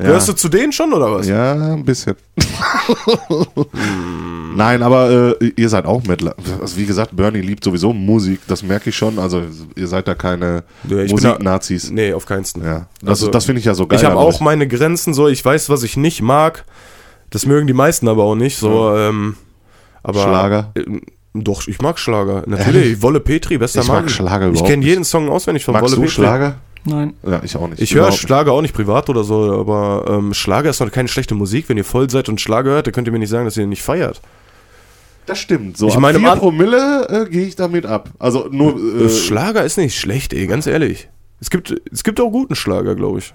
[0.00, 0.06] Ja.
[0.08, 1.28] Hörst du zu denen schon oder was?
[1.28, 2.16] Ja, ein bisschen.
[4.54, 6.34] Nein, aber äh, ihr seid auch Mettler.
[6.60, 9.18] Also wie gesagt, Bernie liebt sowieso Musik, das merke ich schon.
[9.18, 9.42] Also
[9.76, 11.90] ihr seid da keine Ja, ich Musiknazis.
[11.90, 12.62] Nee, auf keinen Fall.
[12.64, 13.98] Ja, das, Also, das finde ich ja so geil.
[13.98, 16.64] Ich habe auch meine Grenzen so, ich weiß, was ich nicht mag.
[17.30, 18.58] Das mögen die meisten aber auch nicht.
[18.58, 19.36] So, ähm,
[20.02, 20.72] aber Schlager?
[20.74, 20.82] Äh,
[21.32, 22.42] doch, ich mag Schlager.
[22.46, 23.00] Natürlich.
[23.02, 24.02] Wolle Petri, bester Ich Mann.
[24.02, 24.88] mag Schlager Ich überhaupt kenne nicht.
[24.88, 26.14] jeden Song auswendig von Magst Wolle du Petri.
[26.14, 26.56] Schlager?
[26.84, 27.14] Nein.
[27.26, 27.80] Ja, ich auch nicht.
[27.82, 28.10] Ich höre.
[28.12, 31.68] Schlager auch nicht privat oder so, aber ähm, Schlager ist doch keine schlechte Musik.
[31.68, 33.64] Wenn ihr voll seid und Schlager hört, dann könnt ihr mir nicht sagen, dass ihr
[33.64, 34.20] ihn nicht feiert.
[35.26, 35.76] Das stimmt.
[35.76, 38.10] So Ich ab meine, vier Mann- Promille äh, gehe ich damit ab.
[38.18, 38.76] Also nur.
[39.04, 41.08] Äh, Schlager ist nicht schlecht, ey, ganz ehrlich.
[41.40, 43.34] Es gibt, es gibt auch guten Schlager, glaube ich.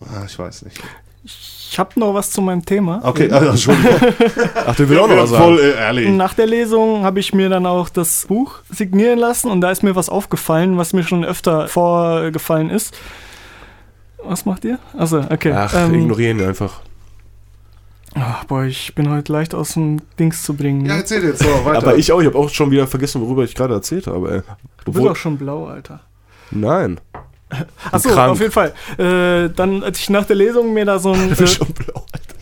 [0.00, 0.78] ah, ich weiß nicht.
[1.24, 1.32] Ich
[1.76, 3.00] habe noch was zu meinem Thema.
[3.02, 3.98] Okay, also, Entschuldigung.
[4.54, 5.42] Ach, du will auch noch was sagen.
[5.42, 6.08] voll äh, ehrlich.
[6.10, 9.82] Nach der Lesung habe ich mir dann auch das Buch signieren lassen und da ist
[9.82, 12.96] mir was aufgefallen, was mir schon öfter vorgefallen ist.
[14.22, 14.78] Was macht ihr?
[14.96, 15.52] Also, okay.
[15.52, 16.80] Ach, ähm, ignorieren wir einfach.
[18.14, 20.86] ach, boah, ich bin heute leicht aus dem Dings zu bringen.
[20.86, 21.00] Ja, ne?
[21.00, 21.78] erzähl jetzt so weiter.
[21.78, 24.36] Aber ich auch, ich habe auch schon wieder vergessen, worüber ich gerade erzählt habe.
[24.36, 24.42] Ey.
[24.84, 26.00] du bist auch schon blau, Alter.
[26.50, 27.00] Nein.
[27.90, 28.74] Achso, auf jeden Fall.
[28.98, 31.32] Äh, dann, als ich nach der Lesung mir da so ein.
[31.32, 32.34] Ich bin schon blau, Alter.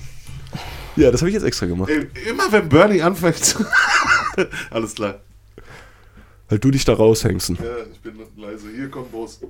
[0.97, 1.91] Ja, das habe ich jetzt extra gemacht.
[1.91, 3.65] Ey, Immer wenn Bernie anfängt zu.
[4.71, 5.17] Alles klar.
[6.49, 7.51] Weil du dich da raushängst.
[7.51, 7.57] Ja,
[7.93, 8.69] ich bin leise.
[8.75, 9.41] Hier kommt Boss.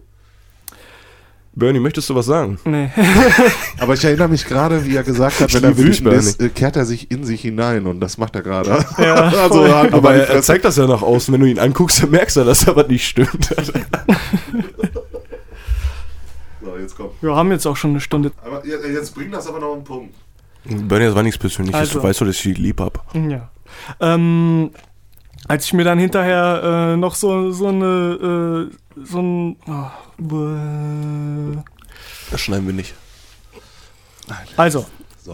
[1.59, 2.59] Bernie, möchtest du was sagen?
[2.65, 2.91] nee.
[3.79, 6.51] Aber ich erinnere mich gerade, wie er gesagt hat, Ich wenn er wütend ist, äh,
[6.51, 8.85] kehrt er sich in sich hinein und das macht er gerade.
[8.99, 11.33] Ja, also, halt Aber er, er zeigt das ja nach außen.
[11.33, 13.55] Wenn du ihn anguckst, dann merkst du, dass da was nicht stimmt.
[16.67, 17.11] So, jetzt komm.
[17.21, 18.33] Wir haben jetzt auch schon eine Stunde.
[18.45, 20.15] Aber jetzt bring das aber noch einen Punkt.
[20.65, 21.79] Bernie, das war nichts Persönliches.
[21.79, 22.01] Also.
[22.01, 23.05] Du weißt doch, dass ich lieb hab.
[23.15, 23.51] Ja.
[24.01, 24.73] Ähm,
[25.47, 31.63] Als ich mir dann hinterher äh, noch so, so eine, äh, so ein, oh.
[32.33, 32.95] Das schneiden wir nicht.
[34.57, 34.87] also,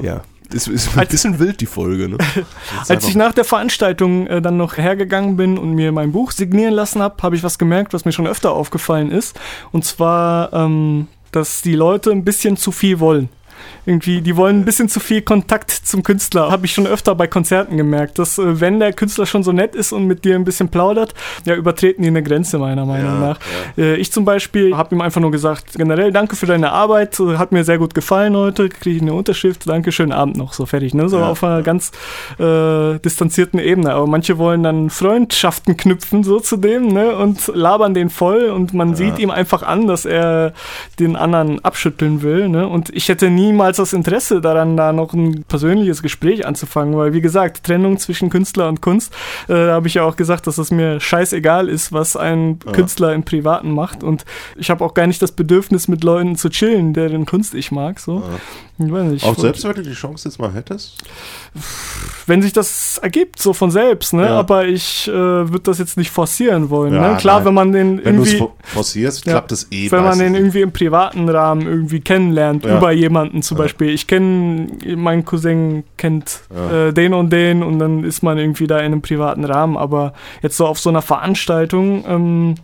[0.03, 0.21] Ja.
[0.53, 2.19] Ist, ist ein bisschen wild, die Folge, ne?
[2.89, 6.75] Als ich nach der Veranstaltung äh, dann noch hergegangen bin und mir mein Buch signieren
[6.75, 9.39] lassen habe, habe ich was gemerkt, was mir schon öfter aufgefallen ist.
[9.71, 13.29] Und zwar, ähm, dass die Leute ein bisschen zu viel wollen.
[13.87, 16.51] Irgendwie, die wollen ein bisschen zu viel Kontakt zum Künstler.
[16.51, 19.75] Habe ich schon öfter bei Konzerten gemerkt, dass äh, wenn der Künstler schon so nett
[19.75, 23.39] ist und mit dir ein bisschen plaudert, ja, übertreten die eine Grenze meiner Meinung nach.
[23.77, 27.37] Äh, ich zum Beispiel habe ihm einfach nur gesagt, generell danke für deine Arbeit, äh,
[27.39, 30.67] hat mir sehr gut gefallen heute, kriege ich eine Unterschrift, danke, schönen Abend noch, so
[30.67, 31.09] fertig, ne?
[31.09, 31.27] So Ja.
[31.29, 31.91] auf einer ganz
[32.39, 33.93] äh, distanzierten Ebene.
[33.95, 37.17] Aber manche wollen dann Freundschaften knüpfen, so zu dem, ne?
[37.17, 40.53] Und labern den voll und man sieht ihm einfach an, dass er
[40.99, 42.67] den anderen abschütteln will, ne?
[42.69, 47.21] Und ich hätte niemals das Interesse daran, da noch ein persönliches Gespräch anzufangen, weil wie
[47.21, 49.13] gesagt, Trennung zwischen Künstler und Kunst,
[49.49, 53.13] äh, da habe ich ja auch gesagt, dass es mir scheißegal ist, was ein Künstler
[53.15, 54.25] im Privaten macht und
[54.57, 58.01] ich habe auch gar nicht das Bedürfnis, mit Leuten zu chillen, deren Kunst ich mag,
[58.01, 58.23] so.
[58.79, 60.99] Ich weiß nicht, Auch selbst wenn du die Chance jetzt mal hättest?
[62.27, 64.25] wenn sich das ergibt, so von selbst, ne?
[64.27, 64.39] Ja.
[64.39, 66.95] Aber ich äh, würde das jetzt nicht forcieren wollen.
[66.95, 67.17] Ja, ne?
[67.19, 67.47] Klar, nein.
[67.47, 68.53] wenn man den Wenn du es irgendwie.
[68.63, 69.33] forcierst, Ja.
[69.33, 72.79] klappt es eh wenn man den irgendwie im privaten Rahmen irgendwie kennenlernt, Ja.
[72.79, 73.91] über jemanden zum Beispiel.
[73.91, 78.79] Ich kenne, mein Cousin kennt äh, den und den und dann ist man irgendwie da
[78.79, 79.77] in einem privaten Rahmen.
[79.77, 82.55] Aber jetzt so auf so einer Veranstaltung, ähm,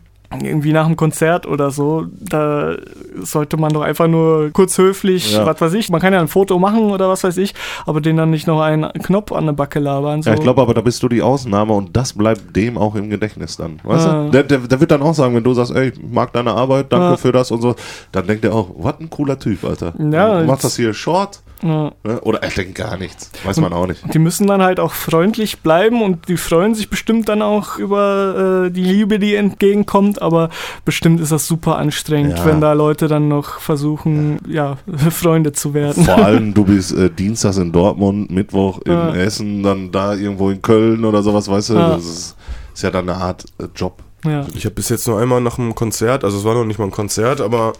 [0.43, 2.76] irgendwie nach einem Konzert oder so, da
[3.20, 5.47] sollte man doch einfach nur kurz höflich, Ja.
[5.47, 7.55] was weiß ich, man kann ja ein Foto machen oder was weiß ich,
[7.87, 10.22] aber den dann nicht noch einen Knopf an der Backe labern.
[10.22, 10.29] So.
[10.31, 13.09] Ja, ich glaube aber, da bist du die Ausnahme und das bleibt dem auch im
[13.09, 13.81] Gedächtnis dann.
[13.83, 14.24] Weißt Ah.
[14.24, 14.31] du?
[14.31, 16.93] Der, der, der wird dann auch sagen, wenn du sagst, ey, ich mag deine Arbeit,
[16.93, 17.16] danke Ah.
[17.16, 17.74] für das und so,
[18.12, 19.95] dann denkt er auch, was ein cooler Typ, Alter.
[19.99, 21.93] Ja, du machst das hier short Ja.
[22.05, 22.21] ne?
[22.23, 23.31] oder er denkt gar nichts.
[23.45, 24.03] Weiß man auch nicht.
[24.15, 28.67] Die müssen dann halt auch freundlich bleiben und die freuen sich bestimmt dann auch über
[28.67, 30.51] äh, die Liebe, die entgegenkommt, aber
[30.85, 32.45] bestimmt ist das super anstrengend, Ja.
[32.45, 34.77] wenn da Leute dann noch versuchen, ja,
[35.11, 36.05] Freunde zu werden.
[36.05, 39.15] Vor allem, du bist äh, dienstags in Dortmund, Mittwoch in Ja.
[39.15, 41.75] Essen, dann da irgendwo in Köln oder sowas, weißt du?
[41.75, 41.89] Ja.
[41.97, 42.37] Das ist,
[42.75, 44.03] ist ja dann eine Art äh, Job.
[44.25, 44.45] Ja.
[44.55, 46.87] Ich habe bis jetzt nur einmal nach einem Konzert, also es war noch nicht mal
[46.87, 47.73] ein Konzert, aber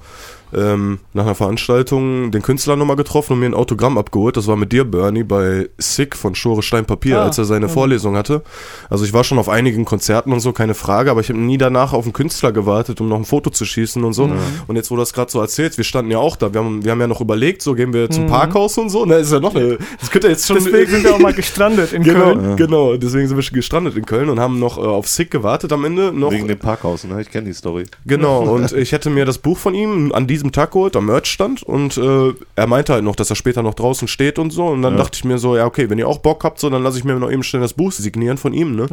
[0.55, 4.37] ähm, nach einer Veranstaltung den Künstler nochmal getroffen und mir ein Autogramm abgeholt.
[4.37, 7.69] Das war mit dir, Bernie, bei Sick von Schure Stein Papier, Ah, als er seine
[7.69, 8.43] Vorlesung hatte.
[8.91, 11.59] Also ich war schon auf einigen Konzerten und so, keine Frage, aber ich habe nie
[11.59, 14.31] danach auf einen Künstler gewartet, um noch ein Foto zu schießen und so.
[14.67, 16.85] Und jetzt, wo du das gerade so erzählst, wir standen ja auch da, wir haben,
[16.85, 19.05] wir haben ja noch überlegt, so gehen wir zum Parkhaus und so.
[19.05, 21.93] Ne, ist ja noch eine, das könnte jetzt schon Deswegen sind wir auch mal gestrandet
[21.93, 22.57] in Genau, Köln.
[22.57, 22.97] genau.
[22.97, 25.85] Deswegen sind wir schon gestrandet in Köln und haben noch äh, auf Sick gewartet am
[25.85, 26.13] Ende.
[26.13, 27.21] Noch Wegen dem Parkhaus, ne?
[27.21, 27.85] Ich kenne die Story.
[28.07, 31.63] Genau, und ich hätte mir das Buch von ihm an diesem Tag geholt, am Merchstand,
[31.63, 34.67] und äh, er meinte halt noch, dass er später noch draußen steht und so.
[34.67, 36.83] Und dann dachte ich mir so, ja, okay, wenn ihr auch Bock habt, so, dann
[36.83, 38.87] lasse ich mir noch eben schnell das Buch signieren von ihm, ne?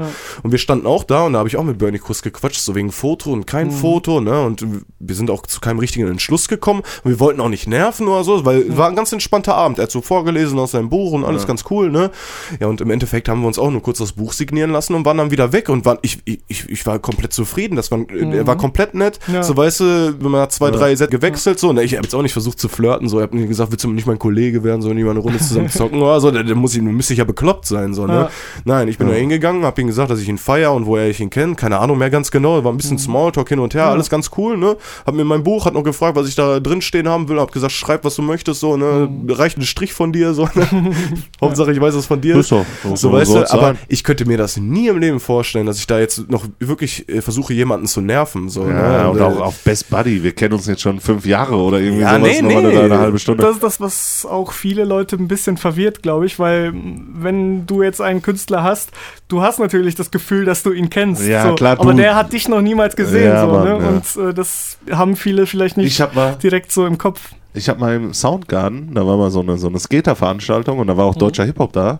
[0.43, 2.75] Und wir standen auch da und da habe ich auch mit Bernie kurz gequatscht, so
[2.75, 4.41] wegen Foto und kein Foto, ne?
[4.41, 4.65] Und
[4.99, 6.81] wir sind auch zu keinem richtigen Entschluss gekommen.
[7.03, 9.79] Und wir wollten auch nicht nerven oder so, weil es war ein ganz entspannter Abend.
[9.79, 12.11] Er hat so vorgelesen aus seinem Buch und alles ganz cool, ne?
[12.59, 15.05] Ja, und im Endeffekt haben wir uns auch nur kurz das Buch signieren lassen und
[15.05, 17.75] waren dann wieder weg und waren, ich, ich, ich, war komplett zufrieden.
[17.75, 19.19] Das war, Er war komplett nett.
[19.27, 19.43] Ja.
[19.43, 21.73] So, weißt du, man hat zwei, drei Set gewechselt, so.
[21.73, 23.17] Ne, ich habe jetzt auch nicht versucht zu flirten, so.
[23.17, 25.39] Ich habe nicht gesagt, willst du nicht mein Kollege werden, so, nicht mal eine Runde
[25.39, 26.31] zusammen zocken oder so.
[26.31, 28.13] Dann muss ich, müsste ich ja bekloppt sein, so, ne?
[28.13, 28.29] Ja.
[28.63, 31.19] Nein, ich bin nur hingegangen, habe ihm gesagt, dass ich ihn feier und woher ich
[31.19, 31.55] ihn kenne.
[31.55, 32.63] Keine Ahnung mehr ganz genau.
[32.63, 34.77] War ein bisschen Smalltalk hin und her, alles ganz cool, ne?
[35.05, 37.39] Hab mir mein Buch, hat noch gefragt, was ich da drin stehen haben will.
[37.39, 39.09] Hab gesagt, schreib, was du möchtest, so, ne?
[39.29, 40.67] Reicht ein Strich von dir, so, ne?
[41.41, 42.65] Hauptsache, ich weiß, was von dir Ist so-
[42.95, 43.77] so, weißt du, aber sein.
[43.87, 47.21] ich könnte mir das nie im Leben vorstellen, dass ich da jetzt noch wirklich äh,
[47.21, 48.49] versuche, jemanden zu nerven.
[48.49, 49.09] So, Ja, ne?
[49.09, 50.23] und auch auf Best Buddy.
[50.23, 52.29] Wir kennen uns jetzt schon fünf Jahre oder irgendwie Ja, sowas.
[52.31, 52.77] nee, nur du nee.
[52.79, 53.43] eine halbe Stunde.
[53.43, 57.81] Das ist das, was auch viele Leute ein bisschen verwirrt, glaube ich, weil wenn du
[57.83, 58.91] jetzt einen Künstler hast,
[59.27, 61.25] du hast natürlich das Gefühl, dass du ihn kennst.
[61.27, 61.55] Ja, so.
[61.55, 63.25] klar, Aber du- der hat dich noch niemals gesehen.
[63.33, 63.69] Ja, so, Mann, ne?
[63.69, 63.87] ja.
[64.23, 67.31] Und äh, das haben viele vielleicht nicht mal- direkt so im Kopf.
[67.57, 70.97] Ich habe mal im Soundgarden, da war mal so eine, so eine Skater-Veranstaltung und da
[70.97, 71.99] war auch deutscher Hip-Hop da.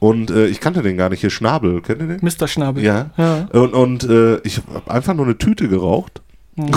[0.00, 1.20] Und äh, ich kannte den gar nicht.
[1.20, 2.18] Hier Schnabel, kennt ihr den?
[2.22, 2.48] Mr.
[2.48, 2.82] Schnabel.
[2.82, 3.10] Ja.
[3.16, 3.46] ja.
[3.52, 6.22] Und, und äh, ich habe einfach nur eine Tüte geraucht.
[6.56, 6.70] Mhm.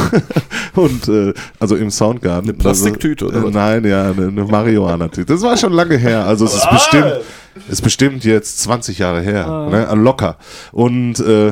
[0.75, 2.49] und äh, also im Soundgarden.
[2.49, 3.55] Eine Plastiktüte, oder also, was?
[3.55, 5.33] äh, Nein, ja, eine, eine Marihuana-Tüte.
[5.33, 6.25] Das war schon lange her.
[6.25, 7.13] Also es ist bestimmt,
[7.69, 9.47] ist bestimmt jetzt 20 Jahre her.
[9.47, 9.69] Ah.
[9.69, 9.87] Ne?
[9.95, 10.37] Locker.
[10.71, 11.47] Und äh,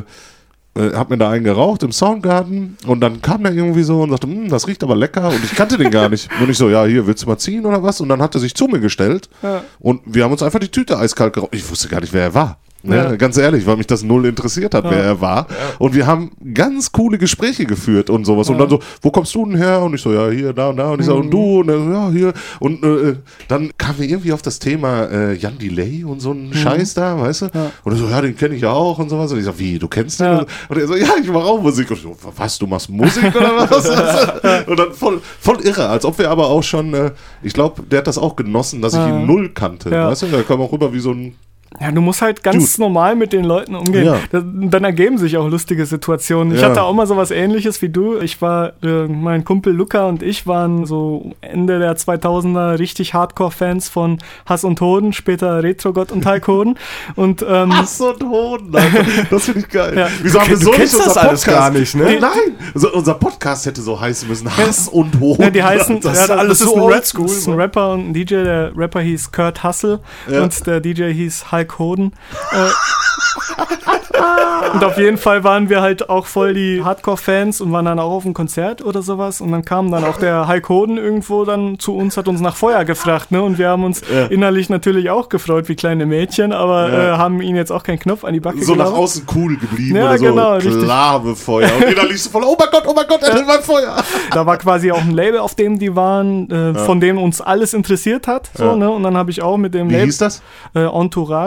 [0.78, 4.12] äh, hab mir da einen geraucht im Soundgarden und dann kam der irgendwie so und
[4.12, 6.30] sagte, "Hm, das riecht aber lecker und ich kannte den gar nicht.
[6.42, 8.00] Und ich so, ja, hier, willst du mal ziehen oder was?
[8.00, 9.64] Und dann hat er sich zu mir gestellt Ja.
[9.80, 11.56] und wir haben uns einfach die Tüte eiskalt geraucht.
[11.56, 12.60] Ich wusste gar nicht, wer er war.
[12.84, 12.96] Ne?
[12.96, 13.16] Ja.
[13.16, 15.48] Ganz ehrlich, weil mich das null interessiert hat, wer er war.
[15.80, 18.50] Und wir haben ganz coole Gespräche geführt und sowas.
[18.50, 19.82] Und dann so, wo kommst du denn her?
[19.82, 20.92] Und ich so, ja, hier, da und da.
[20.92, 21.22] Und ich so, Mhm.
[21.22, 21.60] und du?
[21.62, 22.34] Und so, ja, hier.
[22.60, 23.16] Und äh,
[23.48, 26.44] dann kamen wir irgendwie auf das Thema äh, Jan Delay und so Mhm.
[26.46, 27.46] einen Scheiß da, weißt du?
[27.84, 29.32] Und er so, ja, den kenne ich ja auch und sowas.
[29.32, 30.28] Und ich so, wie, du kennst den?
[30.28, 30.46] Ja.
[30.70, 31.90] Und er so, ja, ich mache auch Musik.
[31.90, 33.90] Und ich so, was, du machst Musik oder was?
[34.68, 37.12] und dann voll, voll irre, als ob wir aber auch schon, äh,
[37.42, 39.90] ich glaube, der hat das auch genossen, dass ich ihn null kannte.
[39.90, 40.08] Ja.
[40.10, 41.36] Weißt du, der kam auch rüber wie so ein
[41.80, 44.06] Ja, du musst halt ganz normal mit den Leuten umgehen.
[44.06, 44.18] Ja.
[44.32, 46.56] Da, dann ergeben sich auch lustige Situationen.
[46.56, 46.70] Ich Ja.
[46.70, 48.18] hatte auch mal sowas ähnliches wie du.
[48.18, 53.90] Ich war, äh, mein Kumpel Luca und ich waren so Ende der 2000er richtig Hardcore-Fans
[53.90, 56.80] von Hass und Hoden, später Retrogott und Hulk Hoden.
[57.16, 59.06] Und ähm, Hass und Hoden, Alter.
[59.30, 59.94] Das finde ich geil.
[59.98, 60.08] Ja.
[60.22, 62.04] Wieso haben wir du so kennst nicht das unser alles gar nicht, ne?
[62.06, 64.56] Nee, Nein, so, unser Podcast hätte so heißen müssen.
[64.56, 65.42] Hass und Hoden.
[65.44, 67.54] Ja, die heißen, Das ist das alles ist so ein, Rap, oldschool, das ist ein
[67.54, 68.44] Rapper und ein DJ.
[68.44, 70.44] Der Rapper hieß Kurt Ja.
[70.44, 72.12] und der DJ hieß Hulk Hoden.
[72.52, 72.58] Äh,
[74.74, 78.12] und auf jeden Fall waren wir halt auch voll die Hardcore-Fans und waren dann auch
[78.12, 79.42] auf einem Konzert oder sowas.
[79.42, 82.56] Und dann kam dann auch der Hulk Hoden irgendwo dann zu uns, hat uns nach
[82.56, 83.32] Feuer gefragt.
[83.32, 83.42] Ne?
[83.42, 87.16] Und wir haben uns innerlich natürlich auch gefreut wie kleine Mädchen, aber Ja.
[87.16, 89.04] äh, haben ihn jetzt auch keinen Knopf an die Backe so nach gelaufen.
[89.04, 90.26] außen cool geblieben Ja, oder so.
[90.26, 90.84] genau, richtig.
[90.84, 91.70] Klar, Feuer.
[91.76, 93.96] Und liest so voll, oh mein Gott, oh mein Gott, er will mein Feuer.
[94.32, 97.74] Da war quasi auch ein Label, auf dem die waren, äh, von dem uns alles
[97.74, 98.50] interessiert hat.
[98.56, 98.76] So, Ja.
[98.76, 98.90] ne?
[98.90, 100.42] Und dann habe ich auch mit dem Wie Label hieß das?
[100.76, 100.86] äh,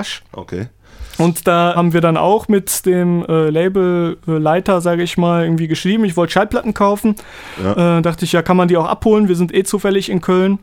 [0.01, 0.23] Entourage.
[0.33, 0.69] Okay.
[1.21, 6.05] Und da haben wir dann auch mit dem äh, Labelleiter, sage ich mal, irgendwie geschrieben.
[6.05, 7.15] Ich wollte Schallplatten kaufen.
[7.63, 7.99] Ja.
[7.99, 9.29] Äh, dachte ich, ja, kann man die auch abholen?
[9.29, 10.59] Wir sind eh zufällig in Köln.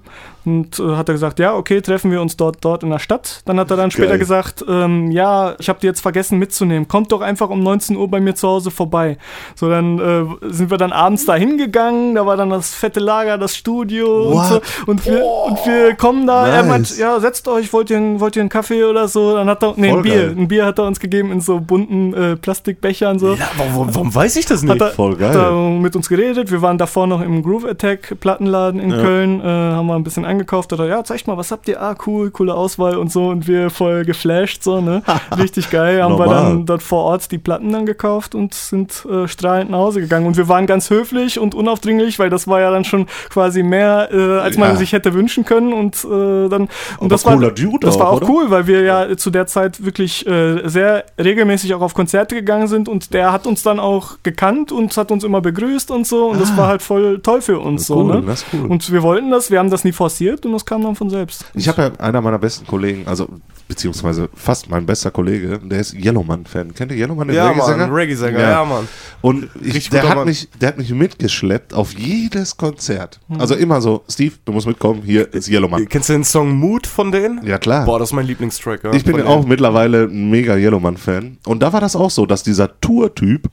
[0.46, 3.42] Und äh, hat er gesagt, ja, okay, treffen wir uns dort, dort in der Stadt.
[3.46, 4.20] Dann hat er dann später Geil.
[4.20, 6.88] gesagt, ähm, ja, ich habe die jetzt vergessen mitzunehmen.
[6.88, 9.18] Kommt doch einfach um 19 Uhr bei mir zu Hause vorbei.
[9.56, 12.16] So, dann äh, sind wir dann abends da hingegangen.
[12.16, 14.56] Da war dann das fette Lager, das Studio und so.
[14.56, 14.64] What?
[14.88, 16.48] Und wir, und wir kommen da.
[16.48, 16.68] Er Nice.
[16.70, 19.36] meint, ja, setzt euch, wollt ihr, einen- wollt ihr einen Kaffee oder so?
[19.36, 20.14] Dann hat er, nee, Voll ein Bier.
[20.28, 20.36] geil.
[20.38, 23.20] Ein Bier hat er uns gegeben in so bunten äh, Plastikbechern.
[23.20, 23.34] So.
[23.34, 24.82] Ja, warum, warum weiß ich das Hat nicht?
[24.82, 25.30] er, Voll geil.
[25.30, 26.52] Hat er mit uns geredet.
[26.52, 30.26] Wir waren davor noch im Groove Attack Plattenladen in Köln, äh, haben mal ein bisschen
[30.26, 30.72] eingekauft.
[30.72, 31.82] Hat er, ja, zeigt mal, was habt ihr?
[31.82, 33.28] Ah, cool, coole Auswahl und so.
[33.30, 35.04] Und wir voll geflasht, so, ne?
[35.38, 36.02] Richtig geil.
[36.02, 36.44] Haben wir Normal.
[36.44, 40.28] dann dort vor Ort die Platten dann gekauft und sind äh, strahlend nach Hause gegangen.
[40.28, 44.10] Und wir waren ganz höflich und unaufdringlich, weil das war ja dann schon quasi mehr,
[44.12, 44.76] äh, als man Ja.
[44.76, 45.74] sich hätte wünschen können.
[45.74, 46.68] Und äh, dann.
[47.00, 48.30] Und das war, Dude das war auch, auch oder?
[48.30, 52.68] cool, weil wir ja zu der Zeit wirklich äh, sehr regelmäßig auch auf Konzerte gegangen
[52.68, 56.28] sind und der hat uns dann auch gekannt und hat uns immer begrüßt und so
[56.28, 57.98] und das war halt voll toll für uns so, Ah.
[58.04, 58.24] Cool, ne?
[58.28, 58.68] das ist cool.
[58.68, 61.46] Und wir wollten das, wir haben das nie forciert und das kam dann von selbst.
[61.54, 63.28] Ich habe ja einer meiner besten Kollegen, also
[63.68, 66.74] beziehungsweise fast mein bester Kollege, der ist Yellowman-Fan.
[66.74, 67.78] Kennt ihr Yellowman, den Ja, Reggae-Sänger?
[67.88, 68.88] Mann, Reggae-Sänger, ja, Mann.
[69.22, 70.28] Und ich, der, hat Mann.
[70.28, 73.20] mich, der hat mich mitgeschleppt auf jedes Konzert.
[73.30, 73.40] Hm.
[73.42, 75.88] Also immer so, Steve, du musst mitkommen, hier ist Yellowman.
[75.90, 77.46] Kennst du den Song Mood von denen?
[77.46, 77.86] Ja, klar.
[77.86, 78.84] Boah, das ist mein Lieblingstrack.
[78.84, 79.50] ja, Ich bin auch denen.
[79.50, 81.38] mittlerweile ein mega Yellowman-Fan.
[81.46, 83.50] Und da war das auch so, dass dieser Tour-Typ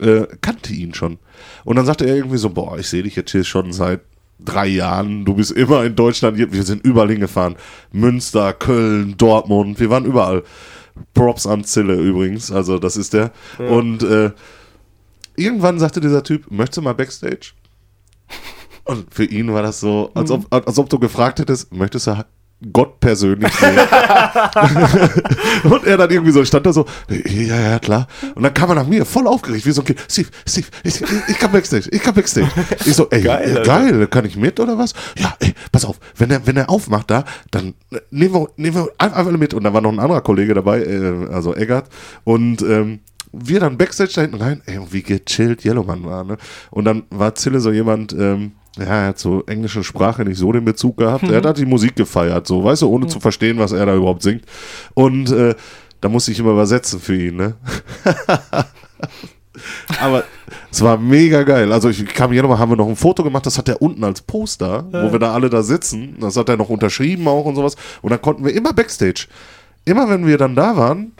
[0.00, 1.18] äh, kannte ihn schon.
[1.64, 4.00] Und dann sagte er irgendwie so, boah, ich sehe dich jetzt hier schon seit
[4.44, 5.24] drei Jahren.
[5.24, 6.36] Du bist immer in Deutschland.
[6.38, 7.56] Wir sind überall hingefahren.
[7.92, 9.80] Münster, Köln, Dortmund.
[9.80, 10.42] Wir waren überall.
[11.12, 12.52] Props an Zille übrigens.
[12.52, 13.32] Also das ist der.
[13.58, 14.30] Und äh,
[15.36, 17.52] irgendwann sagte dieser Typ, möchtest du mal Backstage?
[18.84, 22.24] Und für ihn war das so, als ob, als ob du gefragt hättest, möchtest du
[22.72, 23.78] Gott persönlich sehen?
[25.64, 28.06] und er dann irgendwie so stand da so, ja, ja, klar.
[28.34, 30.04] Und dann kam er nach mir, voll aufgeregt, wie so ein Kind.
[30.08, 32.48] Steve, Steve, ich, ich, kann Backstage, ich kann Backstage.
[32.84, 33.90] Ich so, ey, Geil, geil, Alter.
[33.90, 34.94] geil kann ich mit oder was?
[35.18, 38.76] Ja, ey, pass auf, wenn er, wenn er aufmacht da, dann äh, nehmen wir, nehmen
[38.76, 39.54] wir einfach mit.
[39.54, 41.88] Und da war noch ein anderer Kollege dabei, äh, also Eggert.
[42.24, 43.00] Und ähm,
[43.32, 46.36] wir dann Backstage da hinten rein, ey, wie gechillt Yellowman war, ne?
[46.70, 50.50] Und dann war Zille so jemand, ähm, ja, er hat zur englischen Sprache nicht so
[50.52, 51.24] den Bezug gehabt.
[51.24, 53.94] Er hat halt die Musik gefeiert, so, weißt du, ohne zu verstehen, was er da
[53.94, 54.44] überhaupt singt.
[54.94, 55.54] Und äh,
[56.00, 57.54] da musste ich immer übersetzen für ihn, ne?
[60.00, 60.24] Aber
[60.70, 61.72] es war mega geil.
[61.72, 64.02] Also ich kam hier nochmal, haben wir noch ein Foto gemacht, das hat er unten
[64.02, 66.16] als Poster, wo wir da alle da sitzen.
[66.20, 67.76] Das hat er noch unterschrieben auch und sowas.
[68.02, 69.28] Und dann konnten wir immer Backstage.
[69.84, 71.12] Immer wenn wir dann da waren,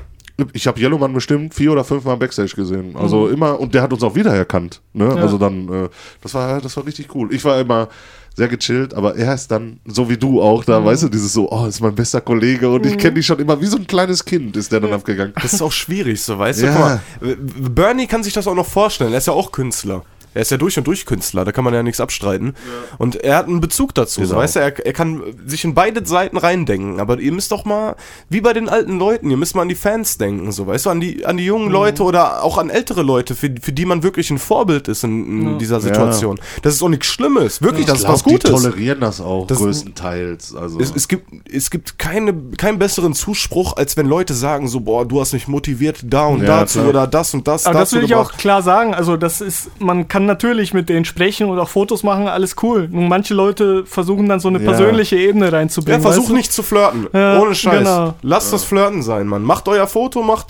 [0.53, 2.97] ich habe Yellowman bestimmt vier oder fünf Mal Backstage gesehen.
[2.97, 4.81] Also immer, und der hat uns auch wiedererkannt.
[4.93, 5.09] Ne?
[5.15, 5.89] Also dann, äh,
[6.23, 7.33] das war, das war richtig cool.
[7.33, 7.89] Ich war immer
[8.37, 11.53] sehr gechillt, aber er ist dann, so wie du auch da, weißt du, dieses so,
[11.53, 14.25] oh, ist mein bester Kollege und ich kenne dich schon immer, wie so ein kleines
[14.25, 15.33] Kind ist der dann abgegangen.
[15.41, 16.67] Das ist auch schwierig, so weißt Ja.
[16.67, 16.73] du.
[16.73, 17.37] Guck mal, äh,
[17.71, 19.13] Bernie kann sich das auch noch vorstellen.
[19.13, 20.03] Er ist ja auch Künstler.
[20.35, 22.55] Er ist ja durch und durch Künstler, da kann man ja nichts abstreiten.
[22.99, 24.39] Und er hat einen Bezug dazu, so, Genau.
[24.43, 27.01] weißt du, er, er kann sich in beide Seiten reindenken.
[27.01, 27.97] Aber ihr müsst doch mal,
[28.29, 30.91] wie bei den alten Leuten, ihr müsst mal an die Fans denken, so, weißt du,
[30.91, 34.03] an die, an die jungen Leute oder auch an ältere Leute, für, für die man
[34.03, 36.39] wirklich ein Vorbild ist in, in dieser Situation.
[36.63, 38.51] Das ist auch nichts Schlimmes, wirklich, das ist was die Gutes.
[38.51, 40.55] tolerieren das auch Das- größtenteils.
[40.55, 40.81] Also.
[40.81, 45.07] Es, es gibt, es gibt keine, keinen besseren Zuspruch, als wenn Leute sagen so, boah,
[45.07, 46.89] du hast mich motiviert da und Ja, dazu klar.
[46.91, 47.67] oder das und das.
[47.67, 48.95] Aber das will ich auch klar sagen.
[48.95, 52.89] Also, das ist, man kann natürlich mit denen sprechen und auch Fotos machen, alles cool.
[52.91, 54.65] Nur manche Leute versuchen dann so eine Ja.
[54.71, 56.01] persönliche Ebene Ja, reinzubringen.
[56.03, 56.35] versuch weißt du?
[56.37, 57.07] nicht zu flirten.
[57.13, 57.79] Ja, Ohne Scheiß.
[57.79, 58.15] genau.
[58.23, 59.43] Lasst das Flirten sein, Mann.
[59.43, 60.49] Macht euer Foto, macht,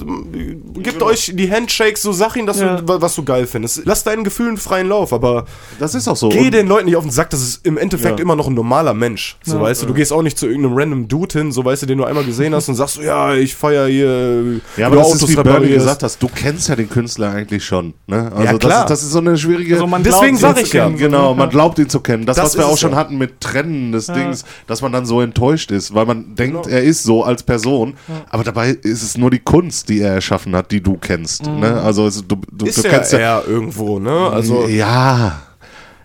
[0.78, 2.76] gebt euch die Handshakes, so sag ihnen, dass Ja.
[2.80, 3.82] du, was du geil findest.
[3.84, 5.44] Lasst deinen Gefühlen freien Lauf, aber
[5.78, 6.28] das ist auch so.
[6.28, 8.22] geh den Leuten nicht auf den Sack, das ist im Endeffekt Ja.
[8.22, 9.36] immer noch ein normaler Mensch.
[9.42, 11.86] So, weißt du, du gehst auch nicht zu irgendeinem random Dude hin, so weißt du,
[11.86, 15.14] den du einmal gesehen hast und sagst ja, ich feier hier, Ja, aber du das
[15.14, 15.74] ist wie Bernie reparierst.
[15.74, 17.94] gesagt hast, du kennst ja den Künstler eigentlich schon.
[18.06, 18.30] Ne?
[18.32, 18.60] Also Ja, klar.
[18.60, 19.63] Das, ist, das ist so eine schwierige.
[19.72, 21.38] Also man Deswegen glaubt, sag ihn ich ja, kennen, so, Genau, ne?
[21.38, 22.26] man glaubt ihn zu kennen.
[22.26, 22.96] Das, Das was wir auch schon ja.
[22.96, 26.82] hatten mit Trennen des Dings, dass man dann so enttäuscht ist, weil man denkt, er
[26.82, 27.94] ist so als Person,
[28.30, 31.46] aber dabei ist es nur die Kunst, die er erschaffen hat, die du kennst.
[31.46, 31.80] Ne?
[31.80, 34.30] Also du, du, Ist du ja kennst ja, eher irgendwo, ne?
[34.30, 35.40] Also, ja.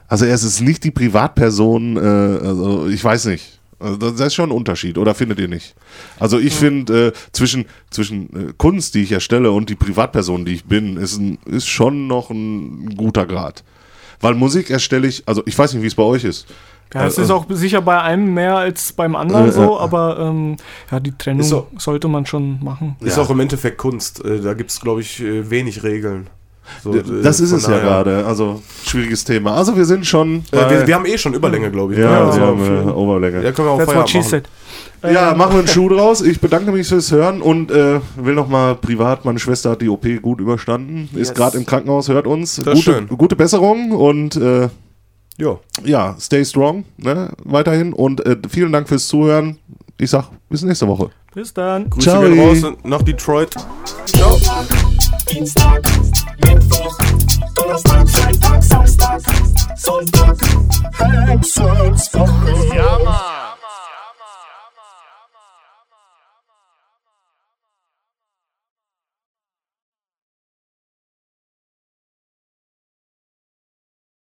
[0.07, 3.59] Also er ist nicht die Privatperson, äh, also ich weiß nicht.
[3.80, 5.73] Also das ist schon ein Unterschied, oder findet ihr nicht?
[6.19, 10.53] Also ich finde, äh, zwischen, zwischen äh, Kunst, die ich erstelle, und die Privatperson, die
[10.53, 13.64] ich bin, ist, ein, ist schon noch ein guter Grad.
[14.22, 16.45] Weil Musik erstelle ich, also ich weiß nicht, wie es bei euch ist.
[16.93, 19.80] Ja, es Äh, ist auch sicher bei einem mehr als beim anderen Äh, so, äh.
[19.81, 20.57] aber ähm,
[20.91, 21.68] ja, die Trennung so.
[21.77, 22.97] sollte man schon machen.
[22.99, 23.23] ist Ja.
[23.23, 24.26] auch im Endeffekt Kunst.
[24.26, 26.27] Äh, Da gibt es, glaube ich, äh, wenig Regeln.
[26.84, 28.26] So, äh, Das ist von es ja gerade.
[28.26, 29.54] Also schwieriges Thema.
[29.56, 30.44] Also wir sind schon.
[30.52, 32.00] Äh, wir, wir haben eh schon Überlänge, glaube ich.
[32.00, 32.12] ja, ne?
[32.12, 33.44] wir also, haben äh, Oberlänge.
[33.44, 34.30] ja, können wir auch That's what Feierabend she machen.
[34.30, 34.50] said.
[35.14, 36.22] Ja, machen wir einen Schuh draus.
[36.22, 40.06] Ich bedanke mich fürs Hören und äh, will nochmal privat, meine Schwester hat die OP
[40.22, 41.34] gut überstanden, ist Yes.
[41.34, 42.56] gerade im Krankenhaus, hört uns.
[42.58, 43.08] Das Gute, ist schön.
[43.08, 44.68] gute Besserung und äh,
[45.38, 45.58] Ja.
[45.86, 49.58] ja, stay strong ne, weiterhin und äh, vielen Dank fürs Zuhören.
[49.98, 51.10] Ich sag, bis nächste Woche.
[51.34, 51.90] Bis dann.
[51.90, 52.22] Grüße Ciao.
[52.24, 53.56] raus nach Detroit.
[55.30, 55.81] Dienstag,
[56.43, 56.97] Mittwoch,
[57.53, 59.22] Donnerstag, Freitag, Samstag,
[59.76, 60.38] Sonntag,
[60.97, 62.76] Hexenswoche.
[62.76, 63.39] Ja, Mann.